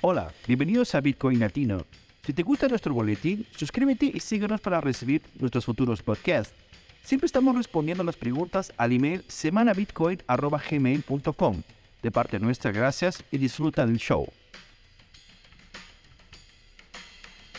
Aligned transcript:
Hola, 0.00 0.32
bienvenidos 0.46 0.94
a 0.94 1.00
Bitcoin 1.00 1.40
Latino. 1.40 1.84
Si 2.24 2.32
te 2.32 2.44
gusta 2.44 2.68
nuestro 2.68 2.94
boletín, 2.94 3.44
suscríbete 3.56 4.06
y 4.06 4.20
síguenos 4.20 4.60
para 4.60 4.80
recibir 4.80 5.22
nuestros 5.40 5.64
futuros 5.64 6.04
podcasts. 6.04 6.54
Siempre 7.02 7.26
estamos 7.26 7.56
respondiendo 7.56 8.04
las 8.04 8.16
preguntas 8.16 8.72
al 8.76 8.92
email 8.92 9.24
semanabitcoin.gmail.com. 9.26 11.62
De 12.00 12.12
parte 12.12 12.38
nuestra, 12.38 12.70
gracias 12.70 13.24
y 13.32 13.38
disfruta 13.38 13.84
del 13.84 13.96
show. 13.96 14.28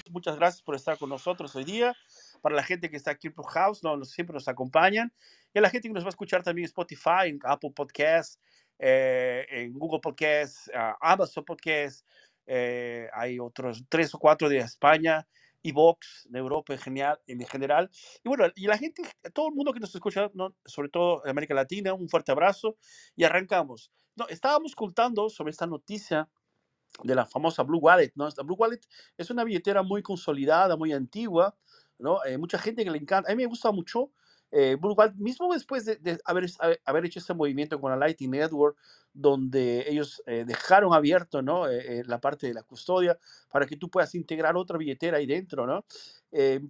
Muchas 0.09 0.37
gracias 0.37 0.61
por 0.61 0.75
estar 0.75 0.97
con 0.97 1.09
nosotros 1.09 1.53
hoy 1.57 1.65
día. 1.65 1.93
Para 2.41 2.55
la 2.55 2.63
gente 2.63 2.89
que 2.89 2.95
está 2.95 3.11
aquí 3.11 3.27
en 3.27 3.33
House, 3.33 3.83
no, 3.83 4.01
siempre 4.05 4.33
nos 4.33 4.47
acompañan. 4.47 5.11
Y 5.53 5.59
a 5.59 5.61
la 5.61 5.69
gente 5.69 5.89
que 5.89 5.93
nos 5.93 6.05
va 6.05 6.07
a 6.07 6.11
escuchar 6.11 6.41
también 6.41 6.63
en 6.63 6.69
Spotify, 6.69 7.25
en 7.25 7.37
Apple 7.43 7.73
Podcasts, 7.75 8.39
eh, 8.79 9.45
en 9.49 9.73
Google 9.73 9.99
Podcasts, 9.99 10.71
uh, 10.73 10.95
Amazon 11.01 11.43
Podcasts. 11.43 12.05
Eh, 12.51 13.07
hay 13.13 13.39
otros 13.39 13.83
tres 13.89 14.13
o 14.15 14.17
cuatro 14.17 14.49
de 14.49 14.57
España 14.57 15.27
y 15.61 15.71
Vox 15.71 16.27
de 16.29 16.39
Europa 16.39 16.73
en 16.73 16.79
general, 16.79 17.19
en 17.27 17.45
general. 17.45 17.91
Y 18.23 18.27
bueno, 18.27 18.45
y 18.55 18.65
la 18.65 18.75
gente, 18.75 19.03
todo 19.35 19.49
el 19.49 19.53
mundo 19.53 19.71
que 19.71 19.79
nos 19.79 19.93
escucha, 19.93 20.31
¿no? 20.33 20.55
sobre 20.65 20.89
todo 20.89 21.23
en 21.25 21.29
América 21.29 21.53
Latina, 21.53 21.93
un 21.93 22.09
fuerte 22.09 22.31
abrazo 22.31 22.77
y 23.15 23.23
arrancamos. 23.23 23.91
No, 24.15 24.27
estábamos 24.29 24.73
contando 24.73 25.29
sobre 25.29 25.51
esta 25.51 25.67
noticia 25.67 26.27
de 27.03 27.13
la 27.13 27.27
famosa 27.27 27.61
Blue 27.61 27.79
Wallet, 27.79 28.11
¿no? 28.15 28.27
Esta 28.27 28.41
Blue 28.41 28.55
Wallet 28.55 28.81
es 29.15 29.29
una 29.29 29.43
billetera 29.43 29.83
muy 29.83 30.01
consolidada, 30.01 30.75
muy 30.75 30.91
antigua, 30.91 31.55
¿no? 31.99 32.25
Eh, 32.25 32.39
mucha 32.39 32.57
gente 32.57 32.83
que 32.83 32.89
le 32.89 32.97
encanta, 32.97 33.31
a 33.31 33.35
mí 33.35 33.43
me 33.43 33.47
gusta 33.47 33.71
mucho, 33.71 34.11
eh, 34.51 34.77
Blue 34.79 34.93
Wallet, 34.93 35.13
mismo 35.15 35.53
después 35.53 35.85
de, 35.85 35.97
de 35.97 36.19
haber, 36.25 36.49
haber, 36.85 37.05
hecho 37.05 37.19
este 37.19 37.33
movimiento 37.33 37.79
con 37.79 37.91
la 37.91 37.97
Lightning 37.97 38.31
Network, 38.31 38.77
donde 39.13 39.85
ellos 39.87 40.23
eh, 40.25 40.43
dejaron 40.45 40.93
abierto, 40.93 41.41
¿no? 41.41 41.67
Eh, 41.67 42.03
la 42.05 42.19
parte 42.19 42.47
de 42.47 42.53
la 42.53 42.63
custodia 42.63 43.17
para 43.49 43.65
que 43.65 43.77
tú 43.77 43.89
puedas 43.89 44.15
integrar 44.15 44.57
otra 44.57 44.77
billetera 44.77 45.17
ahí 45.17 45.25
dentro, 45.25 45.65
¿no? 45.65 45.85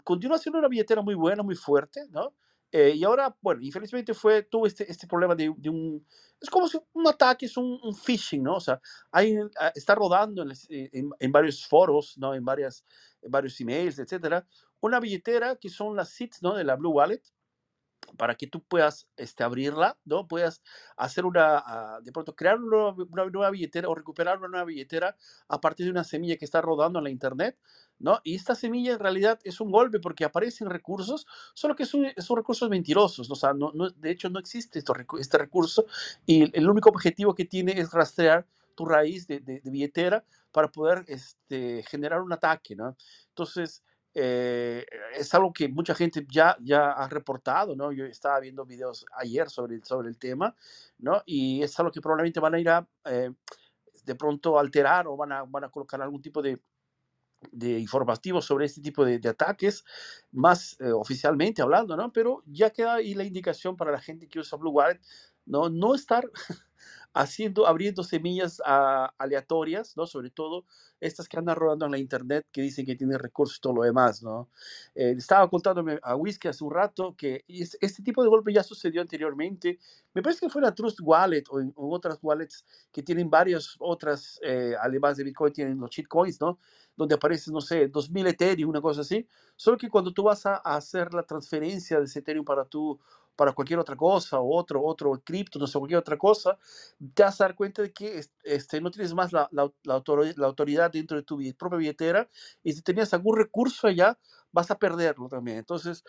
continúa 0.06 0.38
siendo 0.38 0.58
una 0.58 0.70
billetera 0.70 1.02
muy 1.02 1.16
buena, 1.16 1.44
muy 1.44 1.56
fuerte, 1.56 2.08
¿no? 2.12 2.34
y 2.72 3.04
ahora, 3.04 3.36
bueno, 3.42 3.62
infelizmente 3.62 4.14
fue, 4.14 4.44
tuvo 4.44 4.68
este, 4.68 4.90
este 4.90 5.08
problema 5.08 5.36
de, 5.36 5.52
de 5.58 5.70
un, 5.70 6.06
es 6.40 6.50
como 6.50 6.68
si 6.68 6.80
un 6.94 7.08
ataque, 7.08 7.48
es 7.48 7.58
un, 7.58 7.80
un 7.84 7.96
phishing, 7.96 8.44
¿no? 8.44 8.56
O 8.56 8.60
sea, 8.60 8.80
hay, 9.12 9.36
ah, 9.60 9.72
está 9.76 9.96
rodando 9.96 10.44
en, 10.44 10.52
en, 10.70 11.10
en, 11.20 11.32
varios 11.32 11.66
foros, 11.66 12.18
¿no? 12.18 12.34
En, 12.34 12.46
varias, 12.46 12.86
en 13.22 13.32
varios 13.32 13.60
emails, 13.60 14.00
etcétera, 14.00 14.46
una 14.80 15.00
billetera 15.00 15.56
que 15.56 15.70
son 15.70 15.96
las 15.96 16.10
SITs, 16.10 16.42
¿no? 16.42 16.56
De 16.56 16.64
la 16.64 16.76
Blue 16.76 16.92
Wallet, 16.92 17.22
para 18.18 18.36
que 18.36 18.48
tú 18.48 18.62
puedas 18.62 19.08
este, 19.18 19.44
abrirla, 19.44 19.98
¿no? 20.06 20.28
Puedas 20.28 20.62
hacer 20.98 21.26
una, 21.26 21.98
uh, 22.00 22.04
de 22.04 22.12
pronto, 22.12 22.36
crear 22.36 22.60
una, 22.60 22.94
nueva 23.32 23.50
billetera 23.50 23.90
o 23.90 23.96
recuperar 23.96 24.38
una 24.40 24.48
nueva 24.48 24.66
billetera 24.66 25.16
a 25.48 25.62
partir 25.62 25.86
de 25.86 25.92
una 25.92 26.04
semilla 26.04 26.38
que 26.38 26.46
está 26.46 26.62
rodando 26.62 27.00
en 27.00 27.04
la 27.04 27.10
internet, 27.10 27.58
¿no? 28.00 28.20
Y 28.24 28.36
esta 28.36 28.56
semilla 28.56 28.94
en 28.94 29.00
realidad 29.00 29.40
es 29.44 29.60
un 29.62 29.72
golpe 29.72 30.00
porque 30.00 30.26
aparecen 30.26 30.70
recursos, 30.70 31.26
solo 31.54 31.76
que 31.76 31.86
son, 31.86 32.08
son 32.18 32.38
recursos 32.38 32.70
mentirosos, 32.70 33.30
¿no? 33.30 33.36
sea, 33.36 33.54
no, 33.54 33.72
de 33.72 34.12
hecho 34.12 34.30
no 34.30 34.40
existe 34.40 34.80
este 34.80 35.38
recurso 35.38 35.86
y 36.26 36.56
el 36.58 36.70
único 36.70 36.90
objetivo 36.90 37.36
que 37.36 37.46
tiene 37.46 37.80
es 37.80 37.92
rastrear 37.92 38.46
tu 38.76 38.86
raíz 38.86 39.28
de, 39.28 39.40
de, 39.40 39.60
de 39.60 39.72
billetera 39.72 40.24
para 40.52 40.70
poder 40.70 41.04
este, 41.08 41.84
generar 41.84 42.22
un 42.22 42.34
ataque, 42.34 42.76
¿no? 42.76 42.96
Entonces, 43.30 43.84
eh, 44.14 44.86
es 45.16 45.34
algo 45.34 45.54
que 45.54 45.70
mucha 45.70 45.96
gente 45.96 46.26
ya, 46.30 46.58
ya 46.62 46.92
ha 46.92 47.08
reportado, 47.10 47.76
¿no? 47.76 47.92
Yo 47.92 48.06
estaba 48.06 48.40
viendo 48.40 48.66
videos 48.66 49.06
ayer 49.18 49.50
sobre, 49.50 49.84
sobre 49.84 50.10
el 50.10 50.18
tema, 50.18 50.56
¿no? 50.98 51.22
Y 51.26 51.64
es 51.64 51.80
algo 51.80 51.92
que 51.92 52.02
probablemente 52.02 52.40
van 52.40 52.56
a 52.56 52.60
ir 52.60 52.70
a, 52.70 52.88
eh, 53.06 53.32
de 54.06 54.16
pronto, 54.16 54.60
alterar 54.60 55.08
o 55.08 55.18
van 55.18 55.32
a, 55.32 55.44
van 55.44 55.66
a 55.66 55.70
colocar 55.70 56.02
algún 56.02 56.22
tipo 56.22 56.42
de, 56.42 56.60
de 57.52 57.80
informativo 57.80 58.42
sobre 58.42 58.66
este 58.66 58.82
tipo 58.82 59.06
de, 59.06 59.20
de 59.20 59.30
ataques, 59.30 59.84
más 60.32 60.78
eh, 60.82 60.92
oficialmente 60.92 61.62
hablando, 61.62 61.96
¿no? 61.96 62.12
Pero 62.12 62.44
ya 62.46 62.70
queda 62.72 62.96
ahí 62.96 63.14
la 63.14 63.24
indicación 63.24 63.78
para 63.78 63.92
la 63.92 64.00
gente 64.02 64.28
que 64.28 64.40
usa 64.40 64.58
Blue 64.58 64.72
Wallet, 64.72 65.00
¿no? 65.46 65.70
No 65.70 65.96
estar 65.96 66.30
haciendo, 67.14 67.68
abriendo 67.68 68.04
semillas 68.04 68.62
a, 68.66 69.14
aleatorias, 69.18 69.98
¿no? 69.98 70.06
Sobre 70.06 70.30
todo 70.30 70.66
estas 71.00 71.28
que 71.28 71.38
andan 71.38 71.56
rodando 71.56 71.86
en 71.86 71.92
la 71.92 71.98
internet 71.98 72.46
que 72.52 72.62
dicen 72.62 72.86
que 72.86 72.96
tienen 72.96 73.18
recursos 73.18 73.58
y 73.58 73.62
todo 73.62 73.74
lo 73.74 73.84
demás, 73.84 74.22
¿no? 74.22 74.50
Eh, 74.96 75.16
estaba 75.18 75.50
contándome 75.50 76.00
a 76.04 76.16
Whisky 76.16 76.48
hace 76.48 76.64
un 76.64 76.72
rato 76.72 77.16
que 77.18 77.44
este 77.48 78.04
tipo 78.04 78.22
de 78.22 78.30
golpe 78.30 78.54
ya 78.54 78.64
sucedió 78.64 79.02
anteriormente. 79.02 79.80
Me 80.14 80.22
parece 80.22 80.42
que 80.42 80.50
fue 80.50 80.62
la 80.62 80.74
Trust 80.74 81.00
Wallet 81.02 81.44
o 81.50 81.60
en, 81.60 81.74
otras 81.76 82.20
wallets 82.22 82.66
que 82.92 83.02
tienen 83.02 83.30
varias 83.30 83.76
otras, 83.80 84.40
eh, 84.44 84.76
además 84.80 85.18
de 85.18 85.24
Bitcoin, 85.24 85.54
tienen 85.54 85.80
los 85.80 85.90
shitcoins, 85.90 86.40
¿no? 86.42 86.60
Donde 86.96 87.16
aparece, 87.16 87.52
no 87.52 87.62
sé, 87.62 87.88
2000 87.88 88.28
Ethereum, 88.28 88.70
una 88.70 88.82
cosa 88.82 89.02
así. 89.02 89.26
Solo 89.56 89.78
que 89.78 89.90
cuando 89.90 90.14
tú 90.14 90.24
vas 90.24 90.46
a, 90.46 90.56
a 90.64 90.76
hacer 90.76 91.14
la 91.14 91.24
transferencia 91.24 91.98
de 91.98 92.06
ese 92.06 92.20
Ethereum 92.20 92.46
para 92.46 92.66
tu 92.66 93.00
para 93.40 93.54
cualquier 93.54 93.80
otra 93.80 93.96
cosa 93.96 94.38
o 94.42 94.54
otro, 94.54 94.84
otro 94.84 95.22
cripto, 95.24 95.60
no 95.60 95.66
sé, 95.66 95.80
cualquier 95.80 96.00
otra 96.00 96.18
cosa, 96.18 96.58
te 97.14 97.24
vas 97.24 97.40
a 97.40 97.46
dar 97.46 97.56
cuenta 97.56 97.82
de 97.82 97.94
que 97.94 98.22
este, 98.44 98.82
no 98.82 98.92
tienes 98.92 99.14
más 99.14 99.32
la, 99.32 99.48
la, 99.54 99.72
la, 99.84 99.94
autoridad 100.46 100.92
dentro 100.92 101.16
de 101.16 101.24
tu 101.24 101.40
propia 101.58 101.78
billetera 101.78 102.30
y 102.62 102.74
si 102.74 102.82
tenías 102.82 103.14
algún 103.14 103.38
recurso 103.38 103.88
allá, 103.88 104.20
vas 104.52 104.70
a 104.72 104.78
perderlo 104.78 105.30
también. 105.30 105.60
Entonces, 105.60 106.04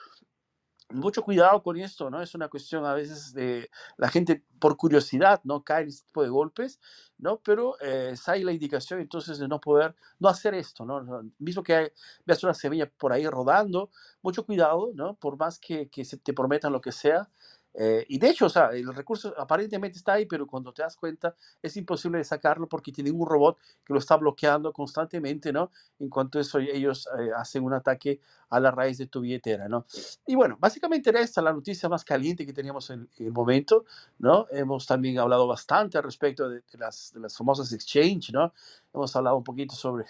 mucho 0.90 1.22
cuidado 1.22 1.62
con 1.62 1.76
esto, 1.78 2.10
¿no? 2.10 2.20
Es 2.22 2.34
una 2.34 2.48
cuestión 2.48 2.84
a 2.84 2.94
veces 2.94 3.32
de 3.32 3.70
la 3.96 4.08
gente 4.08 4.44
por 4.58 4.76
curiosidad, 4.76 5.40
¿no? 5.44 5.62
Cae 5.64 5.82
en 5.82 5.88
este 5.88 6.06
tipo 6.06 6.22
de 6.22 6.28
golpes, 6.28 6.80
¿no? 7.18 7.38
Pero 7.40 7.76
eh, 7.80 8.14
hay 8.26 8.44
la 8.44 8.52
indicación 8.52 9.00
entonces 9.00 9.38
de 9.38 9.48
no 9.48 9.60
poder, 9.60 9.94
no 10.18 10.28
hacer 10.28 10.54
esto, 10.54 10.84
¿no? 10.84 11.22
Mismo 11.38 11.62
que 11.62 11.92
veas 12.26 12.42
una 12.44 12.54
semilla 12.54 12.90
por 12.90 13.12
ahí 13.12 13.26
rodando, 13.26 13.90
mucho 14.22 14.44
cuidado, 14.44 14.90
¿no? 14.94 15.14
Por 15.14 15.36
más 15.38 15.58
que, 15.58 15.88
que 15.88 16.04
se 16.04 16.16
te 16.18 16.32
prometan 16.32 16.72
lo 16.72 16.80
que 16.80 16.92
sea, 16.92 17.28
eh, 17.74 18.04
y 18.08 18.18
de 18.18 18.30
hecho, 18.30 18.46
o 18.46 18.48
sea, 18.48 18.70
el 18.72 18.92
recurso 18.94 19.32
aparentemente 19.38 19.98
está 19.98 20.14
ahí, 20.14 20.26
pero 20.26 20.46
cuando 20.46 20.72
te 20.72 20.82
das 20.82 20.96
cuenta 20.96 21.34
es 21.62 21.76
imposible 21.76 22.22
sacarlo 22.24 22.68
porque 22.68 22.90
tienen 22.92 23.14
un 23.18 23.26
robot 23.26 23.58
que 23.84 23.92
lo 23.92 23.98
está 23.98 24.16
bloqueando 24.16 24.72
constantemente, 24.72 25.52
¿no? 25.52 25.70
En 25.98 26.08
cuanto 26.08 26.40
eso 26.40 26.58
ellos 26.58 27.08
eh, 27.18 27.30
hacen 27.36 27.62
un 27.62 27.72
ataque 27.74 28.20
a 28.50 28.58
la 28.58 28.70
raíz 28.70 28.98
de 28.98 29.06
tu 29.06 29.20
billetera, 29.20 29.68
¿no? 29.68 29.86
Y 30.26 30.34
bueno, 30.34 30.56
básicamente 30.58 31.10
era 31.10 31.20
esta 31.20 31.40
la 31.42 31.52
noticia 31.52 31.88
más 31.88 32.04
caliente 32.04 32.44
que 32.44 32.52
teníamos 32.52 32.90
en, 32.90 33.08
en 33.18 33.26
el 33.26 33.32
momento, 33.32 33.84
¿no? 34.18 34.46
Hemos 34.50 34.86
también 34.86 35.18
hablado 35.18 35.46
bastante 35.46 35.96
al 35.98 36.04
respecto 36.04 36.48
de, 36.48 36.56
de, 36.56 36.78
las, 36.78 37.12
de 37.14 37.20
las 37.20 37.36
famosas 37.36 37.72
exchange, 37.72 38.32
¿no? 38.32 38.52
Hemos 38.92 39.14
hablado 39.14 39.36
un 39.36 39.44
poquito 39.44 39.74
sobre 39.76 40.04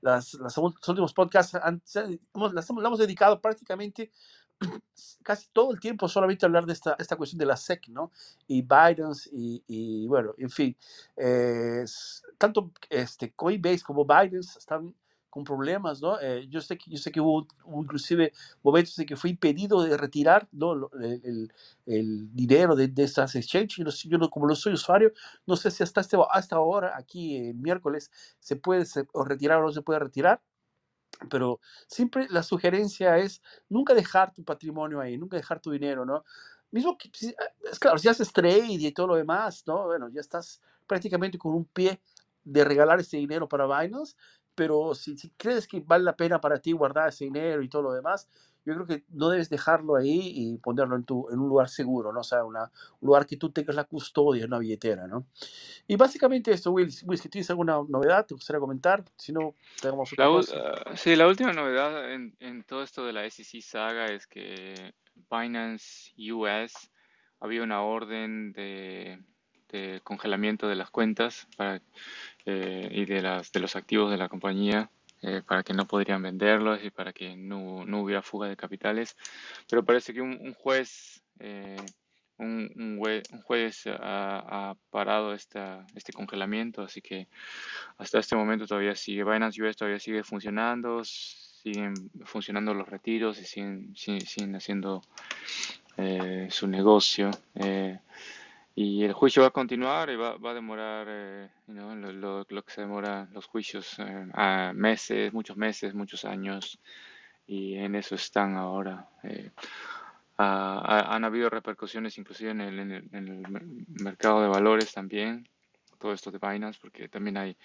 las, 0.00 0.34
las, 0.34 0.56
los 0.56 0.88
últimos 0.88 1.12
podcasts, 1.12 1.54
las, 1.54 1.96
hemos, 2.34 2.52
hemos 2.70 2.98
dedicado 2.98 3.40
prácticamente 3.40 4.10
casi 5.22 5.48
todo 5.52 5.72
el 5.72 5.80
tiempo 5.80 6.08
solamente 6.08 6.46
hablar 6.46 6.66
de 6.66 6.72
esta, 6.72 6.96
esta 6.98 7.16
cuestión 7.16 7.38
de 7.38 7.46
la 7.46 7.56
SEC, 7.56 7.88
¿no? 7.88 8.10
Y 8.46 8.62
Biden 8.62 9.12
y, 9.32 9.62
y 9.66 10.06
bueno, 10.06 10.34
en 10.38 10.50
fin, 10.50 10.76
eh, 11.16 11.84
tanto 12.38 12.72
este, 12.88 13.32
Coinbase 13.32 13.82
como 13.82 14.04
Biden 14.04 14.40
están 14.40 14.94
con 15.30 15.44
problemas, 15.44 16.00
¿no? 16.00 16.18
Eh, 16.20 16.46
yo, 16.48 16.60
sé 16.60 16.78
que, 16.78 16.90
yo 16.90 16.98
sé 16.98 17.12
que 17.12 17.20
hubo, 17.20 17.46
hubo, 17.64 17.82
inclusive 17.82 18.32
momentos 18.62 18.98
en 18.98 19.06
que 19.06 19.16
fue 19.16 19.30
impedido 19.30 19.82
de 19.82 19.96
retirar 19.96 20.48
¿no? 20.52 20.90
el, 20.98 21.20
el, 21.22 21.52
el 21.86 22.34
dinero 22.34 22.74
de, 22.74 22.88
de, 22.88 23.04
estas 23.04 23.34
exchanges. 23.34 24.02
Yo, 24.04 24.18
no, 24.18 24.30
como 24.30 24.46
no 24.46 24.54
soy 24.54 24.72
usuario, 24.72 25.12
no 25.46 25.56
sé 25.56 25.70
si 25.70 25.82
hasta, 25.82 26.00
este, 26.00 26.16
hasta 26.30 26.56
ahora, 26.56 26.94
aquí 26.96 27.36
el 27.36 27.56
miércoles, 27.56 28.10
se 28.40 28.56
puede 28.56 28.86
se, 28.86 29.06
o 29.12 29.24
retirar 29.24 29.58
o 29.58 29.62
no 29.62 29.72
se 29.72 29.82
puede 29.82 30.00
retirar 30.00 30.40
pero 31.30 31.60
siempre 31.86 32.26
la 32.30 32.42
sugerencia 32.42 33.18
es 33.18 33.42
nunca 33.68 33.94
dejar 33.94 34.32
tu 34.32 34.44
patrimonio 34.44 35.00
ahí, 35.00 35.18
nunca 35.18 35.36
dejar 35.36 35.60
tu 35.60 35.70
dinero, 35.70 36.04
¿no? 36.04 36.24
Mismo 36.70 36.96
que, 36.98 37.10
ah, 37.38 37.52
es 37.70 37.78
claro, 37.78 37.98
si 37.98 38.08
haces 38.08 38.32
trade 38.32 38.66
y 38.68 38.92
todo 38.92 39.08
lo 39.08 39.14
demás, 39.16 39.64
¿no? 39.66 39.84
Bueno, 39.86 40.08
ya 40.08 40.20
estás 40.20 40.60
prácticamente 40.86 41.38
con 41.38 41.54
un 41.54 41.64
pie 41.64 42.00
de 42.44 42.64
regalar 42.64 43.00
ese 43.00 43.16
dinero 43.16 43.48
para 43.48 43.66
Binance, 43.66 44.16
pero 44.54 44.94
si, 44.94 45.16
si 45.16 45.30
crees 45.30 45.66
que 45.66 45.80
vale 45.80 46.04
la 46.04 46.16
pena 46.16 46.40
para 46.40 46.58
ti 46.60 46.72
guardar 46.72 47.08
ese 47.08 47.24
dinero 47.24 47.62
y 47.62 47.68
todo 47.68 47.82
lo 47.82 47.92
demás, 47.92 48.28
yo 48.68 48.74
creo 48.74 48.86
que 48.86 49.04
no 49.14 49.30
debes 49.30 49.48
dejarlo 49.48 49.96
ahí 49.96 50.20
y 50.34 50.58
ponerlo 50.58 50.94
en, 50.96 51.04
tu, 51.04 51.26
en 51.30 51.38
un 51.38 51.48
lugar 51.48 51.70
seguro, 51.70 52.12
¿no? 52.12 52.20
O 52.20 52.24
sea, 52.24 52.44
una, 52.44 52.70
un 53.00 53.06
lugar 53.06 53.26
que 53.26 53.38
tú 53.38 53.50
tengas 53.50 53.74
la 53.74 53.84
custodia, 53.84 54.44
una 54.44 54.58
billetera, 54.58 55.06
¿no? 55.06 55.24
Y 55.86 55.96
básicamente 55.96 56.52
esto, 56.52 56.72
Will, 56.72 56.92
Will 57.04 57.18
si 57.18 57.30
tienes 57.30 57.48
alguna 57.48 57.78
novedad, 57.88 58.26
te 58.26 58.34
gustaría 58.34 58.60
comentar, 58.60 59.02
si 59.16 59.32
no, 59.32 59.54
tenemos 59.80 60.12
otra 60.12 60.26
la, 60.26 60.30
cosa. 60.30 60.56
Uh, 60.56 60.96
sí, 60.96 61.16
la 61.16 61.26
última 61.26 61.54
novedad 61.54 62.12
en, 62.12 62.36
en, 62.40 62.62
todo 62.62 62.82
esto 62.82 63.06
de 63.06 63.14
la 63.14 63.28
SEC 63.30 63.62
saga 63.62 64.06
es 64.06 64.26
que 64.26 64.92
Binance 65.30 66.12
US 66.30 66.90
había 67.40 67.62
una 67.62 67.80
orden 67.80 68.52
de, 68.52 69.18
de 69.70 70.02
congelamiento 70.04 70.68
de 70.68 70.76
las 70.76 70.90
cuentas 70.90 71.48
para, 71.56 71.80
eh, 72.44 72.88
y 72.92 73.06
de, 73.06 73.22
las, 73.22 73.50
de 73.50 73.60
los 73.60 73.76
activos 73.76 74.10
de 74.10 74.18
la 74.18 74.28
compañía 74.28 74.90
eh, 75.22 75.42
para 75.46 75.62
que 75.62 75.74
no 75.74 75.86
podrían 75.86 76.22
venderlos 76.22 76.82
y 76.84 76.90
para 76.90 77.12
que 77.12 77.36
no, 77.36 77.84
no, 77.84 78.02
hubiera 78.02 78.22
fuga 78.22 78.48
de 78.48 78.56
capitales. 78.56 79.16
Pero 79.68 79.84
parece 79.84 80.12
que 80.14 80.20
un, 80.20 80.54
juez 80.54 81.22
eh, 81.40 81.76
un, 82.38 82.70
un, 82.76 83.42
jueves 83.42 83.84
ha, 83.86 84.74
parado 84.90 85.34
esta, 85.34 85.86
este 85.94 86.12
congelamiento, 86.12 86.82
así 86.82 87.00
que 87.00 87.28
hasta 87.98 88.18
este 88.18 88.36
momento 88.36 88.66
todavía 88.66 88.94
sigue, 88.94 89.24
Binance 89.24 89.60
US 89.62 89.76
todavía 89.76 89.98
sigue 89.98 90.22
funcionando, 90.22 91.02
siguen 91.04 91.94
funcionando 92.24 92.74
los 92.74 92.88
retiros 92.88 93.40
y 93.40 93.44
siguen, 93.44 93.94
siguen, 93.96 94.54
haciendo 94.54 95.02
eh, 95.96 96.48
su 96.50 96.68
negocio. 96.68 97.30
Eh, 97.56 97.98
y 98.80 99.02
el 99.02 99.12
juicio 99.12 99.42
va 99.42 99.48
a 99.48 99.50
continuar 99.50 100.08
y 100.08 100.14
va, 100.14 100.36
va 100.36 100.52
a 100.52 100.54
demorar 100.54 101.08
eh, 101.10 101.50
lo, 101.66 102.44
lo, 102.44 102.62
que 102.62 102.72
se 102.72 102.82
demora 102.82 103.28
los 103.32 103.44
juicios 103.46 103.96
a 103.98 104.72
meses, 104.72 105.32
muchos 105.32 105.56
meses, 105.56 105.94
muchos 105.94 106.24
años, 106.24 106.78
y 107.44 107.74
en 107.74 107.96
eso 107.96 108.14
están 108.14 108.54
ahora. 108.54 109.08
Ah, 110.36 111.06
han 111.08 111.24
habido 111.24 111.50
repercusiones 111.50 112.18
inclusive 112.18 112.52
en 112.52 112.60
el, 112.60 112.78
en, 112.78 112.92
el, 113.12 113.42
mercado 113.88 114.42
de 114.42 114.48
valores 114.48 114.92
también, 114.92 115.48
todo 115.98 116.12
esto 116.12 116.30
de 116.30 116.38
Binance, 116.38 116.78
porque 116.80 117.08
también 117.08 117.36
hay... 117.36 117.56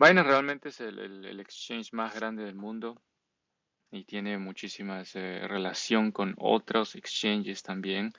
Binance 0.00 0.28
realmente 0.28 0.70
es 0.70 0.80
el, 0.80 1.38
exchange 1.38 1.92
más 1.92 2.12
grande 2.12 2.42
del 2.42 2.56
mundo 2.56 3.00
y 3.92 4.02
tiene 4.02 4.36
muchísima 4.36 5.04
eh, 5.14 5.46
relación 5.46 6.10
con 6.10 6.34
otros 6.38 6.96
exchanges 6.96 7.62
también, 7.62 8.12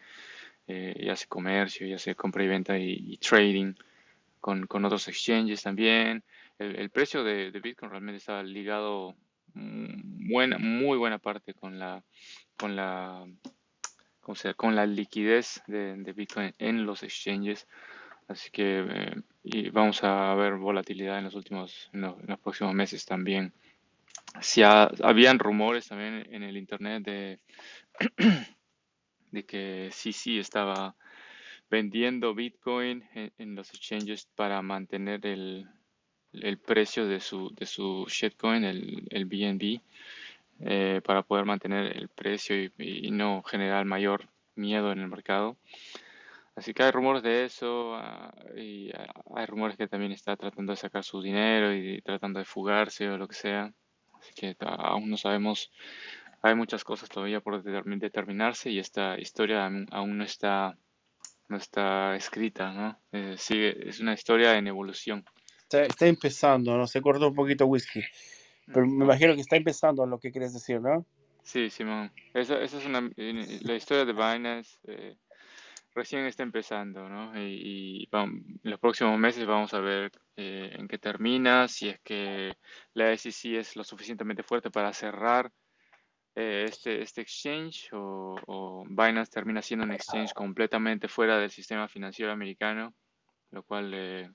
eh, 0.67 0.95
ya 1.03 1.15
sea 1.15 1.27
comercio, 1.27 1.87
ya 1.87 1.97
sea 1.97 2.15
compra 2.15 2.43
y 2.43 2.47
venta 2.47 2.77
y, 2.77 3.17
trading 3.17 3.73
con, 4.39 4.67
con, 4.67 4.85
otros 4.85 5.07
exchanges 5.07 5.63
también. 5.63 6.23
El, 6.59 6.89
precio 6.89 7.23
de, 7.23 7.51
de, 7.51 7.59
Bitcoin 7.59 7.91
realmente 7.91 8.17
está 8.17 8.41
ligado 8.43 9.15
mm, 9.53 10.29
buena, 10.29 10.57
muy 10.57 10.97
buena 10.97 11.19
parte 11.19 11.53
con 11.53 11.77
la, 11.79 12.03
con 12.57 12.75
la 12.75 13.25
o 14.27 14.35
sea, 14.35 14.53
con 14.53 14.75
la 14.75 14.85
liquidez 14.85 15.63
de, 15.67 16.13
Bitcoin 16.13 16.53
en 16.59 16.85
los 16.85 17.01
exchanges. 17.03 17.67
Así 18.27 18.49
que 18.51 18.85
eh, 18.87 19.15
y 19.43 19.69
vamos 19.69 20.03
a 20.03 20.35
ver 20.35 20.55
volatilidad 20.55 21.17
en 21.17 21.23
los 21.25 21.35
últimos, 21.35 21.89
en 21.93 22.01
los, 22.01 22.39
próximos 22.41 22.73
meses 22.73 23.05
también. 23.05 23.53
Si 24.41 24.61
habían 24.63 25.39
rumores 25.39 25.87
también 25.87 26.27
en 26.29 26.43
el 26.43 26.57
internet 26.57 27.03
de, 27.03 27.39
de 29.31 29.45
que 29.45 29.89
sí, 29.91 30.13
sí 30.13 30.39
estaba 30.39 30.95
vendiendo 31.69 32.33
Bitcoin 32.33 33.03
en, 33.13 33.56
los 33.56 33.69
exchanges 33.74 34.27
para 34.35 34.62
mantener 34.62 35.25
el, 35.25 35.68
el, 36.33 36.57
precio 36.57 37.07
de 37.07 37.19
su, 37.19 37.53
de 37.56 37.65
su 37.65 38.06
shitcoin, 38.07 38.63
el, 38.63 39.07
el 39.09 39.25
BNB. 39.25 39.81
Eh, 40.59 41.01
para 41.06 41.21
poder 41.21 41.45
mantener 41.45 41.95
el 41.95 42.09
precio 42.09 42.56
y, 42.79 43.12
no 43.12 43.44
generar 43.44 43.85
mayor 43.85 44.27
miedo 44.56 44.91
en 44.91 45.00
el 45.00 45.07
mercado. 45.07 45.56
Así 46.56 46.73
que 46.73 46.83
hay 46.83 46.91
rumores 46.91 47.21
de 47.21 47.45
eso 47.45 47.95
ah, 47.95 48.33
y 48.56 48.89
ah, 48.91 49.13
hay 49.35 49.45
rumores 49.45 49.77
que 49.77 49.88
también 49.88 50.12
está 50.12 50.35
tratando 50.35 50.73
de 50.73 50.77
sacar 50.77 51.03
su 51.03 51.21
dinero 51.21 51.73
y 51.75 52.01
tratando 52.01 52.39
de 52.39 52.45
fugarse 52.45 53.07
o 53.07 53.18
lo 53.18 53.27
que 53.27 53.35
sea. 53.35 53.71
Así 54.19 54.33
que 54.33 54.56
aún 54.59 55.12
no 55.12 55.18
sabemos, 55.18 55.71
hay 56.41 56.55
muchas 56.55 56.83
cosas 56.83 57.09
todavía 57.09 57.41
por 57.41 57.63
determinarse 57.63 58.69
y 58.69 58.79
esta 58.79 59.19
historia 59.19 59.69
aún 59.91 60.17
no 60.17 60.23
está, 60.23 60.77
no 61.49 61.57
está 61.57 62.15
escrita, 62.15 62.71
¿no? 62.71 62.99
Eh, 63.11 63.35
sigue, 63.37 63.89
es 63.89 63.99
una 63.99 64.13
historia 64.13 64.57
en 64.57 64.67
evolución. 64.67 65.25
Está, 65.63 65.85
está 65.85 66.07
empezando, 66.07 66.77
¿no? 66.77 66.87
Se 66.87 67.01
cortó 67.01 67.29
un 67.29 67.35
poquito 67.35 67.65
whisky. 67.65 68.01
Pero 68.67 68.85
me 68.85 69.05
imagino 69.05 69.33
que 69.33 69.41
está 69.41 69.55
empezando 69.55 70.05
lo 70.05 70.19
que 70.19 70.31
quieres 70.31 70.53
decir, 70.53 70.81
¿no? 70.81 71.05
Sí, 71.43 71.69
Simón. 71.69 72.11
Esa, 72.33 72.61
esa 72.61 72.77
es 72.77 72.85
una, 72.85 73.09
la 73.15 73.75
historia 73.75 74.03
de 74.03 74.11
Binance 74.11 74.77
eh, 74.85 75.15
recién 75.95 76.25
está 76.25 76.43
empezando, 76.43 77.07
¿no? 77.07 77.31
Y, 77.41 78.07
en 78.11 78.43
los 78.63 78.79
próximos 78.79 79.17
meses 79.17 79.45
vamos 79.45 79.73
a 79.73 79.79
ver 79.79 80.11
eh, 80.35 80.75
en 80.77 80.87
qué 80.87 80.97
termina, 80.97 81.67
si 81.67 81.89
es 81.89 81.99
que 82.01 82.53
la 82.93 83.15
SEC 83.17 83.57
es 83.57 83.75
lo 83.75 83.83
suficientemente 83.83 84.43
fuerte 84.43 84.69
para 84.69 84.93
cerrar 84.93 85.51
eh, 86.39 86.65
este, 86.69 87.01
este 87.01 87.21
exchange 87.21 87.89
o, 87.93 88.35
o, 88.45 88.83
Binance 88.87 89.31
termina 89.31 89.59
siendo 89.63 89.87
un 89.87 89.91
exchange 89.91 90.33
completamente 90.33 91.07
fuera 91.07 91.39
del 91.39 91.49
sistema 91.49 91.87
financiero 91.87 92.31
americano, 92.31 92.93
lo 93.49 93.63
cual 93.63 93.89
le 93.89 94.31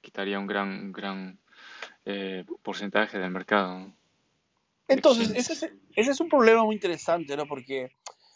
quitaría 0.00 0.40
un 0.40 0.48
gran, 0.48 0.90
gran 0.90 1.38
eh, 2.04 2.44
porcentaje 2.60 3.20
del 3.20 3.30
mercado. 3.30 3.94
Entonces, 4.88 5.30
ese 5.30 5.70
es, 5.94 6.20
un 6.20 6.28
problema 6.28 6.64
muy 6.64 6.74
interesante, 6.74 7.36
¿no? 7.36 7.46
Porque, 7.46 7.92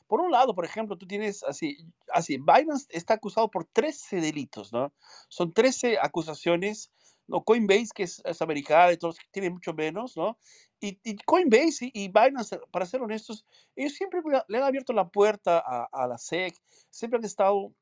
por 0.06 0.20
un 0.20 0.30
lado, 0.30 0.54
por 0.54 0.64
ejemplo, 0.64 0.96
tú 0.96 1.08
tienes 1.08 1.42
así, 1.42 1.76
así, 2.12 2.38
Binance 2.38 2.86
está 2.90 3.14
acusado 3.14 3.50
por 3.50 3.64
13 3.64 4.20
delitos, 4.20 4.72
¿no? 4.72 4.92
Son 5.28 5.52
13 5.52 5.98
acusaciones, 6.00 6.92
¿no? 7.28 7.44
Coinbase, 7.44 7.90
que 7.94 8.02
es, 8.04 8.20
es 8.25 8.42
americana, 8.42 8.96
todos 8.96 9.19
tiene 9.30 9.50
mucho 9.50 9.72
menos, 9.75 10.16
¿no? 10.16 10.38
Y, 10.80 11.16
Coinbase 11.25 11.90
y, 11.92 12.08
Binance, 12.08 12.60
para 12.70 12.86
ser 12.86 13.02
honestos, 13.02 13.44
ellos 13.75 13.94
siempre 13.94 14.20
le 14.48 14.58
han 14.58 14.64
abierto 14.64 14.92
la 14.92 15.08
puerta 15.08 15.58
a, 15.58 16.06
la 16.06 16.19
SEC, 16.19 16.54
siempre 16.90 17.19
han 17.19 17.25
estado 17.25 17.72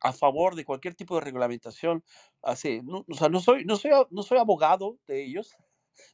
a 0.00 0.12
favor 0.12 0.54
de 0.54 0.64
cualquier 0.64 0.94
tipo 0.94 1.16
de 1.16 1.22
reglamentación. 1.22 2.04
Así, 2.42 2.80
no, 2.82 3.04
o 3.08 3.14
sea, 3.14 3.28
no 3.28 3.40
soy, 3.40 3.64
no, 3.64 3.76
soy, 3.76 3.90
no 4.10 4.22
soy 4.22 4.38
abogado 4.38 4.98
de 5.06 5.24
ellos, 5.24 5.56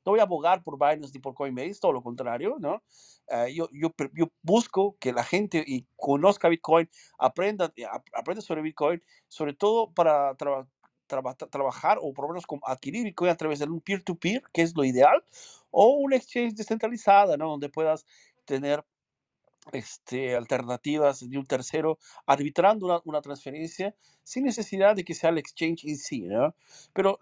no 0.05 0.13
voy 0.13 0.21
a 0.21 0.25
abogar 0.25 0.63
por 0.63 0.79
Binance 0.79 1.13
ni 1.15 1.21
por 1.21 1.35
Coinbase, 1.35 1.79
todo 1.81 1.93
lo 1.93 2.03
contrario, 2.03 2.57
¿no? 2.59 2.83
Eh, 3.29 3.55
yo, 3.55 3.69
yo, 3.73 3.93
busco 4.43 4.97
que 5.01 5.13
la 5.13 5.25
gente 5.25 5.63
y 5.67 5.87
conozca 5.97 6.49
Bitcoin, 6.49 6.89
aprenda, 7.19 7.73
eh, 7.77 7.85
aprenda 8.15 8.41
sobre 8.41 8.63
Bitcoin, 8.63 9.03
sobre 9.29 9.53
todo 9.53 9.93
para 9.93 10.35
trabajar 11.07 11.99
o 12.01 12.13
por 12.13 12.25
lo 12.25 12.29
menos 12.35 12.45
adquirir 12.65 13.05
Bitcoin 13.05 13.31
a 13.31 13.37
través 13.37 13.59
de 13.59 13.67
un 13.67 13.81
peer-to-peer, 13.81 14.43
-peer, 14.43 14.51
que 14.53 14.63
es 14.63 14.75
lo 14.77 14.85
ideal, 14.85 15.23
o 15.71 15.95
un 15.95 16.13
exchange 16.13 16.55
descentralizada, 16.55 17.37
¿no? 17.37 17.49
Donde 17.49 17.69
puedas 17.69 18.07
tener 18.45 18.85
este, 19.73 20.37
alternativas 20.37 21.29
de 21.29 21.39
un 21.39 21.47
tercero 21.47 21.99
arbitrando 22.25 23.03
una, 23.05 23.21
transferencia 23.21 23.95
sin 24.23 24.45
necesidad 24.45 24.95
de 24.95 25.05
que 25.05 25.15
sea 25.15 25.31
el 25.31 25.39
exchange 25.39 25.85
en 25.85 25.97
sí, 25.97 26.21
¿no? 26.23 26.55
Pero 26.93 27.19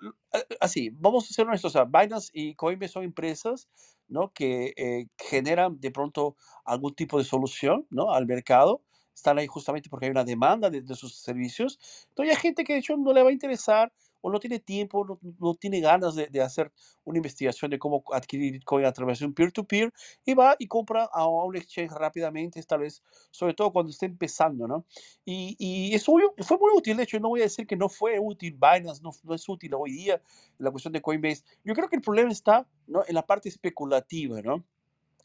así, 0.60 0.90
vamos 0.90 1.30
a 1.30 1.34
ser 1.34 1.46
honestos, 1.46 1.76
o 1.76 1.86
Binance 1.86 2.30
y 2.32 2.54
Coinbase 2.54 2.92
son 2.92 3.04
empresas, 3.04 3.68
¿no? 4.08 4.32
Que 4.32 4.74
eh, 4.76 5.06
generan 5.18 5.80
de 5.80 5.90
pronto 5.90 6.36
algún 6.64 6.94
tipo 6.94 7.18
de 7.18 7.24
solución, 7.24 7.86
¿no? 7.90 8.12
Al 8.12 8.26
mercado. 8.26 8.82
Están 9.14 9.38
ahí 9.38 9.46
justamente 9.46 9.88
porque 9.88 10.06
hay 10.06 10.10
una 10.10 10.24
demanda 10.24 10.70
de, 10.70 10.82
de 10.82 10.94
sus 10.94 11.14
servicios. 11.14 11.78
Entonces 12.08 12.36
hay 12.36 12.40
gente 12.40 12.64
que 12.64 12.74
de 12.74 12.80
hecho 12.80 12.96
no 12.96 13.12
le 13.12 13.22
va 13.22 13.30
a 13.30 13.32
interesar 13.32 13.92
o 14.24 14.30
no 14.30 14.40
tiene 14.40 14.58
tiempo, 14.58 15.04
no, 15.04 15.18
no 15.38 15.54
tiene 15.54 15.80
ganas 15.80 16.14
de, 16.14 16.28
de, 16.28 16.40
hacer 16.40 16.72
una 17.04 17.18
investigación 17.18 17.70
de 17.70 17.78
cómo 17.78 18.02
adquirir 18.10 18.54
Bitcoin 18.54 18.86
a 18.86 18.92
través 18.92 19.18
de 19.18 19.26
un 19.26 19.34
peer-to-peer 19.34 19.92
y 20.24 20.32
va 20.32 20.56
y 20.58 20.66
compra 20.66 21.04
a, 21.12 21.26
un 21.28 21.54
exchange 21.54 21.92
rápidamente, 21.92 22.58
esta 22.58 22.78
vez, 22.78 23.02
sobre 23.30 23.52
todo 23.52 23.70
cuando 23.70 23.90
está 23.90 24.06
empezando, 24.06 24.66
¿no? 24.66 24.86
Y, 25.26 25.56
y 25.58 25.94
eso 25.94 26.14
fue 26.38 26.56
muy 26.56 26.70
útil, 26.74 26.96
de 26.96 27.02
hecho, 27.02 27.20
no 27.20 27.28
voy 27.28 27.40
a 27.40 27.44
decir 27.44 27.66
que 27.66 27.76
no 27.76 27.90
fue 27.90 28.18
útil, 28.18 28.54
Binance 28.54 29.02
no, 29.02 29.10
no 29.24 29.34
es 29.34 29.46
útil 29.46 29.74
hoy 29.74 29.92
día, 29.92 30.22
la 30.56 30.70
cuestión 30.70 30.94
de 30.94 31.02
Coinbase. 31.02 31.44
Yo 31.62 31.74
creo 31.74 31.90
que 31.90 31.96
el 31.96 32.02
problema 32.02 32.32
está 32.32 32.66
¿no? 32.86 33.04
en 33.06 33.14
la 33.14 33.26
parte 33.26 33.50
especulativa, 33.50 34.40
¿no? 34.40 34.64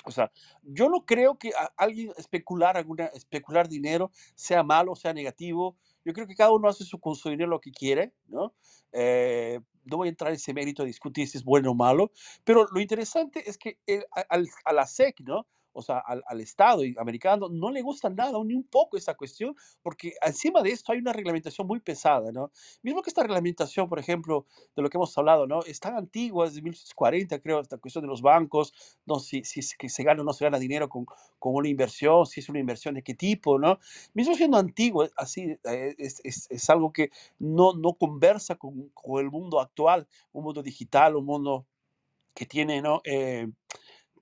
O 0.10 0.12
sea, 0.12 0.32
yo 0.64 0.90
no 0.90 1.06
creo 1.06 1.38
que 1.38 1.52
alguien 1.78 2.12
especular, 2.18 2.78
alguna, 2.78 3.06
especular 3.06 3.70
dinero 3.70 4.12
sea 4.36 4.64
malo, 4.64 4.96
sea 4.96 5.14
negativo. 5.14 5.78
Yo 6.04 6.14
creo 6.14 6.28
que 6.28 6.36
cada 6.36 6.52
uno 6.52 6.68
hace 6.68 6.84
su, 6.84 7.00
con 7.00 7.16
su 7.16 7.30
dinero 7.30 7.50
lo 7.50 7.62
que 7.62 7.72
quiere, 7.72 8.14
¿no? 8.28 8.54
Eh, 8.92 9.60
no 9.86 9.98
voy 9.98 10.08
a 10.08 10.12
entrar 10.12 10.32
en 10.32 10.36
ese 10.36 10.54
mérito 10.54 10.84
de 10.84 10.88
discutir 10.88 11.28
si 11.28 11.38
es 11.38 11.44
bueno 11.44 11.72
o 11.72 11.76
malo, 11.76 12.12
pero 12.44 12.66
lo 12.72 12.80
interesante 12.80 13.50
es 13.50 13.58
que 13.58 13.80
a, 14.12 14.74
la 14.74 14.86
SEC, 14.86 15.22
¿no? 15.22 15.48
O 15.74 15.82
sea, 15.82 16.00
al, 16.00 16.24
al, 16.28 16.42
Estado 16.42 16.84
americano 16.98 17.48
no 17.50 17.72
le 17.72 17.82
gusta 17.82 18.10
nada, 18.10 18.38
ni 18.44 18.54
un 18.54 18.64
poco 18.64 18.98
esa 18.98 19.16
cuestión, 19.16 19.56
porque 19.82 20.14
encima 20.26 20.62
de 20.62 20.72
esto 20.72 20.92
hay 20.92 21.00
una 21.00 21.14
reglamentación 21.14 21.68
muy 21.68 21.80
pesada, 21.80 22.32
¿no? 22.32 22.52
Mismo 22.82 23.02
que 23.02 23.10
esta 23.10 23.22
reglamentación, 23.22 23.88
por 23.88 24.00
ejemplo, 24.00 24.46
de 24.76 24.82
lo 24.82 24.90
que 24.90 24.98
hemos 24.98 25.18
hablado, 25.18 25.48
¿no? 25.48 25.62
Es 25.64 25.80
tan 25.80 25.96
antigua, 25.96 26.48
es 26.48 26.56
de 26.56 26.62
1940, 26.62 27.40
creo, 27.40 27.60
esta 27.60 27.78
cuestión 27.78 28.04
de 28.04 28.08
los 28.08 28.22
bancos, 28.22 28.74
no 29.06 29.20
si, 29.20 29.44
si 29.44 29.62
que 29.78 29.90
se 29.90 30.04
gana 30.04 30.22
o 30.22 30.26
no 30.26 30.34
se 30.34 30.46
gana 30.46 30.60
dinero 30.60 30.90
con, 30.90 31.06
con 31.38 31.56
una 31.56 31.68
inversión, 31.68 32.26
si 32.26 32.40
es 32.40 32.50
una 32.50 32.60
inversión 32.60 32.96
de 32.96 33.04
qué 33.04 33.14
tipo, 33.14 33.60
¿no? 33.60 33.80
Mismo 34.14 34.36
siendo 34.36 34.58
antiguo, 34.58 35.08
así, 35.16 35.58
eh, 35.64 35.96
es, 35.98 36.22
es, 36.24 36.48
es 36.50 36.70
algo 36.70 36.92
que 36.92 37.12
no, 37.38 37.74
no 37.74 37.94
conversa 37.94 38.56
con, 38.56 38.90
con, 38.90 39.24
el 39.24 39.30
mundo 39.30 39.60
actual, 39.60 40.08
un 40.32 40.44
mundo 40.44 40.64
digital, 40.64 41.16
un 41.16 41.26
mundo 41.26 41.66
que 42.34 42.46
tiene, 42.46 42.82
¿no? 42.82 43.02
Eh, 43.04 43.48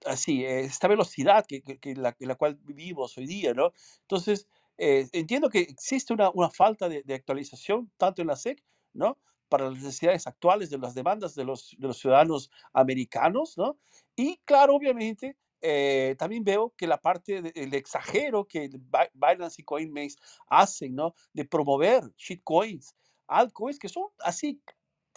así, 0.05 0.45
esta 0.45 0.87
velocidad 0.87 1.45
que, 1.47 1.61
que, 1.61 1.95
la, 1.95 2.15
la, 2.19 2.35
cual 2.35 2.59
vivimos 2.63 3.17
hoy 3.17 3.25
día, 3.27 3.53
¿no? 3.53 3.73
Entonces, 4.01 4.47
eh, 4.77 5.07
entiendo 5.13 5.49
que 5.49 5.59
existe 5.59 6.13
una, 6.13 6.29
una 6.31 6.49
falta 6.49 6.87
de, 6.89 7.03
de, 7.03 7.15
actualización, 7.15 7.91
tanto 7.97 8.21
en 8.21 8.27
la 8.27 8.35
SEC, 8.35 8.63
¿no? 8.93 9.17
Para 9.49 9.69
las 9.69 9.81
necesidades 9.81 10.27
actuales 10.27 10.69
de 10.69 10.77
las 10.77 10.93
demandas 10.93 11.35
de 11.35 11.45
los, 11.45 11.75
de 11.77 11.87
los 11.87 11.97
ciudadanos 11.97 12.51
americanos, 12.73 13.57
¿no? 13.57 13.77
Y 14.15 14.37
claro, 14.45 14.75
obviamente, 14.75 15.37
eh, 15.61 16.15
también 16.19 16.43
veo 16.43 16.73
que 16.77 16.85
la 16.85 17.01
parte 17.01 17.41
del 17.41 17.73
exagero 17.73 18.45
que 18.45 18.69
Binance 19.13 19.61
y 19.61 19.65
Coinbase 19.65 20.17
hacen, 20.47 20.95
¿no? 20.95 21.15
De 21.33 21.45
promover 21.45 22.03
shitcoins, 22.17 22.95
altcoins, 23.27 23.79
que 23.79 23.89
son 23.89 24.05
así 24.19 24.61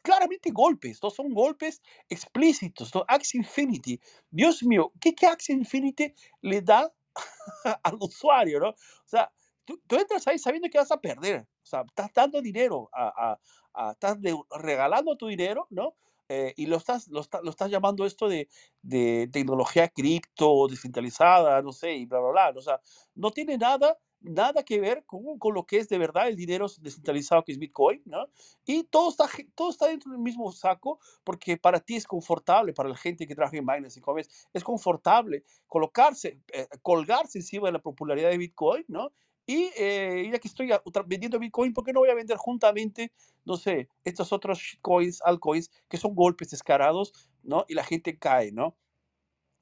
claramente 0.02 0.50
golpes, 0.50 1.02
¿no? 1.02 1.10
Son 1.10 1.32
golpes 1.32 1.82
explícitos, 2.08 2.94
¿no? 2.94 3.04
Axie 3.08 3.38
Infinity. 3.38 4.00
Dios 4.30 4.62
mío, 4.62 4.92
¿qué, 5.00 5.14
qué 5.14 5.26
Axie 5.26 5.54
Infinity 5.54 6.14
le 6.42 6.62
da 6.62 6.92
al 7.82 7.96
usuario, 8.00 8.60
¿no? 8.60 8.68
O 8.70 9.06
sea, 9.06 9.30
tú, 9.64 9.80
entras 9.90 10.26
ahí 10.26 10.38
sabiendo 10.38 10.68
que 10.68 10.78
vas 10.78 10.90
a 10.90 11.00
perder, 11.00 11.40
o 11.40 11.66
sea, 11.66 11.82
estás 11.86 12.12
dando 12.14 12.40
dinero, 12.40 12.88
a, 12.92 13.38
a, 13.74 13.92
estás 13.92 14.18
regalando 14.50 15.16
tu 15.16 15.28
dinero, 15.28 15.66
¿no? 15.70 15.94
Eh, 16.28 16.54
y 16.56 16.66
lo 16.66 16.76
estás, 16.76 17.08
lo, 17.08 17.22
lo, 17.42 17.50
estás 17.50 17.70
llamando 17.70 18.06
esto 18.06 18.28
de, 18.28 18.48
de 18.82 19.28
tecnología 19.32 19.88
cripto, 19.88 20.68
descentralizada, 20.68 21.60
no 21.60 21.72
sé, 21.72 21.94
y 21.94 22.06
bla, 22.06 22.20
bla, 22.20 22.30
bla. 22.30 22.52
O 22.56 22.62
sea, 22.62 22.80
no 23.16 23.32
tiene 23.32 23.58
nada 23.58 23.98
nada 24.20 24.62
que 24.62 24.80
ver 24.80 25.04
con, 25.04 25.38
con, 25.38 25.54
lo 25.54 25.64
que 25.64 25.78
es 25.78 25.88
de 25.88 25.98
verdad 25.98 26.28
el 26.28 26.36
dinero 26.36 26.66
descentralizado 26.80 27.44
que 27.44 27.52
es 27.52 27.58
Bitcoin, 27.58 28.02
¿no? 28.04 28.26
Y 28.64 28.84
todo 28.84 29.10
está, 29.10 29.28
todo 29.54 29.70
está 29.70 29.88
dentro 29.88 30.12
del 30.12 30.20
mismo 30.20 30.52
saco 30.52 30.98
porque 31.24 31.56
para 31.56 31.80
ti 31.80 31.96
es 31.96 32.06
confortable, 32.06 32.72
para 32.72 32.88
la 32.88 32.96
gente 32.96 33.26
que 33.26 33.34
trabaja 33.34 33.56
en 33.56 33.66
Binance 33.66 33.98
y 33.98 34.02
Coinbase, 34.02 34.30
es 34.52 34.64
confortable 34.64 35.44
colocarse, 35.66 36.40
eh, 36.52 36.68
colgarse 36.82 37.38
encima 37.38 37.68
de 37.68 37.72
la 37.72 37.82
popularidad 37.82 38.30
de 38.30 38.38
Bitcoin, 38.38 38.84
¿no? 38.88 39.12
Y 39.46 39.70
eh, 39.76 40.28
ya 40.30 40.38
que 40.38 40.48
estoy 40.48 40.70
vendiendo 41.06 41.38
Bitcoin, 41.38 41.72
¿por 41.72 41.84
qué 41.84 41.92
no 41.92 42.00
voy 42.00 42.10
a 42.10 42.14
vender 42.14 42.36
juntamente, 42.36 43.10
no 43.44 43.56
sé, 43.56 43.88
estos 44.04 44.32
otros 44.32 44.78
coins, 44.80 45.20
altcoins, 45.24 45.70
que 45.88 45.96
son 45.96 46.14
golpes 46.14 46.50
descarados, 46.50 47.12
¿no? 47.42 47.64
Y 47.66 47.74
la 47.74 47.82
gente 47.82 48.16
cae, 48.18 48.52
¿no? 48.52 48.76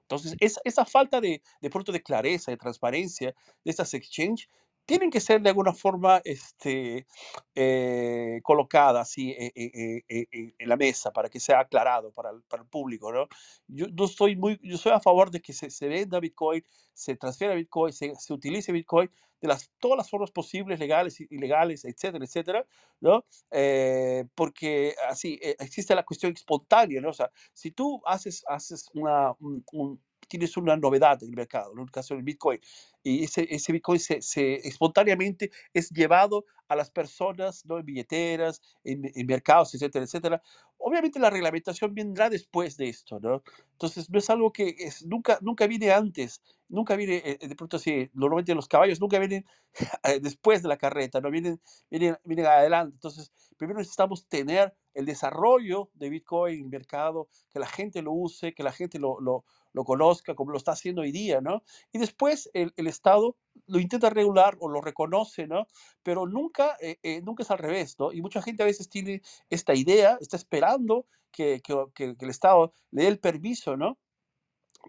Entonces, 0.09 0.37
esa, 0.41 0.61
esa 0.65 0.87
falta 0.87 1.21
de, 1.21 1.43
de 1.61 1.71
pronto 1.71 1.93
de 1.93 2.03
clareza, 2.03 2.51
de 2.51 2.57
transparencia 2.57 3.35
de 3.63 3.71
estas 3.71 3.93
exchanges, 3.93 4.49
tienen 4.89 5.11
que 5.11 5.21
ser 5.21 5.43
de 5.43 5.51
alguna 5.51 5.75
forma 5.75 6.23
este, 6.25 7.07
eh, 7.55 8.41
colocadas 8.43 9.03
así 9.03 9.33
eh, 9.33 9.53
eh, 9.55 10.55
en 10.59 10.67
la 10.67 10.79
mesa 10.79 11.13
para 11.13 11.29
que 11.29 11.39
sea 11.39 11.61
aclarado 11.61 12.11
para 12.11 12.31
el, 12.31 12.43
para 12.45 12.63
el 12.63 12.69
público. 12.71 13.13
¿no? 13.13 13.29
Yo, 13.67 13.85
no 13.93 14.07
estoy 14.07 14.35
muy, 14.35 14.59
yo 14.63 14.79
soy 14.79 14.93
a 14.93 15.01
favor 15.01 15.31
de 15.31 15.43
que 15.43 15.53
se, 15.53 15.69
se 15.69 15.89
venda 15.89 16.21
Bitcoin, 16.21 16.65
se 16.95 17.17
transfiera 17.17 17.55
Bitcoin, 17.55 17.93
se, 17.93 18.15
se, 18.15 18.33
utilice 18.33 18.73
Bitcoin 18.73 19.11
de 19.43 19.49
las, 19.49 19.71
todas 19.79 19.99
las 19.99 20.09
formas 20.09 20.31
posibles, 20.31 20.79
legales, 20.79 21.21
ilegales, 21.21 21.85
etcétera, 21.85 22.25
etcétera, 22.25 22.67
¿no? 23.01 23.27
porque 24.35 24.95
así 25.07 25.39
existe 25.43 25.95
la 25.95 26.03
cuestión 26.03 26.33
espontánea, 26.33 27.01
¿no? 27.03 27.11
O 27.11 27.13
sea, 27.13 27.31
si 27.53 27.71
tú 27.73 28.01
haces, 28.07 28.43
haces 28.49 28.89
una, 28.95 29.33
un 29.39 29.63
tienes 30.29 30.57
una 30.57 30.77
novedad 30.77 31.23
en 31.23 31.31
el 31.31 31.37
mercado, 31.37 31.73
en 31.73 31.81
el 31.81 31.91
caso 31.91 32.15
del 32.15 32.23
Bitcoin, 32.23 32.61
y 33.03 33.25
ese, 33.25 33.47
ese 33.51 33.73
Bitcoin 33.73 33.99
se, 33.99 34.21
se, 34.23 34.55
espontáneamente 34.67 35.51
es 35.73 35.91
llevado 35.91 36.45
a 36.69 36.77
las 36.77 36.91
personas, 36.91 37.65
¿no? 37.65 37.79
en 37.79 37.87
billeteras, 37.87 38.61
en, 38.85 39.11
en, 39.15 39.27
mercados, 39.27 39.75
etcétera, 39.75 40.05
etcétera. 40.05 40.43
Obviamente 40.77 41.19
la 41.19 41.31
reglamentación 41.31 41.95
vendrá 41.95 42.29
después 42.29 42.77
de 42.77 42.89
esto, 42.89 43.19
¿no? 43.19 43.43
Entonces 43.73 44.11
no 44.11 44.19
es 44.19 44.31
algo 44.31 44.53
que 44.53 44.77
es, 44.79 45.05
nunca, 45.07 45.39
nunca 45.41 45.67
viene 45.67 45.91
antes, 45.91 46.43
nunca 46.69 46.95
viene, 46.95 47.23
eh, 47.25 47.49
de 47.49 47.57
pronto 47.57 47.79
así, 47.79 48.11
normalmente 48.13 48.55
los 48.55 48.69
caballos 48.69 49.01
nunca 49.01 49.19
vienen 49.19 49.45
eh, 50.05 50.21
después 50.21 50.63
de 50.63 50.69
la 50.69 50.77
carreta, 50.77 51.21
no 51.21 51.31
vienen, 51.31 51.61
vienen, 51.91 52.17
vienen 52.25 52.47
adelante. 52.47 52.95
Entonces, 52.95 53.33
primero 53.57 53.79
necesitamos 53.79 54.27
tener 54.29 54.75
el 54.95 55.07
desarrollo 55.07 55.91
de 55.95 56.11
Bitcoin 56.11 56.59
en 56.59 56.65
el 56.65 56.71
mercado, 56.71 57.29
que 57.51 57.59
la 57.59 57.67
gente 57.67 58.03
lo 58.03 58.13
use, 58.13 58.55
que 58.55 58.63
la 58.63 58.73
gente 58.73 58.99
lo, 58.99 59.21
lo, 59.21 59.45
lo 59.73 59.85
conozca 59.85 60.35
como 60.35 60.53
lo 60.53 60.59
está 60.59 60.73
haciendo 60.73 61.03
hoy 61.03 61.13
día, 61.13 61.41
¿no? 61.41 61.63
Y 61.93 61.99
después 61.99 62.51
el, 62.55 62.73
el 62.77 62.87
Estado 62.87 63.37
lo 63.67 63.79
intenta 63.79 64.11
regular 64.11 64.57
o 64.61 64.69
lo 64.69 64.81
reconoce, 64.81 65.47
¿no? 65.47 65.67
Pero 66.03 66.27
nunca, 66.27 66.77
eh, 66.81 66.99
eh, 67.03 67.21
nunca 67.23 67.43
es 67.43 67.51
al 67.51 67.59
revés, 67.59 67.97
¿no? 67.99 68.13
Y 68.13 68.23
mucha 68.23 68.43
gente 68.43 68.63
a 68.63 68.67
veces 68.67 68.89
tiene 68.89 69.23
esta 69.51 69.75
idea, 69.75 70.19
está 70.21 70.37
esperando 70.37 71.07
que, 71.31 71.61
que, 71.61 71.75
que, 71.95 72.17
el 72.19 72.31
Estado 72.31 72.73
le 72.91 73.03
dé 73.03 73.09
el 73.09 73.19
permiso, 73.19 73.77
¿no? 73.77 73.99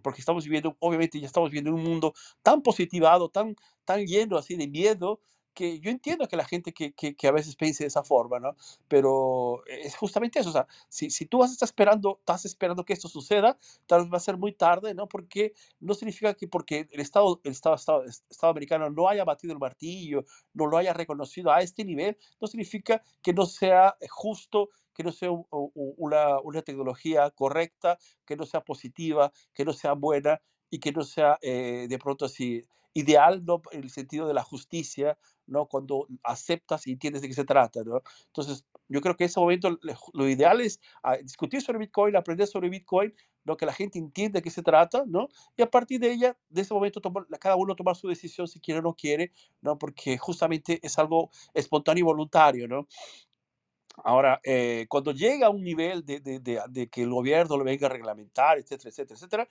porque 0.04 0.22
estamos 0.22 0.44
viviendo, 0.46 0.78
obviamente 0.80 1.20
ya 1.20 1.28
estamos 1.28 1.50
viviendo 1.50 1.72
en 1.72 1.78
un 1.78 1.84
mundo 1.84 2.14
tan 2.44 2.62
positivado, 2.62 3.30
tan, 3.30 3.56
tan 3.86 4.06
lleno 4.06 4.38
así 4.38 4.56
de 4.56 4.68
miedo, 4.68 5.20
que 5.54 5.80
yo 5.80 5.92
entiendo 5.92 6.28
que 6.28 6.38
la 6.38 6.46
gente 6.46 6.74
que, 6.74 6.94
que, 6.94 7.16
que, 7.16 7.28
a 7.28 7.32
veces 7.32 7.56
piense 7.56 7.84
de 7.84 7.88
esa 7.88 8.04
forma, 8.04 8.40
¿no? 8.40 8.56
Pero 8.88 9.64
es 9.66 9.96
justamente 9.96 10.40
eso, 10.40 10.50
o 10.50 10.54
sea, 10.54 10.68
si, 10.90 11.10
si 11.10 11.26
tú 11.26 11.40
vas 11.40 11.50
a 11.50 11.54
estar 11.54 11.68
esperando, 11.68 12.18
estás 12.20 12.46
esperando 12.46 12.86
que 12.86 12.94
esto 12.94 13.08
suceda, 13.08 13.58
tal 13.88 14.04
vez 14.04 14.14
va 14.14 14.18
a 14.18 14.22
ser 14.22 14.38
muy 14.38 14.54
tarde, 14.54 14.94
¿no? 14.94 15.08
Porque 15.08 15.54
no 15.80 15.94
significa 15.94 16.34
que 16.34 16.48
porque 16.48 16.88
el 16.92 17.02
Estado, 17.02 17.42
el 17.44 17.52
Estado, 17.52 17.76
Estado, 17.76 18.04
Estado 18.04 18.52
americano 18.52 18.90
no 18.90 19.10
haya 19.10 19.24
batido 19.24 19.54
el 19.54 19.60
martillo, 19.60 20.26
no 20.54 20.68
lo 20.68 20.78
haya 20.78 20.94
reconocido 20.94 21.52
a 21.52 21.62
este 21.62 21.84
nivel, 21.86 22.18
no 22.40 22.48
significa 22.48 23.04
que 23.22 23.34
no 23.34 23.46
sea 23.46 23.96
justo 24.10 24.70
que 24.94 25.04
no 25.04 25.14
sea 25.14 25.30
una, 25.32 26.40
una, 26.42 26.62
tecnología 26.62 27.32
correcta, 27.32 27.98
que 28.26 28.36
no 28.36 28.46
sea 28.46 28.66
positiva, 28.66 29.32
que 29.54 29.64
no 29.64 29.72
sea 29.72 29.94
buena 29.94 30.42
y 30.70 30.80
que 30.80 30.92
no 30.92 31.04
sea 31.04 31.38
eh, 31.42 31.88
de 31.88 31.98
pronto 31.98 32.26
así 32.26 32.66
ideal 32.94 33.44
¿no? 33.46 33.62
el 33.72 33.90
sentido 33.90 34.28
de 34.28 34.34
la 34.34 34.44
justicia, 34.44 35.18
¿no? 35.48 35.68
Cuando 35.68 36.08
aceptas 36.24 36.88
y 36.88 36.92
entiendes 36.92 37.22
de 37.22 37.28
qué 37.28 37.34
se 37.34 37.46
trata, 37.46 37.84
¿no? 37.84 38.02
Entonces, 38.28 38.66
yo 38.88 39.02
creo 39.02 39.16
que 39.16 39.24
en 39.26 39.30
ese 39.30 39.40
momento 39.40 39.80
lo 40.14 40.30
ideal 40.30 40.62
es 40.62 40.80
ah, 41.04 41.18
discutir 41.18 41.62
sobre 41.62 41.80
Bitcoin, 41.80 42.16
aprender 42.16 42.48
sobre 42.48 42.70
Bitcoin, 42.70 43.14
¿no? 43.44 43.58
Que 43.58 43.66
la 43.66 43.74
gente 43.74 44.00
entienda 44.00 44.40
de 44.40 44.44
qué 44.44 44.52
se 44.52 44.64
trata, 44.64 45.04
¿no? 45.08 45.28
Y 45.58 45.62
a 45.62 45.70
partir 45.70 46.00
de 46.00 46.12
ella, 46.12 46.38
de 46.50 46.62
ese 46.62 46.74
momento, 46.74 47.02
tomar, 47.02 47.26
cada 47.40 47.56
uno 47.56 47.76
tomar 47.76 47.96
su 47.96 48.08
decisión 48.08 48.48
si 48.48 48.60
quiere 48.60 48.80
o 48.80 48.84
no 48.84 48.94
quiere, 48.94 49.32
¿no? 49.62 49.78
Porque 49.78 50.18
justamente 50.18 50.80
es 50.84 51.00
algo 51.00 51.30
espontáneo 51.54 52.02
y 52.02 52.06
voluntario, 52.06 52.68
¿no? 52.68 52.88
Ahora, 54.04 54.40
eh, 54.44 54.86
cuando 54.88 55.12
llega 55.12 55.48
a 55.48 55.50
un 55.50 55.64
nivel 55.64 56.06
de, 56.06 56.20
de, 56.22 56.40
de, 56.40 56.62
de, 56.70 56.90
que 56.90 57.04
el 57.04 57.10
gobierno 57.10 57.58
lo 57.58 57.64
venga 57.64 57.88
a 57.88 57.90
reglamentar, 57.90 58.58
etcétera, 58.58 58.90
etcétera, 58.90 59.16
etcétera, 59.16 59.50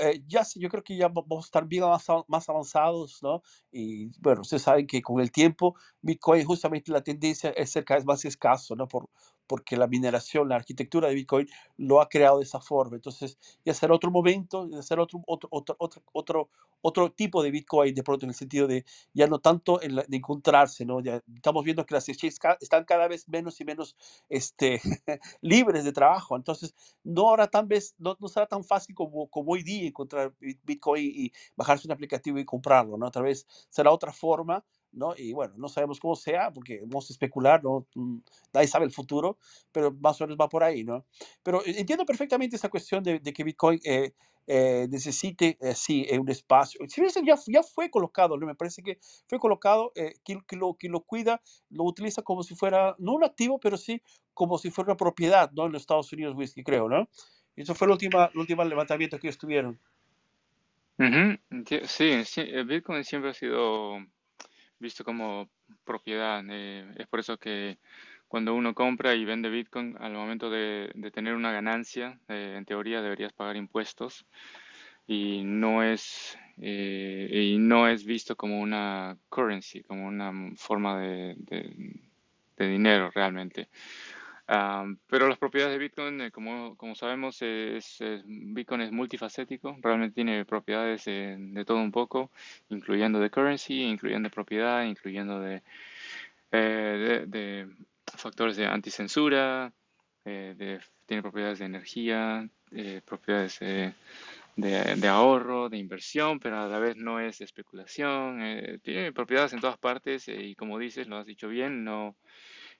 eh, 0.00 0.22
ya 0.26 0.44
yo 0.56 0.68
creo 0.68 0.82
que 0.82 0.96
ya 0.96 1.08
vamos 1.08 1.44
a 1.44 1.46
estar 1.46 1.66
bien 1.66 1.84
más 2.28 2.48
avanzados, 2.48 3.22
¿no? 3.22 3.42
Y 3.70 4.10
bueno, 4.20 4.42
ustedes 4.42 4.62
saben 4.62 4.86
que 4.86 5.02
con 5.02 5.20
el 5.20 5.30
tiempo 5.30 5.74
Bitcoin 6.02 6.44
justamente 6.44 6.92
la 6.92 7.02
tendencia 7.02 7.50
es 7.50 7.70
ser 7.70 7.84
cada 7.84 7.98
vez 7.98 8.06
más 8.06 8.24
escaso, 8.24 8.76
¿no? 8.76 8.88
Por, 8.88 9.08
porque 9.46 9.76
la 9.76 9.86
mineración, 9.86 10.48
la 10.48 10.56
arquitectura 10.56 11.08
de 11.08 11.14
Bitcoin 11.14 11.48
lo 11.76 12.00
ha 12.00 12.08
creado 12.08 12.38
de 12.38 12.44
esa 12.44 12.60
forma. 12.60 12.96
Entonces, 12.96 13.38
ya 13.64 13.74
será 13.74 13.94
otro 13.94 14.10
momento, 14.10 14.68
ya 14.68 14.82
será 14.82 15.02
otro, 15.02 15.22
otro, 15.26 15.48
otro, 15.50 15.76
otro, 16.12 16.48
otro, 16.86 17.10
tipo 17.12 17.42
de 17.42 17.50
Bitcoin, 17.50 17.94
de 17.94 18.02
pronto 18.02 18.26
en 18.26 18.30
el 18.30 18.36
sentido 18.36 18.66
de 18.66 18.84
ya 19.14 19.26
no 19.26 19.38
tanto 19.38 19.78
de 19.78 20.16
encontrarse, 20.16 20.84
¿no? 20.84 21.00
Estamos 21.00 21.64
viendo 21.64 21.86
que 21.86 21.94
las 21.94 22.08
exchanges 22.08 22.38
están 22.60 22.84
cada 22.84 23.08
vez 23.08 23.26
menos 23.28 23.58
y 23.60 23.64
menos 23.64 23.96
este, 24.28 24.80
libres 25.40 25.84
de 25.84 25.92
trabajo. 25.92 26.36
Entonces, 26.36 26.74
no, 27.02 27.28
ahora 27.28 27.48
tal 27.48 27.66
vez, 27.66 27.94
no, 27.98 28.16
no 28.20 28.28
será 28.28 28.46
tan 28.46 28.64
fácil 28.64 28.94
como, 28.94 29.28
como 29.28 29.52
hoy 29.52 29.62
día 29.62 29.88
encontrar 29.88 30.34
Bitcoin 30.38 31.04
y 31.04 31.32
bajarse 31.56 31.88
un 31.88 31.92
aplicativo 31.92 32.38
y 32.38 32.44
comprarlo, 32.44 32.98
¿no? 32.98 33.10
Tal 33.10 33.22
vez 33.22 33.46
será 33.70 33.90
otra 33.90 34.12
forma 34.12 34.64
¿no? 34.94 35.14
Y 35.16 35.32
bueno, 35.32 35.54
no 35.56 35.68
sabemos 35.68 36.00
cómo 36.00 36.16
sea, 36.16 36.50
porque 36.52 36.80
vamos 36.82 37.10
a 37.10 37.12
especular, 37.12 37.62
¿no? 37.62 37.86
Mm, 37.94 38.18
nadie 38.52 38.68
sabe 38.68 38.84
el 38.84 38.92
futuro, 38.92 39.38
pero 39.72 39.92
más 39.92 40.20
o 40.20 40.24
menos 40.24 40.38
va 40.40 40.48
por 40.48 40.64
ahí, 40.64 40.84
¿no? 40.84 41.04
Pero 41.42 41.64
e, 41.64 41.80
entiendo 41.80 42.04
perfectamente 42.04 42.56
esa 42.56 42.68
cuestión 42.68 43.02
de, 43.02 43.20
que 43.20 43.44
Bitcoin 43.44 43.80
eh, 43.84 44.12
eh, 44.46 44.86
necesite, 44.90 45.58
eh, 45.60 45.74
sí, 45.74 46.06
un 46.18 46.30
espacio. 46.30 46.80
Ya, 47.24 47.34
ya 47.46 47.62
fue 47.62 47.90
colocado, 47.90 48.36
¿no? 48.36 48.46
Me 48.46 48.54
parece 48.54 48.82
que 48.82 48.98
fue 49.28 49.38
colocado, 49.38 49.92
quien, 50.24 50.42
que 50.42 50.56
lo 50.88 51.00
cuida, 51.00 51.40
lo 51.70 51.84
utiliza 51.84 52.22
como 52.22 52.42
si 52.42 52.54
fuera, 52.54 52.94
no 52.98 53.12
un 53.12 53.24
activo, 53.24 53.58
pero 53.58 53.76
sí 53.76 54.00
como 54.32 54.58
si 54.58 54.70
fuera 54.70 54.92
una 54.92 54.96
propiedad, 54.96 55.50
¿no? 55.52 55.66
En 55.66 55.72
los 55.72 55.82
Estados 55.82 56.12
Unidos, 56.12 56.34
whisky, 56.36 56.62
creo, 56.62 56.88
¿no? 56.88 57.08
Eso 57.56 57.74
fue 57.74 57.86
el 57.86 57.92
último, 57.92 58.22
el 58.22 58.38
último 58.38 58.64
levantamiento 58.64 59.18
que 59.18 59.28
ellos 59.28 59.38
tuvieron. 59.38 59.78
Sí, 61.86 62.24
sí, 62.24 62.42
Bitcoin 62.64 63.04
siempre 63.04 63.30
ha 63.30 63.34
sido 63.34 63.98
visto 64.78 65.04
como 65.04 65.48
propiedad. 65.84 66.42
Eh, 66.48 66.86
es 66.98 67.06
por 67.06 67.20
eso 67.20 67.38
que 67.38 67.78
cuando 68.28 68.54
uno 68.54 68.74
compra 68.74 69.14
y 69.14 69.24
vende 69.24 69.50
Bitcoin, 69.50 69.96
al 70.00 70.12
momento 70.12 70.50
de, 70.50 70.92
tener 71.12 71.34
una 71.34 71.52
ganancia, 71.52 72.18
eh, 72.28 72.54
en 72.56 72.64
teoría 72.64 73.02
deberías 73.02 73.32
pagar 73.32 73.56
impuestos 73.56 74.26
y 75.06 75.42
no 75.44 75.82
es 75.82 76.38
eh, 76.58 77.28
y 77.52 77.58
no 77.58 77.88
es 77.88 78.04
visto 78.04 78.36
como 78.36 78.60
una 78.60 79.16
currency, 79.28 79.82
como 79.82 80.06
una 80.06 80.32
forma 80.56 81.00
de 81.00 81.36
dinero 82.58 83.10
realmente 83.14 83.68
pero 84.46 85.28
las 85.28 85.38
propiedades 85.38 85.74
de 85.74 85.78
Bitcoin, 85.78 86.20
eh, 86.20 86.30
como, 86.30 86.76
como 86.76 86.94
sabemos, 86.94 87.40
es, 87.40 87.98
Bitcoin 88.26 88.82
es 88.82 88.92
multifacético, 88.92 89.76
realmente 89.80 90.14
tiene 90.14 90.44
propiedades 90.44 91.04
de 91.04 91.64
todo 91.66 91.78
un 91.78 91.92
poco, 91.92 92.30
incluyendo 92.68 93.18
de 93.20 93.30
currency, 93.30 93.82
incluyendo 93.82 94.28
de 94.28 94.34
propiedad, 94.34 94.84
incluyendo 94.84 95.40
de, 95.40 95.62
eh, 96.52 97.24
de, 97.26 97.68
factores 98.16 98.56
de 98.56 98.66
anticensura, 98.66 99.72
eh, 100.24 100.54
de, 100.56 100.80
tiene 101.06 101.22
propiedades 101.22 101.58
de 101.58 101.64
energía, 101.66 102.48
propiedades 103.04 103.60
de, 104.56 105.08
ahorro, 105.08 105.68
de 105.68 105.78
inversión, 105.78 106.38
pero 106.38 106.60
a 106.60 106.68
la 106.68 106.78
vez 106.78 106.96
no 106.96 107.20
es 107.20 107.40
especulación. 107.40 108.40
Eh, 108.42 108.78
tiene 108.82 109.12
propiedades 109.12 109.52
en 109.52 109.60
todas 109.60 109.78
partes 109.78 110.28
eh, 110.28 110.40
y 110.40 110.54
como 110.54 110.78
dices, 110.78 111.08
lo 111.08 111.16
has 111.16 111.26
dicho 111.26 111.48
bien, 111.48 111.84
no, 111.84 112.16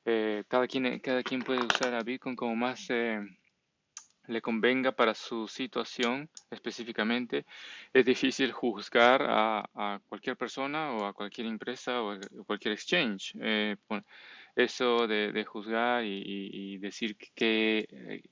eh, 0.04 0.44
cada, 0.49 0.66
quien, 0.66 0.99
cada 1.00 1.23
quien 1.23 1.42
puede 1.42 1.64
usar 1.64 1.94
a 1.94 2.02
Bitcoin 2.02 2.37
como 2.37 2.54
más 2.56 2.88
le 4.26 4.40
convenga 4.40 4.92
para 4.92 5.14
su 5.14 5.49
situación 5.49 6.30
específicamente. 6.50 7.44
Es 7.92 8.04
difícil 8.04 8.52
juzgar 8.52 9.23
a, 9.28 10.00
cualquier 10.08 10.37
persona 10.37 10.92
o 10.92 11.04
a 11.06 11.12
cualquier 11.12 11.46
empresa 11.46 12.02
o 12.02 12.18
cualquier 12.46 12.75
exchange. 12.75 13.34
eso 14.56 15.06
de, 15.06 15.44
juzgar 15.44 16.04
y, 16.04 16.78
decir 16.78 17.16
que, 17.34 18.23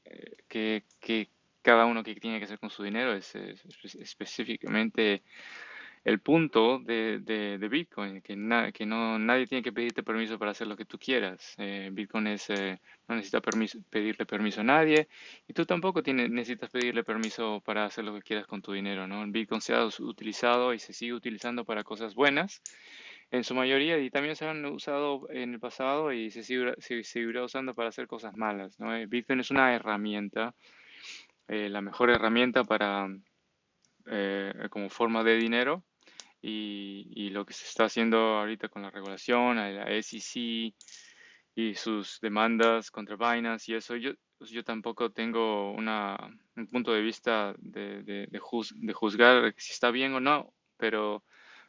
que 0.49 1.31
cada 1.63 1.87
uno 1.87 2.03
que 2.03 2.15
tiene 2.17 2.39
que 2.39 2.45
hacer 2.45 2.59
con 2.59 2.71
su 2.71 2.83
dinero 2.83 3.15
es, 3.15 3.35
específicamente 3.35 5.23
el 6.05 6.21
punto 6.21 6.81
de, 6.81 7.21
de, 7.21 7.69
Bitcoin, 7.69 8.21
que, 8.23 8.35
que 8.75 8.87
no, 8.87 9.19
nadie 9.19 9.47
tiene 9.47 9.63
que 9.63 9.73
pedirte 9.73 10.03
permiso 10.03 10.39
para 10.39 10.51
hacer 10.51 10.67
lo 10.67 10.77
que 10.77 10.85
tú 10.85 10.99
quieras. 10.99 11.55
Eh, 11.59 11.91
Bitcoin 11.93 12.27
es, 12.27 12.51
eh, 12.51 12.81
no 13.09 13.15
necesita 13.15 13.41
pedirle 13.41 14.27
permiso 14.27 14.61
a 14.63 14.65
nadie 14.65 15.09
y 15.47 15.53
tú 15.53 15.65
tampoco 15.65 16.03
tienes, 16.03 16.31
necesitas 16.31 16.71
pedirle 16.71 17.05
permiso 17.05 17.61
para 17.65 17.85
hacer 17.85 18.05
lo 18.05 18.15
que 18.15 18.23
quieras 18.23 18.47
con 18.47 18.63
tu 18.63 18.73
dinero. 18.73 19.07
¿no? 19.07 19.25
Bitcoin 19.27 19.61
se 19.61 19.75
ha 19.75 19.85
utilizado 19.85 20.75
y 20.75 20.79
se 20.79 20.93
sigue 20.93 21.15
utilizando 21.15 21.65
para 21.65 21.85
cosas 21.85 22.15
buenas 22.15 22.63
en 23.31 23.45
su 23.45 23.55
mayoría 23.55 23.99
y 23.99 24.11
también 24.11 24.37
se 24.37 24.47
han 24.47 24.65
usado 24.67 25.29
en 25.31 25.55
el 25.55 25.61
pasado 25.61 26.13
y 26.13 26.31
se, 26.31 26.43
se 26.43 27.05
seguirá 27.05 27.45
usando 27.45 27.75
para 27.75 27.89
hacer 27.89 28.07
cosas 28.07 28.37
malas. 28.37 28.79
¿no? 28.81 28.95
Eh, 28.95 29.07
Bitcoin 29.07 29.41
es 29.41 29.51
una 29.51 29.75
herramienta 29.75 30.55
eh, 31.49 31.69
la 31.69 31.81
mejor 31.81 32.11
herramienta 32.11 32.65
para 32.65 33.09
eh, 34.07 34.53
como 34.71 34.89
forma 34.89 35.23
de 35.25 35.37
dinero 35.37 35.85
y, 36.43 37.31
lo 37.31 37.47
que 37.47 37.55
se 37.55 37.67
está 37.67 37.85
haciendo 37.85 38.19
ahorita 38.19 38.69
con 38.69 38.83
la 38.83 38.91
regulación, 38.91 39.57
la 39.57 39.87
SEC 40.03 40.75
y 41.55 41.75
sus 41.75 42.19
demandas 42.21 42.91
contra 42.91 43.17
Binance 43.17 43.71
y 43.71 43.75
eso, 43.77 43.97
yo, 43.97 44.13
pues, 44.39 44.51
yo 44.51 44.65
tampoco 44.65 45.11
tengo 45.13 45.73
una, 45.73 46.17
un 46.57 46.67
punto 46.67 46.93
de 46.93 47.03
vista 47.03 47.55
de, 47.59 48.03
de, 48.03 48.39
juzgar 48.93 49.55
si 49.57 49.73
está 49.73 49.91
bien 49.91 50.15
o 50.15 50.21
no, 50.21 50.53
pero 50.77 51.25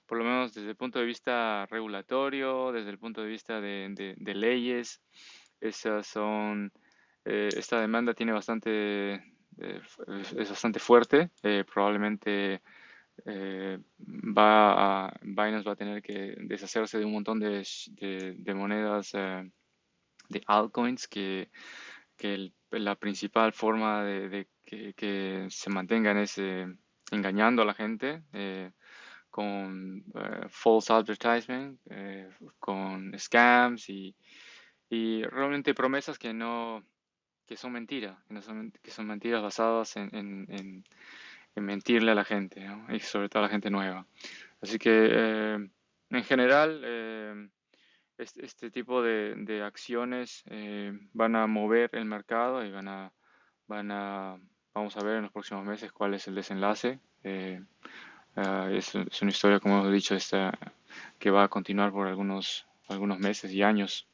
por 0.06 0.18
lo 0.18 0.24
menos 0.24 0.54
desde 0.54 0.70
el 0.70 0.76
punto 0.76 1.00
de 1.00 1.06
vista 1.06 1.66
regulatorio, 1.68 2.72
desde 2.72 2.90
el 2.90 3.00
punto 3.00 3.22
de 3.22 3.28
vista 3.28 3.62
de, 3.62 4.16
leyes, 4.18 5.02
esas 5.62 6.08
son, 6.08 6.72
eh, 7.26 7.50
esta 7.56 7.80
demanda 7.80 8.14
tiene 8.14 8.32
bastante 8.32 9.34
eh, 9.60 9.82
es 10.38 10.50
bastante 10.50 10.80
fuerte. 10.80 11.30
Eh, 11.44 11.64
probablemente 11.72 12.62
eh, 13.26 13.80
va 14.06 15.06
a, 15.06 15.20
Binance 15.22 15.66
va 15.66 15.74
a 15.74 15.76
tener 15.76 16.02
que 16.02 16.36
deshacerse 16.40 16.98
de 17.00 17.06
un 17.06 17.14
montón 17.14 17.40
de, 17.40 17.66
de, 18.38 18.54
monedas 18.54 19.12
de 19.12 20.42
altcoins 20.48 21.08
que, 21.08 21.50
que 22.18 22.52
la 22.72 22.96
principal 22.96 23.54
forma 23.54 24.04
de, 24.04 24.48
que, 24.66 25.46
se 25.50 25.70
mantengan 25.70 26.18
es 26.18 26.42
engañando 27.12 27.62
a 27.62 27.66
la 27.66 27.74
gente 27.74 28.24
con 29.30 30.04
false 30.50 30.94
advertisement, 30.94 31.80
con 32.60 33.18
scams 33.18 33.90
y, 33.90 34.16
y 34.90 35.24
realmente 35.24 35.74
promesas 35.74 36.20
que 36.20 36.34
no, 36.34 36.84
que 37.46 37.58
son 37.58 37.72
mentiras, 37.72 38.18
que, 38.30 38.42
son, 38.42 38.72
que 38.72 38.92
son 38.92 39.08
mentiras 39.08 39.42
basadas 39.42 39.98
en, 39.98 40.84
mentirle 41.62 42.12
a 42.12 42.16
la 42.16 42.26
gente, 42.26 42.66
y 42.90 43.00
sobre 43.00 43.30
todo 43.30 43.44
a 43.44 43.48
la 43.48 43.52
gente 43.52 43.70
nueva. 43.70 44.06
Así 44.62 44.80
que 44.80 45.10
eh, 45.12 45.70
en 46.10 46.24
general, 46.24 46.82
eh, 46.84 47.50
este, 48.18 48.46
este, 48.46 48.72
tipo 48.72 49.02
de, 49.02 49.36
de 49.36 49.62
acciones 49.62 50.44
eh, 50.48 50.98
van 51.14 51.36
a 51.36 51.48
mover 51.48 51.90
el 51.94 52.06
mercado 52.06 52.64
y 52.64 52.72
van 52.72 52.88
a, 52.88 53.12
van 53.68 53.92
a, 53.92 54.38
vamos 54.74 54.96
a 54.98 55.04
ver 55.04 55.18
en 55.18 55.24
los 55.24 55.32
próximos 55.32 55.66
meses 55.66 55.92
cuál 55.92 56.14
es 56.14 56.28
el 56.28 56.36
desenlace. 56.36 57.00
Es, 57.24 58.96
es, 58.96 59.22
una 59.22 59.32
historia, 59.32 59.60
como 59.60 59.80
hemos 59.80 59.92
dicho, 59.92 60.16
esta, 60.16 60.58
que 61.20 61.30
va 61.30 61.44
a 61.44 61.50
continuar 61.50 61.92
por 61.92 62.08
algunos, 62.08 62.66
algunos 62.88 63.20
meses 63.20 63.52
y 63.52 63.64
años. 63.64 64.08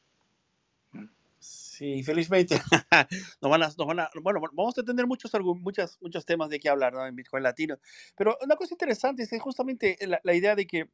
Sí, 1.80 2.02
felizmente. 2.02 2.56
nos 3.40 3.50
van 3.50 3.62
a, 3.62 3.68
nos 3.68 3.86
van 3.86 4.00
a, 4.00 4.10
bueno, 4.22 4.38
vamos 4.52 4.76
a 4.76 4.82
tener 4.82 5.06
muchos, 5.06 5.32
muchos, 5.62 5.96
muchos 6.02 6.26
temas 6.26 6.50
de 6.50 6.60
qué 6.60 6.68
hablar 6.68 6.92
¿no? 6.92 7.06
en 7.06 7.16
Bitcoin 7.16 7.42
Latino. 7.42 7.78
Pero 8.14 8.36
una 8.42 8.54
cosa 8.54 8.74
interesante 8.74 9.22
es 9.22 9.30
justamente 9.40 9.96
la, 10.02 10.20
la 10.22 10.34
idea 10.34 10.54
de 10.54 10.66
que 10.66 10.90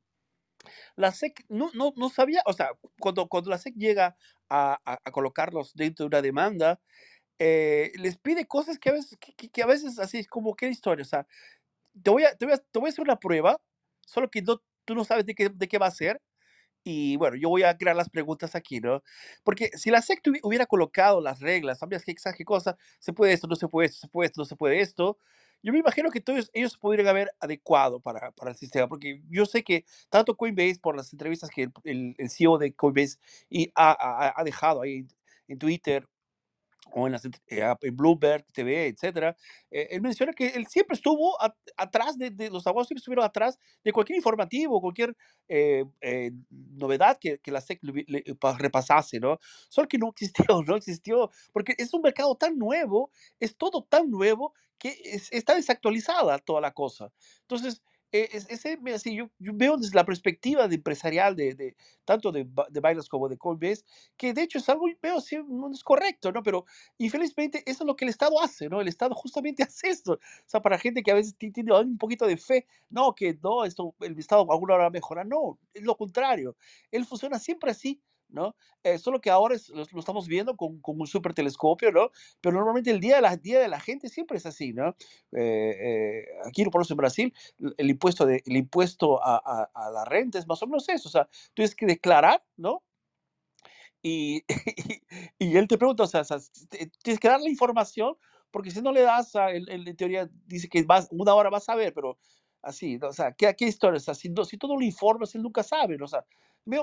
la 0.94 1.11
SEC 1.11 1.44
no, 1.49 1.72
no, 1.75 1.92
no, 1.96 2.09
sabía, 2.09 2.40
o 2.46 2.53
sea, 2.53 2.70
cuando, 3.01 3.27
cuando 3.27 3.51
la 3.51 3.59
SEC 3.59 3.75
llega 3.75 4.16
a, 4.49 4.81
a, 4.85 5.11
colocarlos 5.11 5.75
dentro 5.75 6.05
de 6.05 6.09
una 6.09 6.22
demanda, 6.22 6.81
eh, 7.40 7.90
les 7.96 8.16
pide 8.16 8.46
cosas 8.46 8.79
que 8.79 8.90
a 8.90 8.92
veces, 8.92 9.18
que, 9.18 9.49
que, 9.51 9.62
a 9.64 9.66
veces 9.66 9.99
así 9.99 10.18
es 10.18 10.29
como, 10.29 10.55
¿qué 10.55 10.68
historia? 10.68 11.03
O 11.03 11.09
sea, 11.09 11.27
te 12.01 12.11
voy 12.11 12.22
a, 12.22 12.37
te 12.37 12.44
voy 12.44 12.55
a, 12.55 12.59
te 12.59 12.79
voy 12.79 12.90
a 12.90 12.90
hacer 12.90 13.03
una 13.03 13.18
prueba, 13.18 13.61
solo 14.07 14.31
que 14.31 14.40
no, 14.40 14.62
tú 14.85 14.94
no 14.94 15.05
sabes 15.05 15.27
de 15.27 15.35
qué, 15.35 15.49
de 15.49 15.66
qué 15.66 15.79
va 15.79 15.88
a 15.88 15.90
ser 15.90 16.22
y 16.88 17.16
bueno, 17.16 17.37
yo 17.37 17.49
voy 17.49 17.64
a 17.64 17.77
crear 17.77 17.96
las 17.96 18.09
preguntas 18.09 18.55
aquí, 18.55 18.79
¿no? 18.79 19.03
Porque 19.42 19.70
si 19.75 19.90
la 19.90 20.01
SEC 20.01 20.20
hubiera 20.44 20.66
colocado 20.66 21.20
las 21.20 21.40
reglas, 21.40 21.81
¿sabías 21.81 22.05
qué, 22.05 22.14
qué 22.14 22.44
cosa? 22.44 22.77
Se 23.01 23.12
puede 23.12 23.33
esto, 23.33 23.49
no 23.49 23.57
se 23.57 23.66
puede 23.66 23.88
esto, 23.88 23.99
se 24.03 24.09
puede 24.09 24.27
esto, 24.29 24.40
no 24.40 24.44
se 24.44 24.55
puede 24.55 24.81
esto. 24.81 25.18
Yo 25.64 25.72
me 25.72 25.81
imagino 25.81 26.12
que 26.12 26.20
todos 26.20 26.49
ellos 26.53 26.77
podrían 26.79 27.09
haber 27.09 27.33
adecuado 27.40 27.99
para, 27.99 28.31
para 28.31 28.53
el 28.53 28.57
sistema, 28.57 28.87
porque 28.87 29.20
yo 29.29 29.46
sé 29.46 29.64
que 29.64 29.85
tanto 30.11 30.37
Coinbase, 30.37 30.79
por 30.81 30.96
las 30.96 31.12
entrevistas 31.12 31.51
que 31.51 31.70
el, 31.83 32.14
el, 32.18 32.31
CEO 32.31 32.57
de 32.57 32.72
Coinbase 32.72 33.18
y 33.51 33.72
ha, 33.75 33.90
ha, 33.90 34.40
ha 34.40 34.44
dejado 34.44 34.83
ahí 34.83 35.09
en 35.49 35.59
Twitter, 35.59 36.07
o 36.92 37.07
en, 37.07 37.12
las, 37.12 37.25
eh, 37.25 37.90
Bloomberg 37.92 38.44
TV, 38.53 38.87
etcétera, 38.87 39.37
eh, 39.70 39.88
él 39.90 40.01
menciona 40.01 40.33
que 40.33 40.49
él 40.49 40.66
siempre 40.66 40.94
estuvo 40.94 41.37
atrás 41.77 42.16
de, 42.16 42.31
de, 42.31 42.51
los 42.51 42.66
abogados, 42.66 42.88
siempre 42.88 43.01
estuvieron 43.01 43.25
atrás 43.25 43.59
de 43.85 43.92
cualquier 43.92 44.16
informativo, 44.16 44.81
cualquier 44.81 45.16
eh, 45.49 45.85
novedad 46.51 47.18
que, 47.20 47.38
que, 47.38 47.51
la 47.51 47.61
SEC 47.61 47.81
le, 47.83 48.25
repasase, 48.59 49.20
¿no? 49.20 49.38
Solo 49.68 49.88
que 49.88 49.99
no 49.99 50.09
existió, 50.09 50.44
no 50.66 50.77
existió, 50.77 51.31
porque 51.53 51.75
es 51.79 51.92
un 51.92 52.03
mercado 52.03 52.35
tan 52.37 52.59
nuevo, 52.59 53.11
es 53.40 53.57
todo 53.57 53.85
tan 53.85 54.11
nuevo 54.11 54.55
que 54.79 54.94
está 55.31 55.55
desactualizada 55.55 56.38
toda 56.38 56.61
la 56.61 56.72
cosa. 56.72 57.11
Entonces, 57.42 57.83
e, 58.12 58.29
ese, 58.33 58.79
así, 58.95 59.14
yo, 59.14 59.31
yo, 59.38 59.53
veo 59.55 59.77
desde 59.77 59.95
la 59.95 60.05
perspectiva 60.05 60.69
de 60.69 60.77
empresarial 60.77 61.35
de, 61.35 61.55
de 61.55 61.77
tanto 62.05 62.33
de, 62.33 62.47
de 62.71 62.81
Binance 62.81 63.09
como 63.09 63.29
de 63.29 63.37
Coinbase, 63.37 63.85
que 64.16 64.33
de 64.33 64.42
hecho 64.42 64.59
es 64.59 64.69
algo, 64.69 64.87
veo, 65.03 65.21
sí, 65.21 65.37
no 65.49 65.71
es 65.73 65.83
correcto, 65.83 66.33
¿no? 66.33 66.42
Pero 66.42 66.64
infelizmente 66.99 67.62
eso 67.66 67.85
es 67.85 67.87
lo 67.87 67.97
que 67.97 68.05
el 68.05 68.11
Estado 68.11 68.40
hace, 68.40 68.69
¿no? 68.69 68.81
El 68.81 68.88
Estado 68.88 69.14
justamente 69.14 69.62
hace 69.64 69.88
esto. 69.88 70.12
O 70.14 70.19
sea, 70.47 70.62
para 70.62 70.79
gente 70.79 71.03
que 71.03 71.11
a 71.11 71.14
veces 71.14 71.37
tiene 71.37 71.73
un 71.73 71.99
poquito 71.99 72.27
de 72.27 72.37
fe, 72.37 72.66
no, 72.90 73.14
que 73.14 73.38
no, 73.42 73.64
esto, 73.64 73.95
el 74.01 74.19
Estado 74.19 74.47
alguna 74.51 74.75
hora 74.75 74.90
mejora, 74.90 75.25
no, 75.25 75.59
es 75.75 75.83
lo 75.83 75.97
contrario. 75.97 76.57
Él 76.90 77.05
funciona 77.05 77.38
siempre 77.38 77.71
así, 77.71 78.01
¿no? 78.29 78.57
Eh, 78.83 78.99
solo 78.99 79.21
que 79.21 79.31
ahora 79.31 79.57
lo, 79.73 79.99
estamos 79.99 80.27
viendo 80.27 80.57
con, 80.57 80.81
con, 80.81 81.01
un 81.01 81.07
super 81.07 81.35
telescopio, 81.35 81.93
¿no? 81.93 82.11
Pero 82.41 82.57
normalmente 82.57 82.91
el 82.91 83.01
día 83.01 83.17
de 83.17 83.23
la, 83.23 83.37
día 83.37 83.61
de 83.61 83.69
la 83.69 83.81
gente 83.81 84.09
siempre 84.09 84.39
es 84.39 84.47
así, 84.47 84.73
¿no? 84.73 84.97
Eh, 85.33 85.77
eh, 85.81 86.25
aquí, 86.47 86.65
por 86.65 86.83
ejemplo, 86.83 86.95
en 86.95 86.97
Brasil, 86.97 87.35
el 87.77 87.91
impuesto, 87.91 88.27
de, 88.27 88.43
el 88.47 88.57
impuesto 88.57 89.23
a, 89.23 89.37
a, 89.37 89.71
a, 89.75 89.91
la 89.91 90.05
renta 90.05 90.39
es 90.39 90.47
más 90.47 90.62
o 90.62 90.67
menos 90.67 90.89
eso, 90.89 91.09
o 91.09 91.12
sea, 91.12 91.25
tú 91.25 91.55
tienes 91.57 91.75
que 91.75 91.87
declarar, 91.87 92.45
¿no? 92.57 92.83
Y, 94.03 94.45
y, 95.39 95.57
él 95.57 95.67
te 95.69 95.79
pregunta, 95.79 96.05
o 96.05 96.07
sea, 96.07 96.23
tienes 97.03 97.21
que 97.21 97.29
dar 97.29 97.41
la 97.41 97.49
información, 97.49 98.17
porque 98.51 98.71
si 98.71 98.81
no 98.81 98.93
le 98.93 99.03
das, 99.03 99.33
en 99.35 99.97
teoría 99.97 100.31
dice 100.47 100.69
que 100.69 100.83
vas, 100.83 101.09
una 101.11 101.35
hora 101.35 101.51
vas 101.51 101.69
a 101.69 101.75
ver, 101.75 101.93
pero 101.93 102.19
así, 102.62 102.99
o 103.03 103.12
sea, 103.12 103.33
¿qué, 103.33 103.55
qué 103.57 103.67
historia? 103.67 103.97
O 103.99 104.01
sea, 104.01 104.15
si, 104.15 104.33
si 104.45 104.59
todo 104.59 104.77
lo 104.77 104.83
informas, 104.83 105.35
él 105.35 105.43
nunca 105.43 105.62
sabe, 105.62 105.97
o 106.03 106.07
sea, 106.07 106.25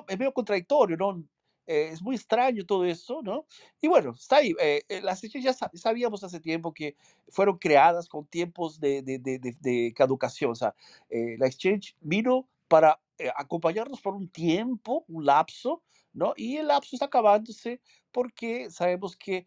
es 0.07 0.17
medio 0.17 0.33
contradictorio, 0.33 0.97
¿no? 0.97 1.23
Eh, 1.65 1.89
es 1.93 2.01
muy 2.01 2.15
extraño 2.15 2.65
todo 2.65 2.85
eso, 2.85 3.21
¿no? 3.23 3.45
Y 3.81 3.87
bueno, 3.87 4.11
está 4.11 4.37
ahí. 4.37 4.53
Eh, 4.59 4.83
eh 4.89 5.01
las 5.01 5.23
exchanges 5.23 5.57
ya 5.57 5.69
sabíamos 5.73 6.23
hace 6.23 6.39
tiempo 6.39 6.73
que 6.73 6.95
fueron 7.29 7.57
creadas 7.57 8.09
con 8.09 8.25
tiempos 8.25 8.79
de, 8.79 9.01
de, 9.01 9.19
de, 9.19 9.39
de 9.39 9.93
caducación. 9.95 10.51
O 10.51 10.55
sea, 10.55 10.75
eh, 11.09 11.35
la 11.37 11.47
exchange 11.47 11.95
vino 12.01 12.47
para 12.67 12.99
acompañarnos 13.35 14.01
por 14.01 14.15
un 14.15 14.27
tiempo, 14.27 15.05
un 15.07 15.25
lapso, 15.25 15.83
¿no? 16.11 16.33
Y 16.35 16.57
el 16.57 16.67
lapso 16.67 16.95
está 16.95 17.05
acabándose 17.05 17.79
porque 18.11 18.69
sabemos 18.71 19.15
que 19.15 19.45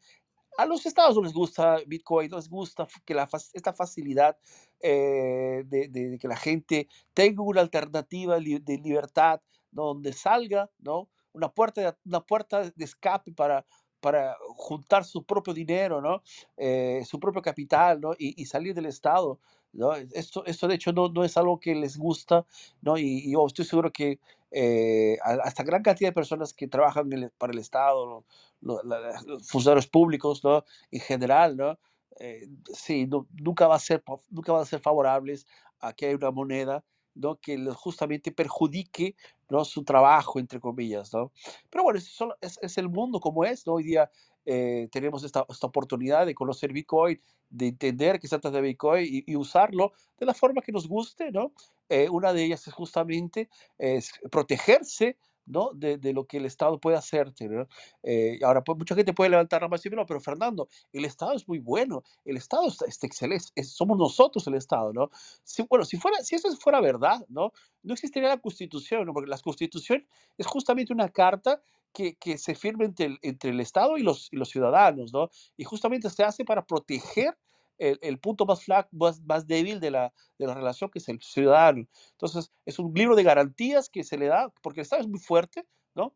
a 0.57 0.65
los 0.65 0.87
estados 0.87 1.17
no 1.17 1.23
les 1.23 1.35
gusta 1.35 1.79
Bitcoin, 1.87 2.31
no 2.31 2.37
les 2.37 2.49
gusta 2.49 2.87
que 3.05 3.13
la, 3.13 3.29
esta 3.53 3.75
facilidad 3.75 4.39
de, 4.81 5.65
de, 5.91 6.19
que 6.19 6.29
la 6.29 6.37
gente 6.37 6.89
tenga 7.13 7.43
una 7.43 7.61
alternativa 7.61 8.39
de 8.39 8.79
libertad 8.83 9.43
donde 9.71 10.13
salga, 10.13 10.71
¿no? 10.79 11.11
Una 11.37 11.51
puerta, 11.51 11.99
una 12.07 12.21
puerta 12.21 12.71
de 12.75 12.85
escape 12.85 13.33
para, 13.33 13.67
para 14.01 14.37
juntar 14.57 15.05
su 15.05 15.25
propio 15.25 15.53
dinero, 15.53 16.01
¿no? 16.01 16.23
Eh, 16.57 17.03
su 17.07 17.21
propio 17.21 17.43
capital, 17.43 18.01
¿no? 18.01 18.15
Y, 18.19 18.47
salir 18.47 18.75
del 18.75 18.87
Estado. 18.87 19.39
¿no? 19.73 19.95
Esto, 19.95 20.43
esto 20.47 20.67
de 20.69 20.77
hecho 20.77 20.93
no, 20.93 21.09
no 21.11 21.23
es 21.23 21.37
algo 21.37 21.61
que 21.61 21.75
les 21.75 21.99
gusta, 21.99 22.47
¿no? 22.81 22.97
Y, 22.97 23.31
yo 23.31 23.47
estoy 23.47 23.67
seguro 23.67 23.93
que 23.93 24.19
eh, 24.51 25.19
hasta 25.23 25.63
gran 25.63 25.83
cantidad 25.83 26.09
de 26.09 26.15
personas 26.15 26.55
que 26.55 26.69
trabajan 26.69 27.11
para 27.37 27.53
el 27.53 27.59
Estado, 27.59 28.25
los 28.63 29.47
funcionarios 29.47 29.87
públicos, 29.89 30.43
¿no? 30.43 30.65
En 30.91 31.01
general, 31.01 31.57
¿no? 31.57 31.79
Eh, 32.19 32.49
sí, 32.73 33.07
nunca, 33.43 33.67
va 33.67 33.77
a 33.77 33.79
ser, 33.79 34.03
nunca 34.31 34.53
van 34.53 34.63
a 34.63 34.67
ser 34.67 34.81
favorables 34.81 35.47
a 35.81 35.93
que 35.93 36.07
haya 36.07 36.17
una 36.17 36.31
moneda 36.31 36.83
¿no? 37.17 37.37
que 37.37 37.59
justamente 37.73 38.33
perjudique 38.33 39.17
¿no? 39.49 39.65
su 39.65 39.85
trabajo, 39.85 40.39
entre 40.39 40.61
comillas. 40.61 41.13
¿no? 41.13 41.33
Pero 41.71 41.85
bueno, 41.85 41.99
es, 41.99 42.59
es, 42.61 42.79
el 42.79 42.89
mundo 42.89 43.21
como 43.21 43.45
es. 43.45 43.67
¿no? 43.67 43.75
Hoy 43.75 43.85
día 43.85 44.11
eh, 44.45 44.89
tenemos 44.93 45.25
esta, 45.25 45.45
esta, 45.49 45.67
oportunidad 45.67 46.27
de 46.27 46.35
conocer 46.35 46.73
Bitcoin, 46.73 47.21
de 47.51 47.69
entender 47.69 48.21
que 48.21 48.29
se 48.29 48.39
trata 48.39 48.57
de 48.57 48.63
Bitcoin 48.63 49.25
y, 49.27 49.37
usarlo 49.37 49.93
de 50.19 50.27
la 50.27 50.35
forma 50.35 50.63
que 50.63 50.73
nos 50.73 50.87
guste. 50.87 51.33
¿no? 51.33 51.53
Eh, 51.89 52.09
una 52.11 52.33
de 52.33 52.45
ellas 52.45 52.67
es 52.67 52.73
justamente 52.73 53.49
es 53.79 54.13
protegerse 54.31 55.17
¿no? 55.47 55.71
De, 55.75 55.97
de, 55.97 56.13
lo 56.13 56.27
que 56.27 56.37
el 56.39 56.45
Estado 56.45 56.79
puede 56.79 56.97
hacerte. 56.97 57.49
¿no? 57.49 57.67
Eh, 58.03 58.39
ahora, 58.43 58.63
pues, 58.63 58.79
mucha 58.79 58.95
gente 58.95 59.13
puede 59.13 59.31
levantar 59.31 59.63
la 59.63 59.69
mano 59.69 59.81
y 59.85 59.91
pero 60.07 60.21
Fernando, 60.21 60.69
el 60.93 61.05
Estado 61.05 61.35
es 61.35 61.47
muy 61.49 61.59
bueno, 61.59 62.03
el 62.25 62.37
Estado 62.37 62.67
está, 62.69 62.87
excelente, 62.87 63.63
somos 63.65 63.99
nosotros 63.99 64.47
el 64.47 64.55
Estado, 64.55 64.93
¿no? 64.93 65.11
Si, 65.45 65.63
bueno, 65.69 65.85
si, 65.85 65.97
fuera, 65.97 66.19
si 66.23 66.35
eso 66.35 66.55
fuera 66.57 66.81
verdad, 66.81 67.25
¿no? 67.29 67.53
No 67.83 67.95
existiría 67.95 68.29
la 68.29 68.41
Constitución, 68.41 69.07
¿no? 69.07 69.13
Porque 69.13 69.31
la 69.31 69.39
Constitución 69.39 70.07
es 70.37 70.47
justamente 70.47 70.93
una 70.93 71.09
carta 71.09 71.61
que, 71.93 72.17
que 72.17 72.39
se 72.39 72.55
firma 72.55 72.85
entre 72.85 73.07
el, 73.07 73.19
entre 73.23 73.51
el 73.51 73.61
Estado 73.61 73.97
y 73.97 74.03
los, 74.03 74.29
y 74.33 74.37
los 74.37 74.51
ciudadanos, 74.51 75.13
¿no? 75.13 75.31
Y 75.57 75.65
justamente 75.65 76.11
se 76.11 76.25
hace 76.25 76.45
para 76.45 76.67
proteger 76.67 77.37
el, 77.79 77.99
el, 78.03 78.19
punto 78.19 78.47
más, 78.47 78.65
flaco, 78.65 78.89
más, 78.93 79.21
más, 79.23 79.47
débil 79.47 79.81
de 79.81 79.91
la, 79.91 80.13
de 80.39 80.47
la 80.47 80.55
relación, 80.55 80.91
que 80.91 80.99
es 80.99 81.09
el 81.09 81.21
ciudadano. 81.21 81.87
Entonces, 82.13 82.53
es 82.65 82.79
un 82.79 82.93
libro 82.95 83.17
de 83.17 83.23
garantías 83.23 83.89
que 83.89 84.05
se 84.05 84.19
le 84.19 84.27
da, 84.27 84.53
porque 84.63 84.81
el 84.81 84.83
Estado 84.83 85.03
es 85.03 85.09
muy 85.09 85.21
fuerte, 85.21 85.67
¿no? 85.95 86.15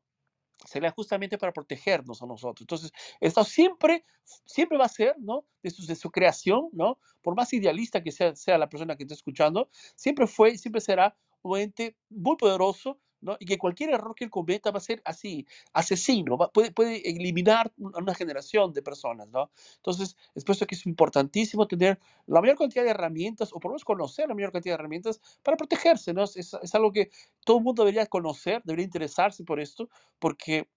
Se 0.67 0.81
le 0.81 0.89
da 0.89 0.93
justamente 0.93 1.39
para 1.39 1.53
protegernos 1.53 2.23
a 2.23 2.27
nosotros. 2.27 2.63
Entonces, 2.63 2.93
el 3.21 3.29
Estado 3.29 3.47
siempre, 3.47 4.05
siempre 4.45 4.79
va 4.79 4.85
a 4.85 4.89
ser, 4.89 5.17
¿no? 5.19 5.45
De 5.63 5.71
su, 5.71 5.87
de 5.87 5.97
su 5.97 6.11
creación, 6.11 6.69
¿no? 6.73 6.99
Por 7.23 7.35
más 7.35 7.53
idealista 7.53 8.03
que 8.03 8.13
sea, 8.13 8.35
sea 8.37 8.59
la 8.59 8.69
persona 8.69 8.97
que 8.97 9.05
esté 9.05 9.15
escuchando, 9.15 9.71
siempre 9.95 10.27
fue 10.27 10.51
y 10.51 10.59
siempre 10.59 10.81
será 10.81 11.17
un 11.43 11.59
ente 11.59 11.97
muy 12.11 12.37
poderoso 12.37 12.99
y 13.39 13.47
que 13.47 13.59
cualquier 13.59 13.91
error 13.91 14.15
que 14.15 14.25
él 14.25 14.31
cometa 14.31 14.71
va 14.71 14.79
a 14.79 14.81
ser 14.81 15.03
así, 15.05 15.47
asesino, 15.73 16.39
puede, 16.53 16.73
puede 16.73 17.09
eliminar 17.09 17.73
a 17.95 17.99
una 17.99 18.15
generación 18.15 18.73
de 18.73 18.83
personas, 18.83 19.29
¿no? 19.29 19.51
Entonces, 19.77 20.17
es 20.35 20.45
por 20.45 20.55
eso 20.55 20.67
que 20.67 20.75
es 20.75 20.87
importantísimo 20.87 21.67
tener 21.67 21.99
la 22.27 22.41
mayor 22.41 22.57
cantidad 22.57 22.85
de 22.85 22.91
herramientas, 22.91 23.51
o 23.53 23.61
por 23.61 23.71
lo 23.71 23.75
menos 23.75 23.85
conocer 23.85 24.29
la 24.29 24.35
mayor 24.35 24.53
cantidad 24.53 24.75
de 24.75 24.81
herramientas 24.81 25.21
para 25.43 25.57
protegerse, 25.57 26.13
¿no? 26.13 26.25
Es, 26.25 26.37
es 26.37 26.75
algo 26.75 26.93
que 26.93 27.11
todo 27.45 27.59
el 27.59 27.65
mundo 27.65 27.85
debería 27.85 28.07
conocer, 28.07 28.63
debería 28.65 28.85
interesarse 28.85 29.45
por 29.45 29.61
esto, 29.61 29.89
porque 30.19 30.69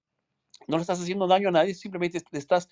no 0.67 0.77
le 0.77 0.81
estás 0.81 1.01
haciendo 1.01 1.27
daño 1.27 1.49
a 1.49 1.51
nadie, 1.51 1.73
simplemente 1.73 2.21
te 2.21 2.37
estás, 2.37 2.69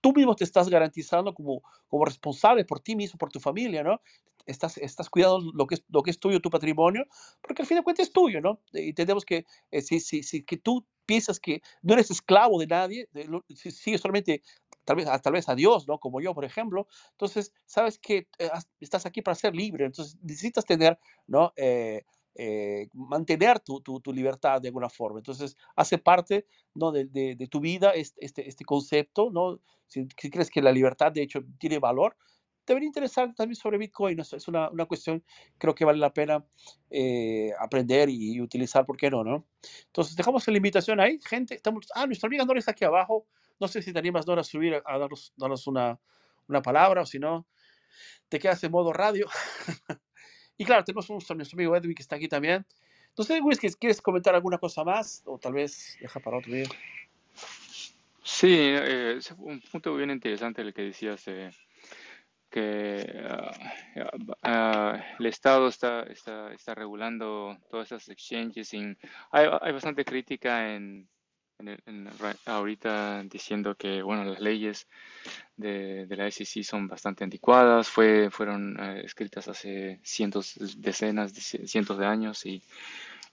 tú 0.00 0.12
mismo 0.12 0.34
te 0.34 0.44
estás 0.44 0.68
garantizando 0.68 1.34
como, 1.34 1.62
responsable 2.04 2.64
por 2.64 2.80
ti 2.80 2.96
mismo, 2.96 3.18
por 3.18 3.30
tu 3.30 3.40
familia, 3.40 3.82
¿no? 3.82 4.00
Estás, 4.46 4.78
estás 4.78 5.10
cuidando 5.10 5.52
lo 5.52 5.66
que, 5.66 5.74
es, 5.74 5.84
lo 5.88 6.02
que 6.02 6.10
es 6.10 6.18
tuyo, 6.18 6.40
tu 6.40 6.50
patrimonio, 6.50 7.04
porque 7.42 7.62
al 7.62 7.68
fin 7.68 7.76
de 7.76 7.84
cuentas 7.84 8.06
es 8.06 8.12
tuyo, 8.12 8.40
¿no? 8.40 8.60
Y 8.72 8.94
tenemos 8.94 9.24
que, 9.24 9.44
eh, 9.70 9.82
si, 9.82 10.00
si, 10.00 10.22
si, 10.22 10.42
que 10.42 10.56
tú 10.56 10.86
piensas 11.04 11.38
que 11.38 11.60
no 11.82 11.94
eres 11.94 12.10
esclavo 12.10 12.58
de 12.58 12.66
nadie, 12.66 13.08
si 13.54 13.70
sigues 13.70 14.00
solamente 14.00 14.42
tal 14.84 14.96
vez, 14.96 15.06
tal 15.22 15.32
vez 15.34 15.48
a 15.50 15.54
Dios, 15.54 15.86
¿no? 15.86 15.98
Como 15.98 16.20
yo, 16.22 16.34
por 16.34 16.46
ejemplo, 16.46 16.86
entonces 17.10 17.52
sabes 17.66 17.98
que 17.98 18.28
eh, 18.38 18.48
estás 18.80 19.04
aquí 19.04 19.20
para 19.20 19.34
ser 19.34 19.54
libre, 19.54 19.84
entonces 19.84 20.16
necesitas 20.22 20.64
tener, 20.64 20.98
¿no? 21.26 21.52
Eh, 21.56 22.04
eh, 22.40 22.88
mantener 22.92 23.58
tu, 23.58 23.80
tu, 23.80 23.98
tu, 24.00 24.12
libertad 24.12 24.62
de 24.62 24.68
alguna 24.68 24.88
forma. 24.88 25.18
Entonces, 25.18 25.56
hace 25.74 25.98
parte 25.98 26.46
¿no? 26.72 26.92
de, 26.92 27.06
de, 27.06 27.34
de 27.34 27.48
tu 27.48 27.58
vida 27.58 27.90
este, 27.90 28.48
este, 28.48 28.64
concepto, 28.64 29.28
¿no? 29.32 29.60
Si, 29.88 30.06
si, 30.16 30.30
crees 30.30 30.48
que 30.48 30.62
la 30.62 30.70
libertad 30.70 31.10
de 31.10 31.22
hecho 31.22 31.40
tiene 31.58 31.80
valor, 31.80 32.16
debería 32.64 32.86
interesar 32.86 33.34
también 33.34 33.56
sobre 33.56 33.76
Bitcoin. 33.76 34.20
Es 34.20 34.46
una, 34.46 34.70
una 34.70 34.86
cuestión, 34.86 35.24
creo 35.58 35.74
que 35.74 35.84
vale 35.84 35.98
la 35.98 36.12
pena 36.12 36.44
eh, 36.90 37.50
aprender 37.58 38.08
y, 38.08 38.40
utilizar, 38.40 38.86
¿por 38.86 38.96
qué 38.96 39.10
no, 39.10 39.24
no? 39.24 39.44
Entonces, 39.86 40.14
dejamos 40.14 40.46
la 40.46 40.56
invitación 40.56 41.00
ahí. 41.00 41.18
Gente, 41.24 41.56
estamos, 41.56 41.88
ah, 41.96 42.06
nuestra 42.06 42.28
amiga 42.28 42.44
Nora 42.44 42.60
está 42.60 42.70
aquí 42.70 42.84
abajo. 42.84 43.26
No 43.58 43.66
sé 43.66 43.82
si 43.82 43.92
te 43.92 43.98
animas, 43.98 44.28
Nora, 44.28 44.42
a 44.42 44.44
subir 44.44 44.76
a, 44.76 44.82
a 44.86 44.96
darnos, 44.96 45.32
darnos 45.36 45.66
una, 45.66 45.98
una 46.46 46.62
palabra 46.62 47.02
o 47.02 47.06
si 47.06 47.18
no, 47.18 47.48
te 48.28 48.38
quedas 48.38 48.62
en 48.62 48.70
modo 48.70 48.92
radio. 48.92 49.26
Y 50.58 50.64
claro, 50.64 50.84
tenemos 50.84 51.08
un, 51.08 51.22
nuestro 51.36 51.56
amigo 51.56 51.76
Edwin 51.76 51.94
que 51.94 52.02
está 52.02 52.16
aquí 52.16 52.28
también. 52.28 52.66
No 53.16 53.24
sé, 53.24 53.40
¿quieres 53.78 54.02
comentar 54.02 54.34
alguna 54.34 54.58
cosa 54.58 54.84
más? 54.84 55.22
O 55.24 55.38
tal 55.38 55.52
vez 55.52 55.96
deja 56.00 56.20
para 56.20 56.38
otro 56.38 56.52
día. 56.52 56.68
Sí, 58.22 58.48
eh, 58.50 59.14
es 59.18 59.32
un 59.38 59.60
punto 59.60 59.94
bien 59.96 60.10
interesante 60.10 60.62
el 60.62 60.74
que 60.74 60.82
decías, 60.82 61.26
eh, 61.28 61.50
que 62.50 63.24
uh, 63.96 64.96
el 65.18 65.26
Estado 65.26 65.68
está, 65.68 66.02
está, 66.02 66.52
está, 66.52 66.74
regulando 66.74 67.56
todas 67.70 67.86
esas 67.86 68.08
exchanges. 68.08 68.72
Hay, 68.74 69.46
hay 69.60 69.72
bastante 69.72 70.04
crítica 70.04 70.74
en, 70.74 71.08
ahorita 72.46 73.22
diciendo 73.24 73.74
que 73.74 74.02
bueno 74.02 74.24
las 74.24 74.40
leyes 74.40 74.88
de, 75.56 76.06
de, 76.06 76.16
la 76.16 76.30
SEC 76.30 76.62
son 76.62 76.86
bastante 76.86 77.24
anticuadas, 77.24 77.88
fue, 77.88 78.30
fueron 78.30 78.78
eh, 78.80 79.02
escritas 79.04 79.48
hace 79.48 80.00
cientos, 80.04 80.54
decenas, 80.76 81.32
cientos 81.32 81.98
de 81.98 82.06
años 82.06 82.46
y, 82.46 82.62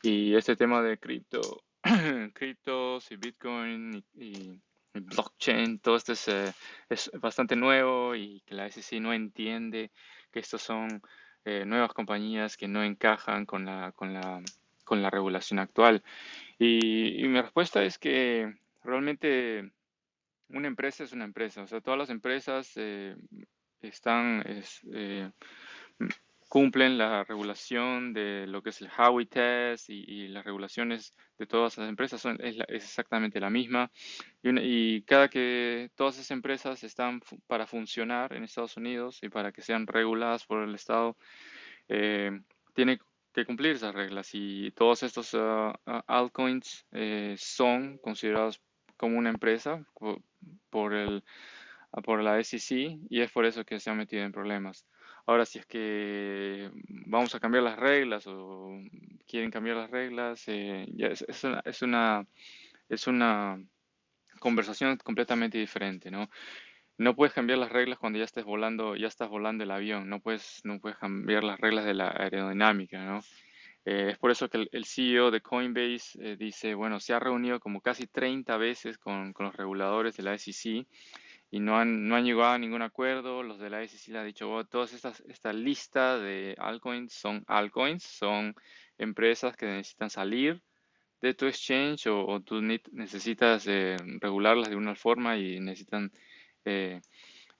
y 0.01 0.35
este 0.35 0.55
tema 0.55 0.81
de 0.81 0.97
cripto, 0.97 1.63
criptos 2.33 3.11
y 3.11 3.15
Bitcoin 3.17 4.03
y, 4.15 4.59
blockchain, 4.93 5.79
todo 5.79 5.97
esto 5.97 6.13
es, 6.13 6.27
eh, 6.29 6.53
es, 6.89 7.11
bastante 7.19 7.55
nuevo 7.55 8.15
y 8.15 8.41
que 8.45 8.55
la 8.55 8.71
SEC 8.71 9.01
no 9.01 9.13
entiende 9.13 9.91
que 10.31 10.39
estos 10.39 10.61
son 10.61 11.01
eh, 11.43 11.65
nuevas 11.65 11.93
compañías 11.93 12.55
que 12.57 12.67
no 12.67 12.81
encajan 12.81 13.45
con 13.45 13.65
la, 13.65 13.91
con 13.91 14.13
la, 14.13 14.41
con 14.85 15.01
la 15.01 15.09
regulación 15.09 15.59
actual. 15.59 16.01
Y, 16.57 17.27
mi 17.27 17.41
respuesta 17.41 17.83
es 17.83 17.97
que 17.97 18.53
realmente 18.83 19.71
una 20.49 20.67
empresa 20.67 21.03
es 21.03 21.11
una 21.11 21.25
empresa. 21.25 21.63
O 21.63 21.67
sea, 21.67 21.81
todas 21.81 21.99
las 21.99 22.09
empresas 22.09 22.71
eh, 22.75 23.15
están, 23.81 24.43
eh, 24.93 25.29
cumplen 26.47 26.97
la 26.97 27.23
regulación 27.23 28.13
de 28.13 28.47
lo 28.47 28.61
que 28.61 28.69
es 28.69 28.81
el 28.81 28.89
Howey 28.97 29.25
Test 29.25 29.89
y, 29.89 30.27
las 30.29 30.45
regulaciones 30.45 31.13
de 31.37 31.47
todas 31.47 31.77
las 31.77 31.89
empresas 31.89 32.21
son, 32.21 32.37
es, 32.41 32.57
exactamente 32.69 33.39
la 33.39 33.49
misma. 33.49 33.91
Y, 34.41 35.01
cada 35.03 35.29
que 35.29 35.89
todas 35.95 36.15
esas 36.15 36.31
empresas 36.31 36.83
están 36.83 37.21
para 37.47 37.67
funcionar 37.67 38.33
en 38.33 38.43
Estados 38.43 38.77
Unidos 38.77 39.19
y 39.23 39.29
para 39.29 39.51
que 39.51 39.61
sean 39.61 39.87
reguladas 39.87 40.45
por 40.45 40.63
el 40.63 40.75
Estado, 40.75 41.17
eh, 41.89 42.31
tiene 42.73 42.99
que 43.35 43.45
cumplir 43.45 43.75
esas 43.75 43.93
reglas 43.93 44.29
y 44.33 44.71
todos 44.71 45.03
estos 45.03 45.35
ah, 45.35 45.77
altcoins 46.07 46.85
eh, 46.93 47.35
son 47.37 47.97
considerados 47.97 48.61
como 48.95 49.17
una 49.17 49.29
empresa 49.29 49.85
por, 50.69 50.93
el, 50.93 51.21
ah, 51.91 52.01
por 52.01 52.23
la 52.23 52.41
SEC 52.41 52.97
y 53.09 53.19
es 53.19 53.31
por 53.31 53.45
eso 53.45 53.65
que 53.65 53.79
se 53.81 53.89
han 53.89 53.97
metido 53.97 54.23
en 54.23 54.31
problemas. 54.31 54.85
Ahora, 55.25 55.45
si 55.45 55.59
es 55.59 55.65
que 55.65 56.71
vamos 57.07 57.35
a 57.35 57.39
cambiar 57.41 57.63
las 57.63 57.77
reglas 57.77 58.25
o 58.27 58.79
quieren 59.27 59.51
cambiar 59.51 59.75
las 59.77 59.91
reglas, 59.91 60.43
eh, 60.47 60.85
es, 60.97 61.43
una, 61.43 61.61
es, 61.65 61.81
una, 61.81 62.25
es 62.87 63.07
una 63.07 63.61
conversación 64.39 64.95
completamente 64.97 65.57
diferente, 65.57 66.09
¿no? 66.09 66.29
No 66.97 67.15
puedes 67.15 67.33
cambiar 67.33 67.59
las 67.59 67.71
reglas 67.71 67.99
cuando 67.99 68.19
ya 68.19 68.25
estés 68.25 68.45
volando, 68.45 68.95
ya 68.95 69.07
estás 69.07 69.29
volando 69.29 69.63
el 69.63 69.71
avión, 69.71 70.09
no 70.09 70.19
puedes, 70.19 70.61
no 70.63 70.79
puedes 70.79 70.97
cambiar 70.97 71.43
las 71.43 71.59
reglas 71.59 71.85
de 71.85 71.93
la 71.93 72.09
aerodinámica, 72.09 73.03
¿no? 73.03 73.21
Eh, 73.85 74.09
es 74.11 74.17
por 74.17 74.31
eso 74.31 74.49
que 74.49 74.67
el, 74.71 74.85
CEO 74.85 75.29
de 75.29 75.41
Coinbase 75.41 76.17
eh, 76.19 76.35
dice, 76.37 76.73
bueno, 76.73 76.99
se 76.99 77.13
ha 77.13 77.19
reunido 77.19 77.59
como 77.59 77.81
casi 77.81 78.07
30 78.07 78.57
veces 78.57 78.97
con, 78.97 79.31
con, 79.33 79.45
los 79.45 79.55
reguladores 79.55 80.17
de 80.17 80.23
la 80.23 80.37
SEC 80.37 80.87
y 81.51 81.59
no 81.59 81.77
han, 81.77 82.07
no 82.07 82.15
han 82.15 82.25
llegado 82.25 82.53
a 82.53 82.57
ningún 82.57 82.81
acuerdo. 82.81 83.43
Los 83.43 83.59
de 83.59 83.69
la 83.69 83.87
SEC 83.87 84.07
le 84.11 84.19
han 84.19 84.25
dicho, 84.25 84.51
oh, 84.51 84.65
todas 84.65 84.93
estas, 84.93 85.21
esta 85.27 85.53
lista 85.53 86.17
de 86.17 86.55
altcoins 86.57 87.13
son 87.13 87.43
altcoins, 87.47 88.03
son 88.03 88.55
empresas 88.97 89.55
que 89.55 89.67
necesitan 89.67 90.09
salir 90.09 90.63
de 91.21 91.33
tu 91.35 91.45
exchange 91.45 92.07
o, 92.07 92.41
tú 92.41 92.61
necesitas 92.61 93.67
eh, 93.67 93.97
regularlas 94.19 94.69
de 94.69 94.75
una 94.75 94.95
forma 94.95 95.37
y 95.37 95.59
necesitan 95.59 96.11
eh, 96.65 97.01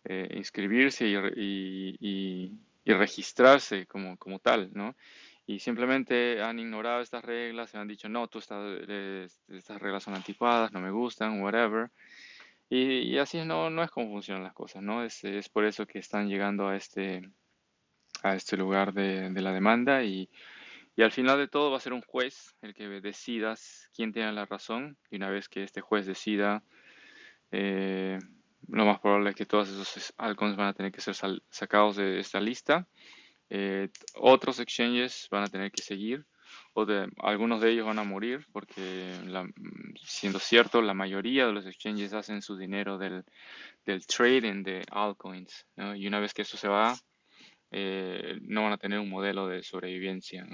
eh, 0.04 0.28
inscribirse 0.36 1.08
y, 1.08 2.52
registrarse 2.86 3.88
como, 3.88 4.40
tal, 4.40 4.70
¿no? 4.74 4.96
Y 5.48 5.60
simplemente 5.60 6.42
han 6.42 6.60
ignorado 6.60 7.02
estas 7.02 7.24
reglas, 7.24 7.70
se 7.70 7.78
han 7.78 7.88
dicho, 7.88 8.10
no, 8.10 8.26
estás, 8.26 8.80
estas 9.48 9.82
reglas 9.82 10.04
son 10.04 10.16
anticuadas, 10.16 10.72
no 10.72 10.82
me 10.82 10.92
gustan, 10.92 11.42
whatever. 11.42 11.90
Y, 12.70 13.18
así 13.20 13.44
no, 13.46 13.84
es 13.84 13.92
como 13.92 14.10
funcionan 14.10 14.44
las 14.44 14.54
cosas, 14.54 14.82
¿no? 14.82 15.04
Es, 15.04 15.50
por 15.50 15.66
eso 15.66 15.86
que 15.86 16.00
están 16.00 16.28
llegando 16.28 16.68
a 16.68 16.76
este, 16.76 17.30
este 18.24 18.58
lugar 18.58 18.94
de, 18.94 19.30
la 19.30 19.54
demanda 19.54 20.04
y, 20.04 20.30
al 20.98 21.12
final 21.12 21.38
de 21.38 21.48
todo 21.48 21.72
va 21.72 21.78
a 21.78 21.82
ser 21.82 21.94
un 21.94 22.02
juez 22.02 22.56
el 22.62 22.74
que 22.74 22.88
decida 23.02 23.56
quién 23.94 24.14
tiene 24.14 24.32
la 24.32 24.46
razón 24.46 24.98
y 25.12 25.18
una 25.18 25.30
vez 25.30 25.50
que 25.50 25.64
este 25.64 25.82
juez 25.82 26.06
decida, 26.06 26.64
eh, 27.52 28.18
lo 28.68 28.86
más 28.86 29.00
probable 29.00 29.32
es 29.32 29.36
que 29.36 29.46
todos 29.46 29.70
esos 29.70 30.14
altcoins 30.18 30.56
van 30.56 30.68
a 30.68 30.74
tener 30.74 30.92
que 30.92 31.02
ser 31.02 31.16
sacados 31.50 31.96
de 31.98 32.20
esta 32.20 32.40
lista. 32.40 32.88
Eh, 33.50 33.90
otros 34.16 34.60
exchanges 34.60 35.28
van 35.30 35.44
a 35.44 35.48
tener 35.48 35.72
que 35.72 35.82
seguir 35.82 36.26
o 36.74 36.86
de, 36.86 37.10
algunos 37.20 37.62
de 37.62 37.72
ellos 37.72 37.86
van 37.86 38.00
a 38.00 38.04
morir 38.04 38.46
porque, 38.52 39.14
siendo 40.04 40.40
cierto, 40.40 40.82
la 40.82 40.94
mayoría 40.94 41.46
de 41.46 41.54
los 41.54 41.66
exchanges 41.66 42.14
hacen 42.14 42.42
su 42.42 42.58
dinero 42.58 42.98
del, 42.98 43.24
del 43.86 44.06
trading 44.06 44.64
de 44.64 44.84
altcoins. 44.92 45.66
Y 45.96 46.08
una 46.08 46.20
vez 46.20 46.34
que 46.34 46.42
eso 46.42 46.58
se 46.58 46.68
va, 46.68 46.96
eh, 47.72 48.38
no 48.42 48.64
van 48.64 48.74
a 48.74 48.78
tener 48.78 49.00
un 49.00 49.10
modelo 49.10 49.48
de 49.48 49.64
sobrevivencia. 49.64 50.46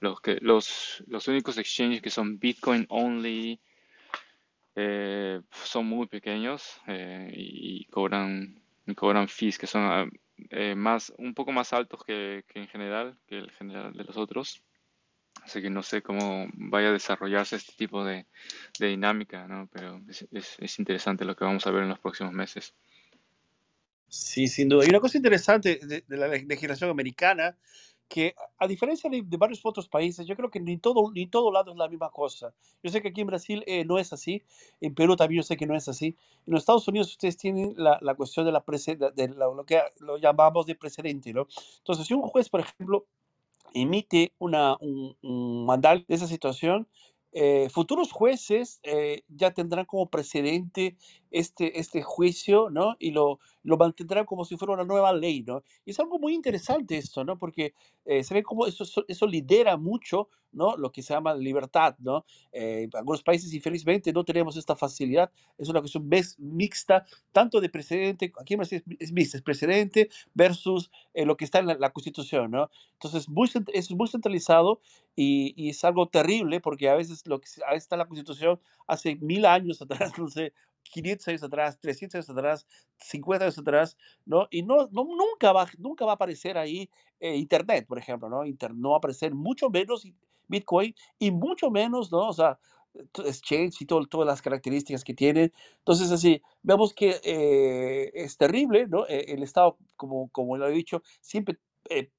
Los, 0.00 0.20
que, 0.20 0.38
los, 0.40 1.04
los 1.06 1.28
únicos 1.28 1.56
exchanges 1.58 2.02
que 2.02 2.10
son 2.10 2.38
Bitcoin 2.38 2.86
only 2.88 3.60
eh, 4.76 5.40
son 5.50 5.86
muy 5.86 6.06
pequeños 6.06 6.80
eh, 6.86 7.30
y, 7.34 7.84
cobran, 7.86 8.60
cobran 8.96 9.28
fees 9.28 9.58
que 9.58 9.66
son 9.66 10.10
más, 10.76 11.12
un 11.18 11.34
poco 11.34 11.52
más 11.52 11.72
altos 11.72 12.04
que, 12.04 12.44
que 12.48 12.60
en 12.60 12.68
general, 12.68 13.16
que 13.26 13.38
el 13.38 13.50
general 13.52 13.92
de 13.92 14.04
los 14.04 14.16
otros. 14.16 14.62
Así 15.42 15.60
que 15.60 15.68
no 15.68 15.82
sé 15.82 16.02
cómo 16.02 16.48
vaya 16.54 16.88
a 16.88 16.92
desarrollarse 16.92 17.56
este 17.56 17.72
tipo 17.76 18.04
de, 18.04 18.26
dinámica, 18.78 19.46
¿no? 19.46 19.68
Pero 19.72 20.00
es, 20.32 20.78
interesante 20.78 21.24
lo 21.24 21.36
que 21.36 21.44
vamos 21.44 21.66
a 21.66 21.70
ver 21.70 21.82
en 21.82 21.90
los 21.90 21.98
próximos 21.98 22.32
meses. 22.32 22.74
Sí, 24.08 24.46
sin 24.46 24.68
duda. 24.68 24.86
Y 24.86 24.88
una 24.88 25.00
cosa 25.00 25.18
interesante 25.18 25.80
de, 25.82 26.04
la 26.08 26.28
legislación 26.28 26.88
americana, 26.88 27.58
que 28.08 28.34
a 28.58 28.66
diferencia 28.66 29.10
de, 29.10 29.22
varios 29.36 29.60
otros 29.64 29.88
países, 29.88 30.26
yo 30.26 30.36
creo 30.36 30.50
que 30.50 30.60
ni 30.60 30.78
todo, 30.78 31.10
ni 31.12 31.26
todo 31.26 31.50
lado 31.50 31.72
es 31.72 31.76
la 31.76 31.88
misma 31.88 32.10
cosa. 32.10 32.54
Yo 32.82 32.90
sé 32.90 33.02
que 33.02 33.08
aquí 33.08 33.20
en 33.20 33.26
Brasil 33.26 33.64
eh, 33.66 33.84
no 33.84 33.98
es 33.98 34.12
así, 34.12 34.42
en 34.80 34.94
Perú 34.94 35.16
también 35.16 35.42
yo 35.42 35.46
sé 35.46 35.56
que 35.56 35.66
no 35.66 35.74
es 35.74 35.88
así. 35.88 36.16
En 36.46 36.52
los 36.52 36.62
Estados 36.62 36.86
Unidos 36.88 37.10
ustedes 37.10 37.36
tienen 37.36 37.74
la, 37.76 37.98
la 38.02 38.14
cuestión 38.14 38.46
de, 38.46 38.52
la, 38.52 38.62
de 39.10 39.28
lo 39.28 39.64
que 39.64 39.80
lo 40.00 40.18
llamamos 40.18 40.66
de 40.66 40.74
precedente, 40.74 41.32
¿no? 41.32 41.46
Entonces, 41.78 42.06
si 42.06 42.14
un 42.14 42.22
juez, 42.22 42.48
por 42.48 42.60
ejemplo, 42.60 43.06
emite 43.72 44.32
una, 44.38 44.76
un, 44.80 45.16
un 45.22 45.66
mandato 45.66 46.04
de 46.06 46.14
esa 46.14 46.26
situación, 46.26 46.86
eh, 47.36 47.68
futuros 47.68 48.12
jueces 48.12 48.78
eh, 48.84 49.22
ya 49.26 49.50
tendrán 49.50 49.86
como 49.86 50.08
precedente 50.08 50.96
este, 51.32 51.80
este 51.80 52.00
juicio, 52.00 52.70
¿no? 52.70 52.94
Y 53.00 53.10
lo, 53.10 53.40
lo 53.64 53.76
mantendrán 53.76 54.24
como 54.24 54.44
si 54.44 54.56
fuera 54.56 54.74
una 54.74 54.84
nueva 54.84 55.12
ley, 55.12 55.42
¿no? 55.42 55.64
Y 55.84 55.90
es 55.90 55.98
algo 55.98 56.18
muy 56.18 56.34
interesante 56.34 56.96
esto, 56.96 57.24
¿no? 57.24 57.36
Porque 57.38 57.74
eh, 58.04 58.22
se 58.22 58.34
ve 58.34 58.42
como 58.42 58.66
eso, 58.66 58.84
eso 59.08 59.26
lidera 59.26 59.76
mucho, 59.76 60.28
¿no? 60.52 60.76
Lo 60.76 60.92
que 60.92 61.02
se 61.02 61.14
llama 61.14 61.34
libertad, 61.34 61.96
¿no? 61.98 62.24
en 62.52 62.90
algunos 62.94 63.24
países, 63.24 63.52
infelizmente, 63.52 64.12
no 64.12 64.24
tenemos 64.24 64.56
esta 64.56 64.76
facilidad. 64.76 65.32
Es 65.58 65.68
una 65.68 65.80
cuestión 65.80 66.08
mixta, 66.38 67.04
tanto 67.32 67.60
de 67.60 67.68
precedente, 67.68 68.32
aquí 68.40 68.54
es, 68.54 68.72
es 69.00 69.12
mixta, 69.12 69.38
es 69.38 69.42
precedente 69.42 70.08
versus 70.32 70.92
lo 71.14 71.36
que 71.36 71.44
está 71.44 71.58
en 71.58 71.66
la, 71.66 71.90
Constitución, 71.90 72.52
¿no? 72.52 72.70
Entonces, 72.92 73.28
muy, 73.28 73.50
es 73.72 73.90
muy 73.90 74.08
centralizado 74.08 74.80
y, 75.16 75.54
y, 75.56 75.70
es 75.70 75.84
algo 75.84 76.08
terrible 76.08 76.60
porque 76.60 76.88
a 76.88 76.94
veces 76.94 77.26
lo 77.26 77.40
que 77.40 77.48
está 77.72 77.96
en 77.96 77.98
la 77.98 78.06
Constitución 78.06 78.60
hace 78.86 79.16
mil 79.16 79.46
años 79.46 79.82
atrás, 79.82 80.16
no 80.18 80.28
sé, 80.28 80.52
500 80.84 81.28
años 81.28 81.42
atrás, 81.42 81.78
300 81.80 82.14
años 82.16 82.30
atrás, 82.30 82.66
50 82.98 83.44
años 83.44 83.58
atrás, 83.58 83.96
¿no? 84.24 84.46
Y 84.50 84.62
no, 84.62 84.88
no 84.92 85.04
nunca, 85.04 85.52
va, 85.52 85.66
nunca 85.78 86.04
va 86.04 86.12
a 86.12 86.14
aparecer 86.14 86.56
ahí 86.58 86.88
eh, 87.20 87.36
Internet, 87.36 87.86
por 87.86 87.98
ejemplo, 87.98 88.28
¿no? 88.28 88.44
Inter, 88.44 88.74
no 88.74 88.90
va 88.90 88.96
a 88.96 88.98
aparecer 88.98 89.34
mucho 89.34 89.70
menos 89.70 90.06
Bitcoin 90.48 90.94
y 91.18 91.30
mucho 91.30 91.70
menos, 91.70 92.12
¿no? 92.12 92.28
O 92.28 92.32
sea, 92.32 92.58
exchange 93.24 93.82
y 93.82 93.86
todo, 93.86 94.06
todas 94.06 94.26
las 94.26 94.42
características 94.42 95.04
que 95.04 95.14
tiene. 95.14 95.52
Entonces, 95.78 96.10
así, 96.10 96.42
vemos 96.62 96.94
que 96.94 97.20
eh, 97.24 98.10
es 98.14 98.36
terrible, 98.36 98.86
¿no? 98.86 99.06
E, 99.08 99.32
el 99.32 99.42
Estado, 99.42 99.78
como, 99.96 100.28
como 100.30 100.56
lo 100.56 100.68
he 100.68 100.72
dicho, 100.72 101.02
siempre 101.20 101.58
eh, 101.90 102.10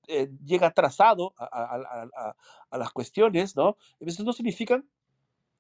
llega 0.46 0.68
atrasado 0.68 1.34
a, 1.38 1.46
a, 1.46 2.08
a, 2.16 2.36
a, 2.70 2.78
las 2.78 2.92
cuestiones, 2.92 3.56
¿no? 3.56 3.78
Eso 4.00 4.24
no 4.24 4.34
significa 4.34 4.84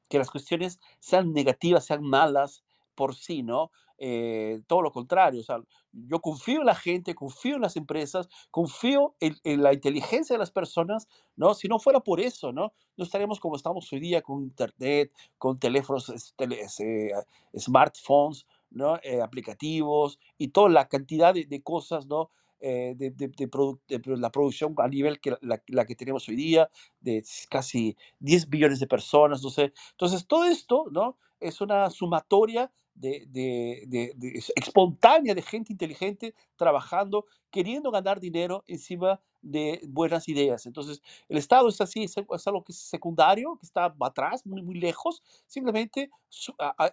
que 0.10 0.20
las 0.20 0.30
cuestiones 0.30 0.80
sean 1.00 1.34
negativas, 1.34 1.86
sean 1.86 2.04
malas, 2.04 2.64
por 2.96 3.16
sí, 3.16 3.44
¿no? 3.44 3.72
Eh, 3.98 4.62
todo 4.68 4.82
lo 4.82 4.92
contrario, 4.92 5.40
o 5.40 5.44
sea, 5.44 5.58
yo 5.94 6.20
confío 6.20 6.60
en 6.60 6.66
la 6.66 6.76
gente, 6.76 7.16
confío 7.16 7.56
en 7.56 7.62
las 7.62 7.78
empresas, 7.78 8.28
confío 8.52 9.16
en, 9.22 9.64
la 9.64 9.74
inteligencia 9.74 10.34
de 10.34 10.40
las 10.40 10.52
personas, 10.52 11.08
¿no? 11.38 11.54
Si 11.54 11.70
no 11.70 11.80
fuera 11.80 12.02
por 12.02 12.20
eso, 12.20 12.52
¿no? 12.52 12.74
No 12.98 13.06
estaríamos 13.06 13.40
como 13.40 13.56
estamos 13.56 13.92
hoy 13.94 14.02
día 14.02 14.22
con 14.22 14.44
internet, 14.44 15.14
con 15.38 15.58
teléfonos, 15.58 16.34
eh, 16.40 17.12
smartphones, 17.58 18.46
¿no? 18.70 18.98
Eh, 19.02 19.22
aplicativos 19.22 20.20
y 20.38 20.50
toda 20.50 20.70
la 20.70 20.90
cantidad 20.90 21.34
de, 21.34 21.62
cosas, 21.64 22.06
¿no? 22.06 22.32
de, 22.60 22.96
de, 22.96 24.18
la 24.18 24.32
producción 24.32 24.74
a 24.78 24.88
nivel 24.88 25.22
que 25.22 25.38
la, 25.42 25.86
que 25.86 25.96
tenemos 25.96 26.28
hoy 26.28 26.36
día, 26.36 26.70
de 27.00 27.24
casi 27.50 27.96
10 28.20 28.50
billones 28.50 28.80
de 28.80 28.88
personas, 28.88 29.42
no 29.42 29.50
sé. 29.52 29.72
Entonces, 29.92 30.28
todo 30.28 30.46
esto, 30.46 30.86
¿no? 30.92 31.18
Es 31.48 31.62
una 31.62 31.90
sumatoria 31.90 32.72
de, 32.96 33.26
de, 33.28 34.14
de, 34.16 34.44
espontánea 34.56 35.36
de 35.36 35.42
gente 35.42 35.74
inteligente 35.74 36.34
trabajando, 36.56 37.26
queriendo 37.52 37.92
ganar 37.92 38.20
dinero 38.20 38.64
encima 38.68 39.20
de 39.42 39.82
buenas 39.88 40.28
ideas. 40.28 40.66
Entonces, 40.66 41.02
el 41.30 41.38
Estado 41.38 41.68
es 41.68 41.80
así, 41.82 42.04
es, 42.04 42.16
algo 42.48 42.64
que 42.64 42.72
es 42.72 42.80
secundario, 42.80 43.58
que 43.60 43.66
está 43.66 43.94
atrás, 44.00 44.46
muy, 44.46 44.64
muy 44.64 44.76
lejos, 44.76 45.22
simplemente 45.46 46.10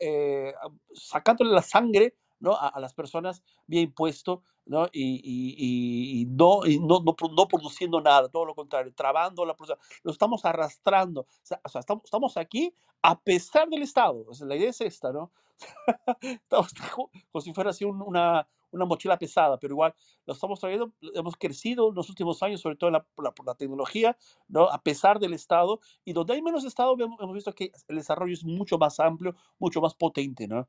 eh, 0.00 0.52
sacándole 0.92 1.52
la 1.52 1.62
sangre 1.62 2.14
¿no? 2.42 2.56
A, 2.58 2.78
las 2.80 2.92
personas 2.92 3.42
bien 3.66 3.84
impuesto 3.84 4.42
¿no? 4.66 4.86
Y, 4.92 5.20
y, 5.24 6.20
y, 6.20 6.26
no, 6.26 6.66
y 6.66 6.78
no, 6.78 7.00
no, 7.00 7.16
no, 7.36 7.48
produciendo 7.48 8.00
nada, 8.00 8.28
todo 8.28 8.44
lo 8.44 8.54
contrario, 8.54 8.92
trabando 8.94 9.44
la 9.44 9.54
producción, 9.54 9.78
lo 10.04 10.12
estamos 10.12 10.44
arrastrando. 10.44 11.22
O 11.22 11.26
sea, 11.42 11.60
estamos, 11.64 12.04
estamos, 12.04 12.36
aquí 12.36 12.72
a 13.02 13.18
pesar 13.18 13.68
del 13.68 13.82
Estado. 13.82 14.24
O 14.28 14.34
sea, 14.34 14.46
la 14.46 14.54
idea 14.54 14.70
es 14.70 14.80
esta, 14.80 15.12
¿no? 15.12 15.32
estamos 16.20 16.72
como 17.32 17.40
si 17.40 17.52
fuera 17.52 17.70
así 17.70 17.84
una, 17.84 18.46
una 18.72 18.84
mochila 18.84 19.18
pesada, 19.18 19.58
pero 19.58 19.74
igual 19.74 19.94
lo 20.26 20.34
estamos 20.34 20.58
trayendo, 20.60 20.92
hemos 21.14 21.36
crecido 21.36 21.88
en 21.88 21.94
los 21.94 22.08
últimos 22.08 22.42
años, 22.42 22.60
sobre 22.60 22.76
todo 22.76 22.90
la, 22.90 23.02
por 23.02 23.46
la 23.46 23.54
tecnología, 23.54 24.16
¿no? 24.48 24.64
a 24.64 24.82
pesar 24.82 25.18
del 25.18 25.34
Estado, 25.34 25.80
y 26.04 26.12
donde 26.12 26.34
hay 26.34 26.42
menos 26.42 26.64
Estado 26.64 26.94
hemos, 26.98 27.20
hemos 27.20 27.34
visto 27.34 27.52
que 27.52 27.72
el 27.88 27.96
desarrollo 27.96 28.32
es 28.32 28.44
mucho 28.44 28.78
más 28.78 28.98
amplio, 28.98 29.36
mucho 29.58 29.80
más 29.80 29.94
potente. 29.94 30.48
¿no? 30.48 30.68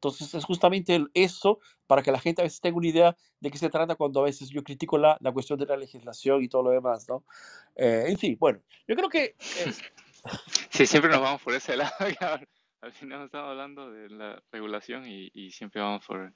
Entonces 0.00 0.32
es 0.32 0.46
justamente 0.46 0.98
eso 1.12 1.60
para 1.86 2.02
que 2.02 2.10
la 2.10 2.18
gente 2.18 2.40
a 2.40 2.44
veces 2.44 2.62
tenga 2.62 2.78
una 2.78 2.88
idea 2.88 3.16
de 3.38 3.50
qué 3.50 3.58
se 3.58 3.68
trata 3.68 3.96
cuando 3.96 4.20
a 4.20 4.24
veces 4.24 4.48
yo 4.48 4.64
critico 4.64 4.96
la, 4.96 5.18
la 5.20 5.30
cuestión 5.30 5.58
de 5.58 5.66
la 5.66 5.76
legislación 5.76 6.42
y 6.42 6.48
todo 6.48 6.62
lo 6.62 6.70
demás, 6.70 7.06
¿no? 7.06 7.22
Eh, 7.76 8.06
en 8.08 8.16
fin, 8.16 8.34
bueno, 8.40 8.62
yo 8.88 8.96
creo 8.96 9.10
que... 9.10 9.34
Sí, 10.70 10.86
siempre 10.86 11.10
nos 11.10 11.20
vamos 11.20 11.42
por 11.42 11.54
ese 11.54 11.76
lado. 11.76 11.92
Al 12.80 12.92
final 12.92 13.26
estamos 13.26 13.50
hablando 13.50 13.90
de 13.90 14.08
la 14.08 14.42
regulación 14.50 15.06
y, 15.06 15.30
y 15.34 15.50
siempre 15.50 15.82
vamos 15.82 16.06
por, 16.06 16.32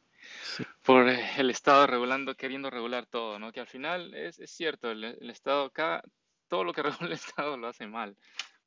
por 0.83 1.09
el 1.09 1.49
Estado 1.49 1.87
regulando, 1.87 2.35
queriendo 2.35 2.69
regular 2.69 3.07
todo, 3.07 3.39
¿no? 3.39 3.51
Que 3.51 3.61
al 3.61 3.67
final 3.67 4.13
es, 4.13 4.39
es 4.39 4.51
cierto, 4.51 4.91
el, 4.91 5.05
el, 5.05 5.31
Estado, 5.31 5.71
cada, 5.71 6.03
todo 6.49 6.65
lo 6.65 6.75
que 6.75 6.83
regula 6.83 7.07
el 7.07 7.13
Estado 7.13 7.57
lo 7.57 7.69
hace 7.69 7.87
mal, 7.87 8.15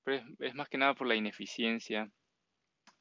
pero 0.03 0.17
es, 0.17 0.23
es 0.39 0.55
más 0.55 0.69
que 0.69 0.79
nada 0.79 0.95
por 0.95 1.05
la 1.05 1.13
ineficiencia 1.13 2.09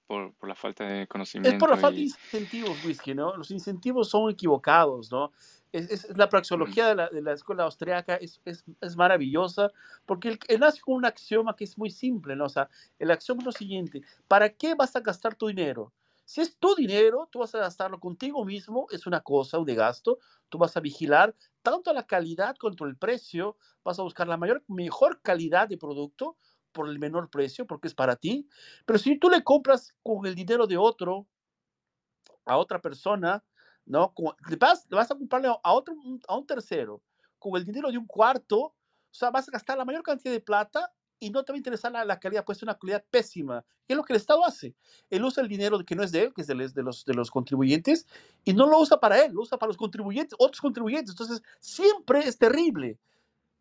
por, 0.06 0.32
por, 0.34 0.48
la 0.48 0.54
falta 0.54 0.84
de 0.84 1.06
conocimiento. 1.06 1.56
Es 1.56 1.60
por 1.60 1.70
la 1.70 1.76
falta 1.76 1.96
de 1.96 2.04
incentivos, 2.04 2.84
Whisky, 2.84 3.14
¿no? 3.14 3.36
Los 3.36 3.50
incentivos 3.50 4.08
son 4.08 4.30
equivocados, 4.30 5.10
¿no? 5.10 5.32
Es, 5.72 5.90
es, 5.90 6.16
la 6.16 6.28
praxeología 6.28 6.88
de, 6.88 6.94
la, 6.94 7.08
de, 7.08 7.22
la, 7.22 7.32
escuela 7.32 7.64
austriaca 7.64 8.16
es, 8.16 8.40
es 8.44 8.96
maravillosa 8.96 9.72
porque 10.06 10.38
él, 10.48 10.60
nace 10.60 10.80
con 10.80 10.94
un 10.94 11.04
axioma 11.04 11.56
que 11.56 11.64
es 11.64 11.76
muy 11.76 11.90
simple, 11.90 12.36
¿no? 12.36 12.44
O 12.44 12.48
sea, 12.48 12.68
el 12.98 13.10
axioma 13.10 13.40
es 13.40 13.46
lo 13.46 13.52
siguiente, 13.52 14.02
¿para 14.28 14.48
qué 14.48 14.74
vas 14.74 14.94
a 14.96 15.00
gastar 15.00 15.34
tu 15.34 15.48
dinero? 15.48 15.92
Si 16.26 16.40
es 16.40 16.56
tu 16.56 16.74
dinero, 16.74 17.28
tú 17.30 17.38
vas 17.38 17.54
a 17.54 17.60
gastarlo 17.60 18.00
contigo 18.00 18.44
mismo, 18.44 18.88
es 18.90 19.06
una 19.06 19.20
cosa, 19.20 19.60
un 19.60 19.64
de 19.64 19.76
gasto, 19.76 20.18
tú 20.48 20.58
vas 20.58 20.76
a 20.76 20.80
vigilar 20.80 21.36
tanto 21.62 21.92
la 21.92 22.04
calidad 22.04 22.56
contra 22.56 22.86
el 22.86 22.96
precio, 22.96 23.56
vas 23.84 24.00
a 24.00 24.02
buscar 24.02 24.26
la 24.26 24.36
mayor, 24.36 24.64
mejor 24.66 25.20
calidad 25.22 25.68
de 25.68 25.78
producto, 25.78 26.36
por 26.76 26.90
el 26.90 26.98
menor 26.98 27.30
precio 27.30 27.66
porque 27.66 27.88
es 27.88 27.94
para 27.94 28.16
ti. 28.16 28.46
Pero 28.84 28.98
si 28.98 29.18
tú 29.18 29.30
le 29.30 29.42
compras 29.42 29.94
con 30.02 30.26
el 30.26 30.34
dinero 30.34 30.66
de 30.66 30.76
otro, 30.76 31.26
a 32.44 32.58
otra 32.58 32.80
persona, 32.82 33.42
¿no? 33.86 34.12
le, 34.50 34.56
vas, 34.56 34.86
vas, 34.90 35.10
a 35.10 35.14
comprarle 35.14 35.48
a, 35.48 35.72
otro, 35.72 35.94
a 36.28 36.36
un 36.36 36.46
tercero 36.46 37.02
con 37.38 37.56
el 37.56 37.64
dinero 37.64 37.90
de 37.90 37.96
un 37.96 38.06
cuarto, 38.06 38.58
o 38.60 38.74
sea, 39.10 39.30
vas 39.30 39.48
a 39.48 39.52
gastar 39.52 39.78
la 39.78 39.86
mayor 39.86 40.02
cantidad 40.02 40.32
de 40.32 40.40
plata 40.40 40.92
y 41.18 41.30
no 41.30 41.42
te 41.42 41.52
va 41.52 41.54
a 41.54 41.58
interesar 41.58 41.90
la, 41.90 42.04
la 42.04 42.20
calidad, 42.20 42.44
puede 42.44 42.58
ser 42.58 42.68
una 42.68 42.78
calidad 42.78 43.02
pésima. 43.10 43.64
¿Qué 43.86 43.94
es 43.94 43.96
lo 43.96 44.04
que 44.04 44.12
el 44.12 44.18
Estado 44.18 44.44
hace? 44.44 44.74
Él 45.08 45.24
usa 45.24 45.42
el 45.42 45.48
dinero 45.48 45.82
que 45.82 45.96
no 45.96 46.02
es 46.02 46.12
de 46.12 46.24
él, 46.24 46.34
que 46.34 46.42
es 46.42 46.46
de, 46.46 46.54
de, 46.54 46.82
los, 46.82 47.06
de 47.06 47.14
los 47.14 47.30
contribuyentes, 47.30 48.06
y 48.44 48.52
no 48.52 48.66
lo 48.66 48.78
usa 48.78 49.00
para 49.00 49.24
él, 49.24 49.32
lo 49.32 49.40
usa 49.40 49.58
para 49.58 49.68
los 49.68 49.78
contribuyentes, 49.78 50.36
otros 50.38 50.60
contribuyentes. 50.60 51.12
Entonces, 51.12 51.42
siempre 51.58 52.18
es 52.20 52.36
terrible. 52.36 52.98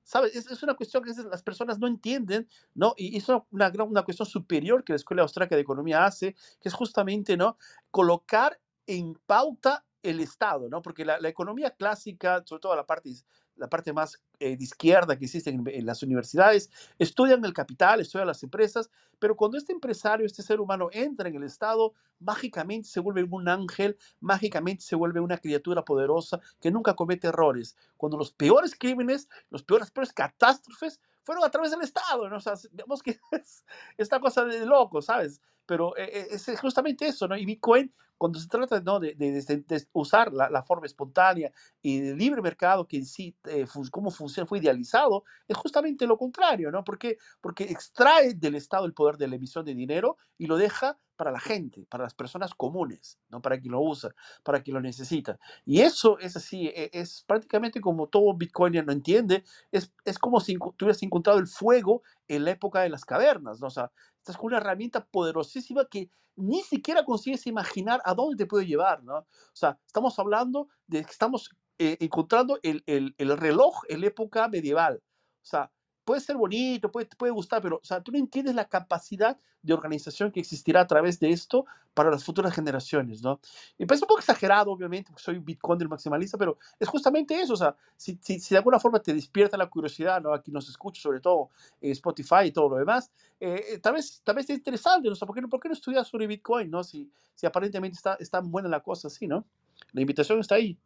¿Sabes? 0.05 0.35
Es, 0.35 0.45
es 0.51 0.61
una 0.61 0.75
cuestión 0.75 1.03
que 1.03 1.11
las 1.23 1.41
personas 1.41 1.79
no 1.79 1.87
entienden, 1.87 2.47
¿no? 2.75 2.93
Y 2.95 3.17
es 3.17 3.27
una, 3.27 3.43
una, 3.51 4.03
cuestión 4.03 4.27
superior 4.27 4.83
que 4.83 4.93
la 4.93 4.97
Escuela 4.97 5.23
Austríaca 5.23 5.55
de 5.55 5.63
Economía 5.63 6.05
hace, 6.05 6.35
que 6.61 6.69
es 6.69 6.73
justamente, 6.75 7.35
¿no? 7.35 7.57
Colocar 7.89 8.61
en 8.85 9.15
pauta 9.25 9.83
el 10.03 10.19
Estado, 10.19 10.69
¿no? 10.69 10.83
Porque 10.83 11.05
la, 11.05 11.19
la, 11.19 11.27
economía 11.27 11.71
clásica, 11.71 12.43
sobre 12.45 12.61
todo 12.61 12.75
la 12.75 12.85
parte, 12.85 13.09
la 13.55 13.67
parte 13.69 13.93
más 13.93 14.21
eh, 14.39 14.57
de 14.57 14.63
izquierda 14.63 15.17
que 15.17 15.25
existe 15.25 15.49
en, 15.49 15.85
las 15.85 16.03
universidades, 16.03 16.69
estudian 16.99 17.43
el 17.45 17.53
capital, 17.53 18.01
estudian 18.01 18.27
las 18.27 18.43
empresas, 18.43 18.89
pero 19.19 19.35
cuando 19.35 19.57
este 19.57 19.73
empresario, 19.73 20.25
este 20.25 20.43
ser 20.43 20.59
humano 20.59 20.89
entra 20.91 21.29
en 21.29 21.35
el 21.35 21.43
Estado, 21.43 21.93
mágicamente 22.19 22.89
se 22.89 22.99
vuelve 22.99 23.23
un 23.23 23.47
ángel, 23.47 23.97
mágicamente 24.19 24.83
se 24.83 24.95
vuelve 24.95 25.19
una 25.19 25.37
criatura 25.37 25.83
poderosa 25.85 26.39
que 26.59 26.71
nunca 26.71 26.95
comete 26.95 27.27
errores. 27.27 27.77
Cuando 27.97 28.17
los 28.17 28.31
peores 28.31 28.75
crímenes, 28.77 29.29
los 29.49 29.63
peores, 29.63 29.91
peores 29.91 30.13
catástrofes 30.13 30.99
fueron 31.23 31.43
a 31.43 31.49
través 31.49 31.71
del 31.71 31.81
Estado, 31.81 32.29
¿no? 32.29 32.37
O 32.37 32.39
sea, 32.39 32.53
vemos 32.71 33.01
que 33.01 33.19
es 33.31 33.65
esta 33.97 34.19
cosa 34.19 34.45
de 34.45 34.65
loco, 34.65 35.01
¿sabes? 35.01 35.41
Pero 35.65 35.95
eh, 35.97 36.28
es 36.32 36.60
justamente 36.60 37.08
eso, 37.08 37.28
¿no? 37.28 37.36
Y 37.38 37.45
Bitcoin 37.45 37.91
cuando 38.17 38.39
se 38.39 38.47
trata 38.47 38.80
¿no? 38.82 38.99
de, 38.99 39.13
de, 39.15 39.41
de, 39.41 39.58
de, 39.58 39.88
usar 39.93 40.34
la, 40.34 40.49
la, 40.49 40.63
forma 40.63 40.86
espontánea 40.86 41.51
y 41.82 41.99
el 41.99 42.17
libre 42.17 42.41
mercado 42.41 42.88
que 42.88 42.97
en 42.97 43.06
sí, 43.06 43.36
eh, 43.45 43.65
cómo 43.91 44.12
funciona, 44.12 44.47
fue 44.47 44.60
idealizado, 44.60 45.23
es 45.47 45.58
justamente 45.58 46.08
lo 46.08 46.17
contrario, 46.17 46.71
¿no? 46.71 46.84
Porque, 46.84 47.17
porque 47.41 47.65
extrae 47.65 48.34
del 48.34 48.56
Estado 48.56 48.86
el 48.86 48.93
poder 48.93 49.17
de 49.17 49.28
la 49.28 49.36
emisión 49.36 49.65
de 49.65 49.75
dinero 49.75 50.17
y 50.38 50.47
lo 50.47 50.58
deja 50.58 50.97
para 51.15 51.32
la 51.32 51.39
gente, 51.39 51.86
para 51.89 52.04
las 52.04 52.13
personas 52.13 52.54
comunes, 52.54 53.19
¿no? 53.30 53.41
Para 53.41 53.60
quien 53.60 53.71
lo 53.71 53.82
usa, 53.82 54.13
para 54.43 54.62
quien 54.62 54.75
lo 54.75 54.82
necesita. 54.82 55.39
Y 55.65 55.82
eso 55.82 56.19
es 56.19 56.36
así, 56.36 56.71
es, 56.75 56.89
es 56.93 57.23
prácticamente 57.25 57.80
como 57.80 58.08
todo 58.08 58.34
Bitcoin 58.34 58.86
no 58.86 58.91
entiende, 58.91 59.43
es, 59.71 59.93
es 60.04 60.19
como 60.19 60.39
si 60.39 60.58
tú 60.58 60.86
hubieras 60.86 61.01
encontrado 61.04 61.39
el 61.39 61.47
fuego 61.47 62.04
en 62.27 62.45
la 62.45 62.51
época 62.51 62.81
de 62.81 62.89
las 62.89 63.05
cavernas, 63.05 63.59
¿no? 63.59 63.67
O 63.67 63.71
sea, 63.71 63.91
estás 64.17 64.38
con 64.38 64.47
una 64.47 64.57
herramienta 64.57 65.05
poderosísima 65.05 65.85
que 65.89 66.09
ni 66.35 66.61
siquiera 66.63 67.05
consigues 67.05 67.47
imaginar 67.47 68.01
a 68.03 68.13
dónde 68.13 68.35
te 68.35 68.45
puede 68.45 68.65
llevar, 68.65 69.03
¿no? 69.03 69.17
O 69.19 69.27
sea, 69.53 69.79
estamos 69.85 70.17
hablando 70.19 70.67
de 70.88 71.03
que 71.03 71.11
estamos 71.11 71.49
eh, 71.77 71.97
encontrando 71.99 72.59
el, 72.63 72.83
el, 72.85 73.15
el, 73.17 73.38
reloj 73.38 73.81
en 73.89 74.01
la 74.01 74.07
época 74.07 74.47
medieval. 74.47 75.01
O 75.41 75.45
sea, 75.45 75.71
puede 76.05 76.21
ser 76.21 76.37
bonito, 76.37 76.91
puede, 76.91 77.07
puede 77.17 77.31
gustar, 77.31 77.61
pero 77.61 77.77
o 77.81 77.85
sea, 77.85 78.01
tú 78.01 78.11
no 78.11 78.17
entiendes 78.17 78.55
la 78.55 78.65
capacidad 78.65 79.37
de 79.61 79.73
organización 79.73 80.31
que 80.31 80.39
existirá 80.39 80.81
a 80.81 80.87
través 80.87 81.19
de 81.19 81.31
esto 81.31 81.65
para 81.95 82.11
las 82.11 82.23
futuras 82.23 82.53
generaciones, 82.53 83.23
¿no? 83.23 83.39
Y 83.77 83.85
parece 83.85 84.03
un 84.05 84.09
poco 84.09 84.19
exagerado, 84.19 84.71
obviamente, 84.71 85.09
porque 85.09 85.23
soy 85.23 85.37
un 85.37 85.45
Bitcoin 85.45 85.79
del 85.79 85.89
maximalista, 85.89 86.37
pero 86.37 86.59
es 86.79 86.87
justamente 86.87 87.39
eso, 87.39 87.53
o 87.53 87.57
sea, 87.57 87.75
si, 87.97 88.19
si, 88.21 88.39
si, 88.39 88.53
de 88.53 88.57
alguna 88.57 88.79
forma 88.79 88.99
te 88.99 89.13
despierta 89.13 89.57
la 89.57 89.67
curiosidad, 89.67 90.21
¿no? 90.21 90.33
Aquí 90.33 90.51
nos 90.51 90.69
escucha, 90.69 91.01
sobre 91.01 91.19
todo 91.19 91.49
eh, 91.81 91.91
Spotify 91.91 92.45
y 92.45 92.51
todo 92.51 92.69
lo 92.69 92.75
demás, 92.75 93.11
eh, 93.39 93.79
tal, 93.81 93.93
vez, 93.93 94.21
tal 94.23 94.35
vez 94.35 94.49
es 94.49 94.57
interesante, 94.57 95.07
¿no? 95.07 95.13
O 95.13 95.15
sea, 95.15 95.25
¿por 95.25 95.35
qué, 95.35 95.41
¿por 95.47 95.59
qué 95.59 95.69
no 95.69 95.73
estudiar 95.73 96.05
sobre 96.05 96.27
Bitcoin, 96.27 96.69
¿no? 96.69 96.83
Si, 96.83 97.09
si 97.33 97.47
aparentemente 97.47 97.95
está, 97.95 98.15
está 98.19 98.41
buena 98.41 98.69
la 98.69 98.81
cosa 98.81 99.07
así, 99.07 99.25
¿no? 99.27 99.45
La 99.91 100.01
invitación 100.01 100.39
está 100.39 100.55
ahí. 100.55 100.77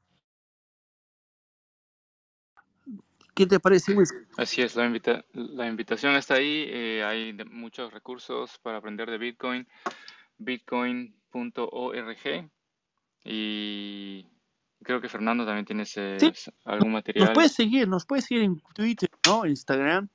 ¿Qué 3.40 3.48
te 3.48 3.62
parece, 3.62 3.94
Luis? 3.94 4.14
Así 4.36 4.62
es, 4.62 4.76
la, 4.76 4.86
invita 4.86 5.24
la 5.32 5.66
invitación 5.66 6.14
está 6.18 6.34
ahí. 6.34 6.66
Eh, 6.68 7.06
hay 7.06 7.32
muchos 7.50 7.94
recursos 7.94 8.60
para 8.62 8.80
aprender 8.80 9.10
de 9.10 9.18
Bitcoin. 9.18 9.66
Bitcoin.org. 10.40 12.50
Y 13.24 14.28
creo 14.84 15.00
que 15.00 15.08
Fernando 15.08 15.46
también 15.46 15.66
tiene 15.66 15.84
ese, 15.84 16.20
sí. 16.20 16.52
algún 16.66 16.92
material. 16.92 17.28
Nos 17.28 17.34
puedes 17.34 17.54
seguir, 17.54 17.88
nos 17.88 18.06
puedes 18.06 18.26
seguir 18.26 18.44
en 18.44 18.62
Twitter, 18.74 19.10
¿no? 19.26 19.46
Instagram. 19.46 20.10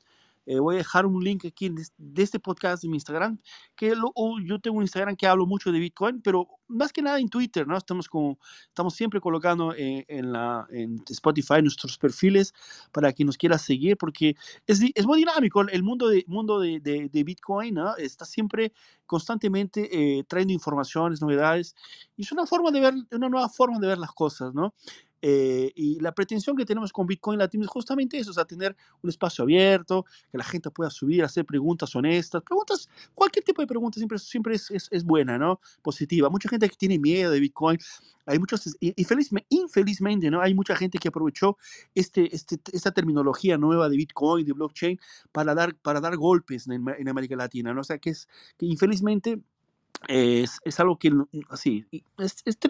Eh, 0.46 0.58
voy 0.58 0.76
a 0.76 0.78
dejar 0.78 1.06
un 1.06 1.22
link 1.22 1.44
aquí 1.46 1.68
de, 1.68 1.86
de 1.96 2.22
este 2.22 2.38
podcast 2.38 2.84
en 2.84 2.90
mi 2.90 2.96
Instagram, 2.96 3.38
que 3.74 3.94
lo, 3.94 4.12
oh, 4.14 4.38
yo 4.40 4.58
tengo 4.60 4.76
un 4.76 4.82
Instagram 4.82 5.16
que 5.16 5.26
hablo 5.26 5.46
mucho 5.46 5.72
de 5.72 5.78
Bitcoin, 5.78 6.20
pero 6.22 6.48
más 6.68 6.92
que 6.92 7.02
nada 7.02 7.18
en 7.18 7.28
Twitter, 7.28 7.66
¿no? 7.66 7.76
Estamos, 7.76 8.08
como, 8.08 8.38
estamos 8.68 8.94
siempre 8.94 9.20
colocando 9.20 9.74
en, 9.74 10.04
en, 10.08 10.32
la, 10.32 10.66
en 10.70 11.02
Spotify 11.08 11.62
nuestros 11.62 11.98
perfiles 11.98 12.52
para 12.92 13.12
quien 13.12 13.26
nos 13.26 13.36
quiera 13.36 13.58
seguir, 13.58 13.96
porque 13.96 14.36
es, 14.66 14.80
es 14.94 15.06
muy 15.06 15.18
dinámico 15.18 15.62
el 15.62 15.82
mundo 15.82 16.08
de, 16.08 16.24
mundo 16.26 16.60
de, 16.60 16.80
de, 16.80 17.08
de 17.08 17.24
Bitcoin, 17.24 17.74
¿no? 17.74 17.96
Está 17.96 18.24
siempre 18.24 18.72
constantemente 19.06 20.18
eh, 20.18 20.24
trayendo 20.24 20.52
informaciones, 20.54 21.20
novedades, 21.20 21.74
y 22.16 22.22
es 22.22 22.32
una 22.32 22.46
forma 22.46 22.70
de 22.70 22.80
ver, 22.80 22.94
una 23.12 23.28
nueva 23.28 23.48
forma 23.48 23.78
de 23.78 23.86
ver 23.86 23.98
las 23.98 24.12
cosas, 24.12 24.54
¿no? 24.54 24.74
Eh, 25.26 25.72
y 25.74 25.98
la 26.00 26.12
pretensión 26.12 26.54
que 26.54 26.66
tenemos 26.66 26.92
con 26.92 27.06
Bitcoin 27.06 27.38
Latino 27.38 27.64
es 27.64 27.70
justamente 27.70 28.18
eso, 28.18 28.30
o 28.30 28.34
sea, 28.34 28.44
tener 28.44 28.76
un 29.02 29.08
espacio 29.08 29.42
abierto, 29.42 30.04
que 30.30 30.36
la 30.36 30.44
gente 30.44 30.70
pueda 30.70 30.90
subir, 30.90 31.24
hacer 31.24 31.46
preguntas 31.46 31.96
honestas, 31.96 32.42
preguntas, 32.42 32.90
cualquier 33.14 33.42
tipo 33.42 33.62
de 33.62 33.66
pregunta 33.66 33.98
siempre, 33.98 34.18
siempre 34.18 34.56
es, 34.56 34.70
es, 34.70 34.86
es 34.90 35.02
buena, 35.02 35.38
¿no? 35.38 35.60
Positiva. 35.80 36.28
Mucha 36.28 36.50
gente 36.50 36.68
que 36.68 36.76
tiene 36.76 36.98
miedo 36.98 37.30
de 37.30 37.40
Bitcoin, 37.40 37.78
hay 38.26 38.38
muchos, 38.38 38.76
infelizmente, 38.80 39.46
infelizmente, 39.48 40.30
¿no? 40.30 40.42
Hay 40.42 40.52
mucha 40.52 40.76
gente 40.76 40.98
que 40.98 41.08
aprovechó 41.08 41.56
este, 41.94 42.34
este, 42.36 42.58
esta 42.74 42.92
terminología 42.92 43.56
nueva 43.56 43.88
de 43.88 43.96
Bitcoin, 43.96 44.44
de 44.44 44.52
blockchain, 44.52 45.00
para 45.32 45.54
dar, 45.54 45.74
para 45.76 46.02
dar 46.02 46.18
golpes 46.18 46.68
en, 46.68 46.84
en 46.98 47.08
América 47.08 47.34
Latina, 47.34 47.72
¿no? 47.72 47.80
O 47.80 47.84
sea, 47.84 47.96
que 47.96 48.10
es, 48.10 48.28
que 48.58 48.66
infelizmente 48.66 49.40
es, 50.08 50.58
es, 50.64 50.80
algo 50.80 50.98
que 50.98 51.12
así 51.50 51.86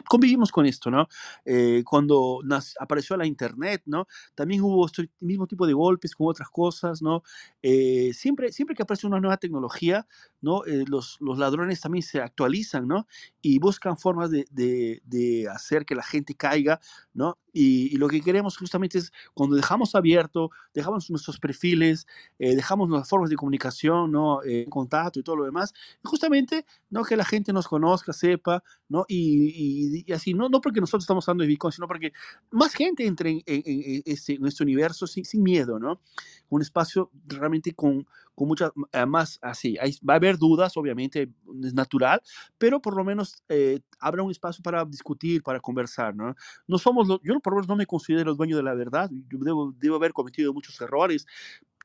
convivimos 0.09 0.51
con 0.53 0.66
esto 0.66 0.90
no 0.90 1.09
eh, 1.44 1.83
cuando 1.85 2.40
nas, 2.44 2.75
apareció 2.81 3.16
la 3.16 3.27
internet 3.27 3.83
no 3.87 4.07
también 4.35 4.62
hubo 4.62 4.87
este 4.87 5.11
mismo 5.20 5.47
tipo 5.47 5.66
de 5.66 5.73
golpes 5.73 6.14
con 6.14 6.29
otras 6.29 6.49
cosas 6.49 7.03
no 7.03 7.23
eh, 7.62 8.12
siempre 8.14 8.53
siempre 8.53 8.77
que 8.77 8.83
aparece 8.83 9.07
una 9.07 9.20
nueva 9.20 9.37
tecnología 9.37 10.07
no 10.40 10.64
eh, 10.64 10.85
los, 10.87 11.16
los, 11.20 11.38
ladrones 11.38 11.81
también 11.81 12.03
se 12.03 12.20
actualizan 12.20 12.87
no 12.87 13.07
y 13.42 13.59
buscan 13.59 13.97
formas 13.97 14.31
de, 14.31 14.47
de, 14.51 15.03
de 15.05 15.49
hacer 15.49 15.85
que 15.85 15.94
la 15.94 16.03
gente 16.03 16.35
caiga 16.35 16.81
no 17.12 17.38
y, 17.55 17.95
y, 17.95 17.97
lo 17.97 18.09
que 18.09 18.21
queremos 18.21 18.59
justamente 18.59 18.99
es 18.99 19.12
cuando 19.33 19.57
dejamos 19.57 19.95
abierto 19.95 20.51
dejamos 20.75 21.09
nuestros 21.09 21.38
perfiles 21.38 22.07
dejamos 22.38 22.90
las 22.90 23.09
formas 23.09 23.31
de 23.31 23.37
comunicación 23.37 24.12
no 24.12 24.40
contacto 24.69 25.21
y 25.21 25.23
todo 25.23 25.37
lo 25.37 25.45
demás 25.45 25.73
justamente 26.03 26.67
no 26.90 27.05
que 27.05 27.17
la 27.17 27.25
gente 27.25 27.53
nos 27.53 27.67
conozca, 27.67 28.12
sepa, 28.12 28.62
¿no? 28.88 29.05
Y, 29.09 29.97
y, 29.97 30.05
y, 30.07 30.12
así, 30.12 30.35
no, 30.35 30.49
no 30.49 30.61
porque 30.61 30.81
nosotros 30.81 31.05
estamos 31.05 31.29
hablando 31.29 31.43
de 31.43 31.49
Bitcoin, 31.49 31.73
sino 31.73 31.88
porque 31.88 32.12
más 32.51 32.75
gente 32.75 33.07
entre 33.07 33.31
en, 33.31 33.43
en, 33.47 33.62
en, 33.67 34.03
este, 34.05 34.35
en 34.35 34.47
este, 34.47 34.62
universo 34.62 35.07
sin, 35.07 35.25
sin, 35.25 35.43
miedo, 35.43 35.79
¿no? 35.79 36.01
Un 36.49 36.62
espacio 36.62 37.11
realmente 37.27 37.75
con, 37.75 38.07
con 38.35 38.49
muchas 38.49 38.70
más 39.07 39.38
así. 39.42 39.77
Hay, 39.81 39.97
va 40.09 40.14
a 40.14 40.16
haber 40.16 40.38
dudas, 40.38 40.77
obviamente, 40.77 41.31
es 41.62 41.75
natural, 41.75 42.20
pero 42.59 42.81
por 42.81 42.97
lo 42.97 43.05
menos 43.05 43.42
eh, 43.49 43.81
habrá 44.01 44.23
un 44.23 44.31
espacio 44.31 44.62
para 44.62 44.85
discutir, 44.85 45.42
para 45.42 45.61
conversar, 45.61 46.14
¿no? 46.14 46.35
No 46.66 46.79
somos, 46.79 47.09
yo 47.23 47.40
por 47.40 47.53
lo 47.53 47.57
menos 47.59 47.68
no 47.68 47.77
me 47.77 47.87
considero 47.87 48.35
dueño 48.35 48.57
de 48.57 48.62
la 48.62 48.75
verdad, 48.75 49.11
yo 49.29 49.38
debo, 49.38 49.73
debo 49.79 49.97
haber 49.97 50.12
cometido 50.12 50.53
muchos 50.53 50.81
errores, 50.81 51.27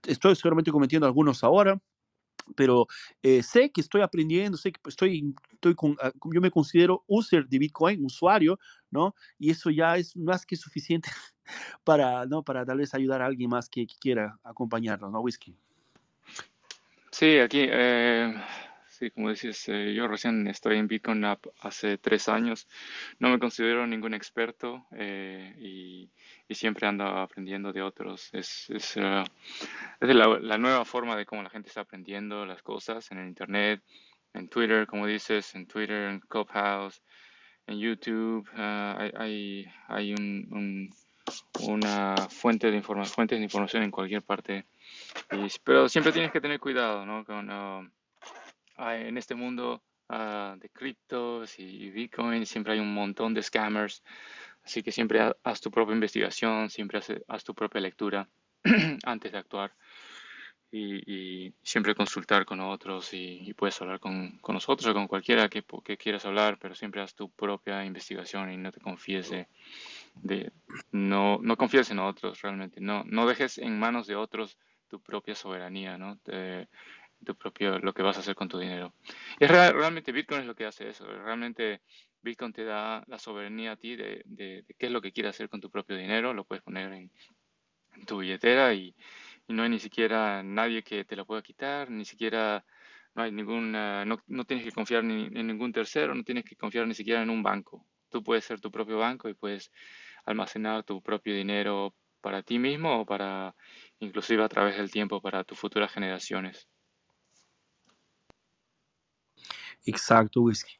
estoy 0.08 0.36
seguramente 0.36 0.72
cometiendo 0.72 1.06
algunos 1.08 1.44
ahora, 1.44 1.80
pero 2.56 2.88
eh, 3.22 3.44
sé 3.44 3.72
que 3.72 3.82
estoy 3.82 4.02
aprendiendo, 4.02 4.58
sé 4.58 4.72
que 4.72 4.80
estoy, 4.88 5.36
estoy 5.54 5.76
con, 5.76 5.92
uh, 5.92 6.34
yo 6.34 6.42
me 6.42 6.52
considero 6.52 7.04
user 7.08 7.48
de 7.48 7.60
Bitcoin, 7.60 8.04
usuario, 8.04 8.60
¿no? 8.92 9.16
Y 9.38 9.52
eso 9.52 9.70
ya 9.70 9.98
es 9.98 10.16
más 10.16 10.46
que 10.46 10.56
suficiente 10.56 11.10
para, 11.84 12.26
¿no? 12.26 12.44
Para 12.44 12.66
tal 12.66 12.78
vez 12.80 12.94
ayudar 12.94 13.22
a 13.22 13.26
alguien 13.28 13.50
más 13.50 13.70
que, 13.70 13.86
que 13.86 13.96
quiera 14.00 14.40
acompañarnos, 14.44 15.12
¿no? 15.12 15.22
Whisky. 15.22 15.56
Sí, 17.12 17.40
aquí, 17.40 17.66
eh, 17.68 18.34
sí, 18.88 19.10
como 19.12 19.30
dices, 19.30 19.68
eh, 19.70 19.94
yo 19.96 20.08
recién 20.08 20.48
estoy 20.48 20.78
en 20.78 20.88
Bitcoin 20.88 21.26
App 21.26 21.44
hace 21.62 21.98
tres 21.98 22.30
años, 22.30 22.68
no 23.18 23.30
me 23.30 23.40
considero 23.40 23.88
ningún 23.88 24.14
experto 24.14 24.86
eh, 24.92 25.56
y, 25.60 26.12
siempre 26.54 26.88
ando 26.88 27.06
aprendiendo 27.06 27.72
de 27.74 27.82
otros. 27.82 28.30
Es, 28.34 28.70
es, 28.70 28.98
uh, 28.98 29.24
es 30.00 30.16
la, 30.16 30.58
nueva 30.58 30.84
forma 30.84 31.16
de 31.16 31.26
cómo 31.26 31.44
la 31.44 31.50
gente 31.50 31.70
está 31.70 31.82
aprendiendo 31.82 32.46
las 32.46 32.64
cosas 32.64 33.12
en 33.12 33.20
el 33.20 33.28
Internet, 33.28 33.84
en 34.34 34.50
Twitter, 34.50 34.88
como 34.88 35.06
dices, 35.06 35.54
en 35.56 35.68
Twitter, 35.68 36.10
en 36.10 36.20
Clubhouse, 36.20 37.02
en 37.68 37.80
YouTube. 37.80 38.50
Uh, 38.56 39.16
hay, 39.16 39.66
hay, 39.88 40.14
un, 40.14 40.48
un, 40.52 40.90
una 41.70 42.16
fuente 42.30 42.72
de, 42.72 42.78
informa 42.78 43.06
de 43.06 43.38
información 43.38 43.84
en 43.84 43.92
cualquier 43.92 44.24
parte. 44.24 44.66
Y, 45.32 45.48
pero 45.64 45.90
siempre 45.90 46.12
tienes 46.12 46.32
que 46.32 46.42
tener 46.42 46.60
cuidado, 46.60 47.06
¿no? 47.06 47.26
Con, 47.26 47.50
uh, 47.50 47.90
en 48.78 49.18
este 49.18 49.36
mundo 49.36 49.84
uh, 50.10 50.58
de 50.58 50.70
criptos 50.70 51.60
y 51.60 51.90
Bitcoin 51.90 52.46
siempre 52.46 52.74
hay 52.74 52.80
un 52.80 52.94
montón 52.94 53.34
de 53.34 53.44
scammers. 53.44 54.04
Así 54.64 54.84
que 54.84 54.92
siempre 54.92 55.34
haz 55.44 55.62
tu 55.62 55.72
propia 55.72 55.94
investigación, 55.94 56.70
siempre 56.70 57.00
haz, 57.00 57.12
haz 57.28 57.44
tu 57.44 57.54
propia 57.54 57.82
lectura 57.82 58.28
antes 59.04 59.32
de 59.32 59.38
actuar. 59.38 59.74
y, 60.72 61.52
siempre 61.64 61.96
consultar 61.96 62.46
con 62.46 62.60
otros 62.60 63.14
y, 63.14 63.54
puedes 63.56 63.82
hablar 63.82 64.00
con, 64.00 64.38
con, 64.40 64.54
nosotros 64.54 64.92
o 64.92 64.94
con 64.94 65.08
cualquiera 65.08 65.50
que, 65.50 65.64
que, 65.84 65.98
quieras 65.98 66.26
hablar, 66.26 66.60
pero 66.60 66.76
siempre 66.76 67.02
haz 67.02 67.16
tu 67.16 67.30
propia 67.32 67.84
investigación 67.86 68.52
y 68.52 68.58
no 68.58 68.72
te 68.72 68.80
confíes 68.80 69.32
de, 69.32 70.52
no, 70.92 71.40
no 71.42 71.58
confíes 71.58 71.90
en 71.92 72.00
otros 72.00 72.42
realmente, 72.42 72.82
no, 72.82 73.04
no 73.06 73.26
dejes 73.26 73.58
en 73.58 73.80
manos 73.80 74.06
de 74.08 74.16
otros 74.16 74.58
tu 74.90 75.02
propia 75.02 75.36
soberanía, 75.36 75.98
¿no? 75.98 76.20
tu 77.26 77.36
propio, 77.36 77.80
lo 77.80 77.94
que 77.94 78.02
vas 78.02 78.18
a 78.18 78.22
hacer 78.22 78.36
con 78.36 78.48
tu 78.48 78.58
dinero. 78.58 78.94
Y 79.40 79.46
realmente 79.46 80.12
Bitcoin 80.12 80.42
es 80.42 80.48
lo 80.48 80.56
que 80.56 80.66
hace 80.66 80.90
eso, 80.90 81.06
realmente 81.06 81.82
Bitcoin 82.22 82.54
te 82.54 82.64
da 82.64 83.04
la 83.08 83.20
soberanía 83.20 83.74
a 83.74 83.76
ti 83.76 83.96
de, 83.96 84.22
de, 84.26 84.66
qué 84.78 84.88
es 84.88 84.92
lo 84.92 85.02
que 85.02 85.12
quieres 85.12 85.32
hacer 85.32 85.50
con 85.50 85.62
tu 85.62 85.70
propio 85.70 85.98
dinero, 85.98 86.34
lo 86.34 86.44
puedes 86.44 86.64
poner 86.64 86.92
en, 86.94 87.12
tu 88.06 88.20
billetera 88.20 88.74
y 88.74 88.96
no 89.48 89.64
hay 89.64 89.70
ni 89.70 89.80
siquiera 89.80 90.44
nadie 90.44 90.84
que 90.84 91.06
te 91.06 91.16
la 91.16 91.26
pueda 91.26 91.42
quitar, 91.42 91.90
ni 91.90 92.06
siquiera 92.06 92.64
no 93.16 93.24
hay 93.24 93.32
ninguna, 93.32 94.06
no, 94.06 94.22
no 94.28 94.46
tienes 94.46 94.66
que 94.66 94.72
confiar 94.72 95.04
ni 95.04 95.26
en 95.26 95.48
ningún 95.48 95.74
tercero, 95.74 96.14
no 96.14 96.24
tienes 96.24 96.44
que 96.44 96.56
confiar 96.56 96.88
ni 96.88 96.94
siquiera 96.94 97.22
en 97.22 97.30
un 97.30 97.44
banco. 97.44 97.86
Tú 98.10 98.24
puedes 98.24 98.46
ser 98.46 98.60
tu 98.62 98.72
propio 98.72 99.00
banco 99.00 99.30
y 99.30 99.34
puedes 99.34 99.72
almacenar 100.26 100.84
tu 100.84 101.02
propio 101.02 101.36
dinero 101.36 101.96
para 102.22 102.44
ti 102.44 102.60
mismo 102.60 103.02
o 103.02 103.06
para 103.06 103.56
inclusive 104.00 104.44
a 104.44 104.50
través 104.50 104.78
del 104.78 104.92
tiempo 104.92 105.22
para 105.22 105.44
tus 105.44 105.60
futuras 105.60 105.92
generaciones. 105.92 106.68
Exacto, 109.86 110.42
whisky. 110.42 110.74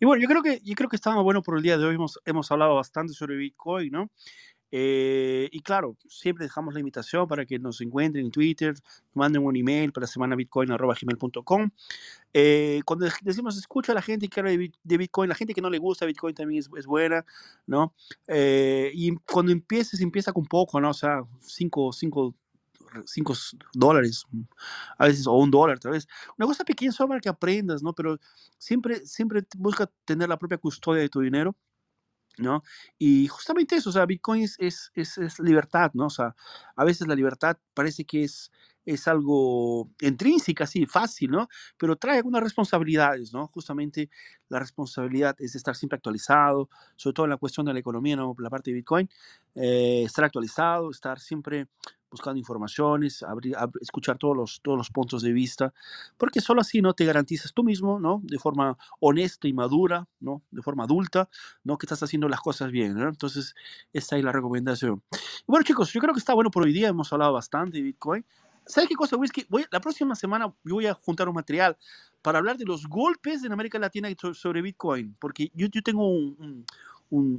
Y 0.00 0.06
bueno, 0.06 0.22
yo 0.22 0.28
creo 0.28 0.42
que 0.42 0.60
yo 0.64 0.74
creo 0.74 0.88
que 0.88 0.96
estamos 0.96 1.22
bueno 1.22 1.42
por 1.42 1.56
el 1.56 1.62
día 1.62 1.76
de 1.78 1.84
hoy. 1.84 1.94
Hemos, 1.94 2.18
hemos 2.24 2.50
hablado 2.50 2.74
bastante 2.74 3.12
sobre 3.12 3.36
Bitcoin, 3.36 3.92
¿no? 3.92 4.10
Eh, 4.72 5.48
y 5.52 5.60
claro, 5.60 5.96
siempre 6.08 6.44
dejamos 6.44 6.74
la 6.74 6.80
invitación 6.80 7.28
para 7.28 7.46
que 7.46 7.58
nos 7.58 7.80
encuentren 7.80 8.26
en 8.26 8.30
Twitter, 8.32 8.74
manden 9.14 9.44
un 9.44 9.56
email 9.56 9.92
para 9.92 10.06
semanabitcoin.com. 10.06 11.70
Eh, 12.32 12.80
cuando 12.84 13.06
decimos 13.22 13.56
escucha 13.56 13.92
a 13.92 13.94
la 13.94 14.02
gente 14.02 14.28
que 14.28 14.40
habla 14.40 14.52
de 14.52 14.96
Bitcoin, 14.98 15.28
la 15.28 15.34
gente 15.34 15.54
que 15.54 15.60
no 15.60 15.70
le 15.70 15.78
gusta 15.78 16.04
Bitcoin 16.04 16.34
también 16.34 16.60
es, 16.60 16.68
es 16.76 16.86
buena, 16.86 17.24
¿no? 17.66 17.94
Eh, 18.26 18.90
y 18.92 19.14
cuando 19.16 19.52
empieces, 19.52 20.00
empieza 20.00 20.32
con 20.32 20.44
poco, 20.44 20.80
¿no? 20.80 20.90
O 20.90 20.94
sea, 20.94 21.22
5 21.40 21.92
cinco, 21.92 21.92
cinco 21.92 22.34
dólares, 23.72 24.24
a 24.98 25.06
veces, 25.06 25.26
o 25.26 25.32
un 25.34 25.50
dólar, 25.50 25.78
tal 25.78 25.92
vez. 25.92 26.06
Una 26.38 26.46
cosa 26.46 26.64
pequeña 26.64 26.92
solo 26.92 27.08
para 27.08 27.20
que 27.20 27.28
aprendas, 27.28 27.82
¿no? 27.82 27.92
Pero 27.94 28.18
siempre, 28.58 29.04
siempre 29.06 29.44
busca 29.56 29.90
tener 30.04 30.28
la 30.28 30.38
propia 30.38 30.58
custodia 30.58 31.02
de 31.02 31.08
tu 31.08 31.20
dinero 31.20 31.56
¿no? 32.38 32.62
Y 32.98 33.28
justamente 33.28 33.76
eso, 33.76 33.90
o 33.90 33.92
sea, 33.92 34.06
Bitcoin 34.06 34.42
es, 34.42 34.56
es, 34.58 34.90
es, 34.94 35.38
libertad, 35.38 35.90
¿no? 35.94 36.06
O 36.06 36.10
sea, 36.10 36.34
a 36.74 36.84
veces 36.84 37.06
la 37.08 37.14
libertad 37.14 37.56
parece 37.74 38.04
que 38.04 38.24
es, 38.24 38.50
es 38.84 39.08
algo 39.08 39.90
intrínseca, 40.00 40.64
así, 40.64 40.86
fácil, 40.86 41.30
¿no? 41.30 41.48
Pero 41.78 41.96
trae 41.96 42.18
algunas 42.18 42.42
responsabilidades, 42.42 43.32
¿no? 43.32 43.46
Justamente 43.48 44.10
la 44.48 44.58
responsabilidad 44.58 45.34
es 45.38 45.54
estar 45.54 45.74
siempre 45.74 45.96
actualizado, 45.96 46.68
sobre 46.96 47.14
todo 47.14 47.26
en 47.26 47.30
la 47.30 47.36
cuestión 47.38 47.66
de 47.66 47.72
la 47.72 47.80
economía, 47.80 48.16
¿no? 48.16 48.34
La 48.38 48.50
parte 48.50 48.70
de 48.70 48.76
Bitcoin, 48.76 49.08
eh, 49.54 50.02
estar 50.04 50.24
actualizado, 50.24 50.90
estar 50.90 51.18
siempre 51.20 51.68
buscando 52.16 52.38
informaciones, 52.38 53.24
escuchar 53.80 54.16
todos 54.16 54.36
los, 54.36 54.60
todos 54.62 54.78
los 54.78 54.90
puntos 54.90 55.22
de 55.22 55.32
vista, 55.32 55.72
porque 56.16 56.40
solo 56.40 56.62
así 56.62 56.80
no 56.80 56.94
te 56.94 57.04
garantizas 57.04 57.52
tú 57.52 57.62
mismo, 57.62 58.00
¿no? 58.00 58.20
De 58.24 58.38
forma 58.38 58.78
honesta 59.00 59.46
y 59.46 59.52
madura, 59.52 60.08
¿no? 60.18 60.42
De 60.50 60.62
forma 60.62 60.84
adulta, 60.84 61.28
¿no? 61.62 61.76
Que 61.76 61.86
estás 61.86 62.02
haciendo 62.02 62.28
las 62.28 62.40
cosas 62.40 62.70
bien, 62.70 62.94
¿no? 62.94 63.08
Entonces, 63.08 63.54
esta 63.92 64.16
es 64.16 64.24
la 64.24 64.32
recomendación. 64.32 65.02
Bueno, 65.46 65.62
chicos, 65.62 65.92
yo 65.92 66.00
creo 66.00 66.14
que 66.14 66.20
está 66.20 66.32
bueno 66.32 66.50
por 66.50 66.64
hoy 66.64 66.72
día, 66.72 66.88
hemos 66.88 67.12
hablado 67.12 67.34
bastante 67.34 67.76
de 67.76 67.82
Bitcoin. 67.82 68.24
¿Sabes 68.64 68.88
qué 68.88 68.96
cosa, 68.96 69.16
Whisky? 69.16 69.46
Voy, 69.48 69.64
la 69.70 69.80
próxima 69.80 70.16
semana 70.16 70.52
voy 70.64 70.86
a 70.86 70.94
juntar 70.94 71.28
un 71.28 71.34
material 71.34 71.76
para 72.22 72.38
hablar 72.38 72.56
de 72.56 72.64
los 72.64 72.88
golpes 72.88 73.44
en 73.44 73.52
América 73.52 73.78
Latina 73.78 74.08
sobre 74.32 74.62
Bitcoin, 74.62 75.16
porque 75.20 75.52
yo, 75.54 75.68
yo 75.68 75.82
tengo 75.82 76.08
un 76.08 76.64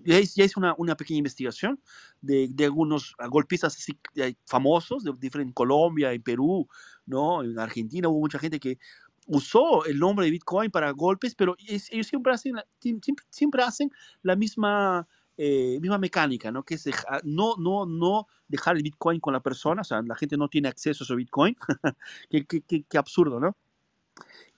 ya, 0.06 0.20
hice 0.20 0.54
una, 0.58 0.74
una, 0.78 0.96
pequeña 0.96 1.20
investigación 1.20 1.80
de, 2.22 2.48
de 2.50 2.66
algunos 2.66 3.16
golpistas 3.30 3.76
así, 3.76 4.00
famosos, 4.46 5.04
de, 5.04 5.30
en 5.34 5.52
Colombia, 5.52 6.14
en 6.14 6.22
Perú, 6.22 6.68
¿no? 7.06 7.44
en 7.44 7.58
Argentina 7.60 8.08
hubo 8.08 8.20
mucha 8.20 8.40
gente 8.40 8.60
que 8.60 8.80
usó 9.28 9.86
el 9.86 10.00
nombre 10.00 10.26
de 10.26 10.32
Bitcoin 10.32 10.72
para 10.72 10.92
golpes, 10.92 11.36
pero 11.36 11.56
ellos 11.68 12.08
siempre 12.08 12.34
hacen, 12.34 12.56
siempre, 12.80 13.26
siempre 13.30 13.62
hacen 13.62 13.92
la 14.24 14.36
misma, 14.36 15.08
eh, 15.38 15.78
misma 15.82 15.98
mecánica, 15.98 16.52
¿no? 16.52 16.64
Que 16.64 16.76
es 16.76 16.90
no, 17.24 17.56
no, 17.58 17.86
no 17.86 18.28
dejar 18.48 18.78
el 18.78 18.84
Bitcoin 18.84 19.20
con 19.20 19.34
la 19.34 19.42
persona, 19.42 19.82
o 19.82 19.84
sea, 19.84 20.02
la 20.02 20.16
gente 20.16 20.38
no 20.38 20.48
tiene 20.48 20.70
acceso 20.70 21.04
a 21.04 21.08
su 21.08 21.16
Bitcoin, 21.16 21.56
qué, 22.30 22.46
qué, 22.46 22.84
qué, 22.84 22.98
absurdo, 22.98 23.40
¿no? 23.40 23.56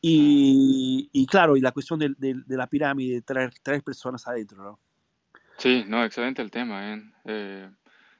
Y, 0.01 1.09
y, 1.11 1.25
claro, 1.25 1.57
y 1.57 1.61
la 1.61 1.73
cuestión 1.73 1.99
de, 1.99 2.13
de, 2.17 2.35
de 2.45 2.57
la 2.57 2.67
pirámide, 2.67 3.21
traer, 3.21 3.53
traer 3.61 3.83
personas 3.83 4.25
adentro, 4.27 4.63
¿no? 4.63 4.79
Sí, 5.59 5.83
no, 5.87 6.03
excelente 6.05 6.41
el 6.41 6.49
tema, 6.49 6.93
¿eh? 6.93 7.03
eh 7.25 7.69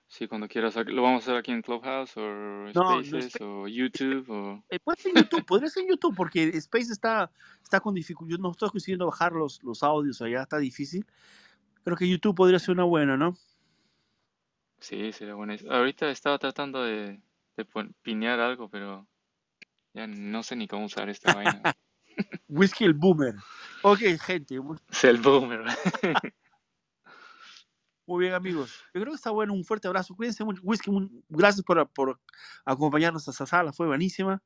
sí, 0.08 0.28
cuando 0.28 0.48
quieras, 0.48 0.76
lo 0.76 1.02
vamos 1.02 1.24
a 1.24 1.24
hacer 1.24 1.36
aquí 1.38 1.52
en 1.52 1.62
Clubhouse 1.62 2.18
o 2.18 2.70
Spaces 2.70 3.40
o 3.40 3.66
YouTube 3.66 4.30
o... 4.30 4.64
Eh, 4.70 4.80
puede 4.80 5.02
ser 5.02 5.12
en 5.16 5.24
YouTube, 5.24 5.46
podría 5.46 5.70
ser 5.70 5.84
en 5.84 5.90
YouTube 5.90 6.16
porque 6.16 6.50
Space 6.50 6.92
está, 6.92 7.32
está 7.64 7.80
con 7.80 7.96
dificultad, 7.96 8.38
no 8.40 8.52
estoy 8.52 8.70
consiguiendo 8.70 9.06
bajar 9.06 9.32
los, 9.32 9.64
los 9.64 9.84
audios 9.84 10.22
allá, 10.22 10.42
está 10.42 10.58
difícil. 10.58 11.06
Creo 11.86 11.96
que 11.96 12.10
YouTube 12.10 12.36
podría 12.36 12.60
ser 12.60 12.74
una 12.74 12.84
buena, 12.84 13.16
¿no? 13.16 13.38
Sí, 14.80 15.12
sería 15.14 15.34
buena. 15.34 15.56
Ahorita 15.70 16.10
estaba 16.10 16.38
tratando 16.40 16.84
de, 16.84 17.22
de 17.56 17.66
pinear 18.02 18.42
algo, 18.42 18.70
pero 18.70 19.08
ya 19.94 20.08
no 20.08 20.44
sé 20.44 20.58
ni 20.58 20.68
cómo 20.68 20.86
usar 20.86 21.10
esta 21.10 21.34
vaina. 21.34 21.62
Whisky 22.50 22.84
el 22.84 22.94
Boomer. 22.94 23.36
Ok, 23.82 24.00
gente. 24.22 24.60
Es 24.92 25.04
el 25.06 25.18
Boomer. 25.18 25.64
Muy 28.10 28.22
bien, 28.22 28.34
amigos. 28.34 28.84
Yo 28.92 29.02
creo 29.02 29.12
que 29.12 29.18
está 29.18 29.30
bueno. 29.30 29.54
Un 29.54 29.64
fuerte 29.64 29.88
abrazo. 29.88 30.16
Cuídense 30.16 30.44
mucho. 30.44 30.64
Whisky, 30.64 30.90
gracias 31.30 31.64
por, 31.64 31.88
por 31.90 32.20
acompañarnos 32.66 33.28
a 33.28 33.30
esta 33.30 33.46
sala. 33.46 33.72
Fue 33.72 33.86
buenísima. 33.86 34.42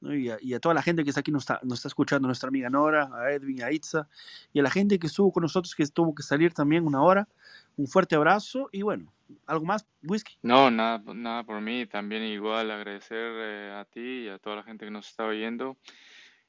Y, 0.00 0.52
a, 0.52 0.58
toda 0.58 0.74
la 0.74 0.82
gente 0.82 1.04
que 1.04 1.10
está 1.10 1.20
aquí 1.20 1.30
nos 1.30 1.44
está, 1.44 1.60
nos 1.62 1.78
está 1.78 1.86
escuchando, 1.86 2.26
nuestra 2.26 2.48
amiga 2.48 2.68
Nora, 2.68 3.08
a 3.14 3.30
Edwin, 3.30 3.62
a 3.62 3.70
Itza, 3.70 4.08
y 4.52 4.58
a 4.58 4.64
la 4.64 4.70
gente 4.70 4.98
que 4.98 5.06
estuvo 5.06 5.30
con 5.30 5.42
nosotros, 5.42 5.76
que 5.76 5.86
tuvo 5.86 6.12
que 6.12 6.24
salir 6.24 6.54
también 6.54 6.84
una 6.84 7.02
hora. 7.02 7.28
Un 7.76 7.86
fuerte 7.86 8.16
abrazo. 8.16 8.68
Y 8.72 8.82
bueno, 8.82 9.12
¿algo 9.46 9.64
más, 9.64 9.86
Whisky? 10.02 10.36
No, 10.42 10.68
nada, 10.68 11.00
nada 11.14 11.44
por 11.44 11.60
mí. 11.60 11.86
También 11.86 12.24
igual 12.24 12.72
agradecer 12.72 13.30
eh, 13.32 13.76
a 13.80 13.84
ti 13.84 14.24
y 14.24 14.28
a 14.28 14.40
toda 14.40 14.56
la 14.56 14.64
gente 14.64 14.84
que 14.84 14.90
nos 14.90 15.06
está 15.06 15.24
oyendo. 15.24 15.76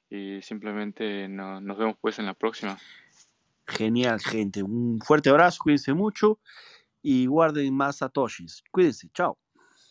Y 0.10 0.42
simplemente 0.42 1.28
nos 1.28 1.78
vemos 1.78 1.96
pues 2.02 2.18
en 2.18 2.26
la 2.26 2.34
próxima. 2.34 2.80
Genial, 3.68 4.20
gente. 4.20 4.64
Un 4.64 5.00
fuerte 5.02 5.30
abrazo, 5.30 5.60
cuídense 5.64 5.94
mucho 5.94 6.40
y 7.02 7.28
guarden 7.28 7.74
más 7.76 7.98
satoshis. 7.98 8.64
Cuídense, 8.72 9.10
chao. 9.14 9.38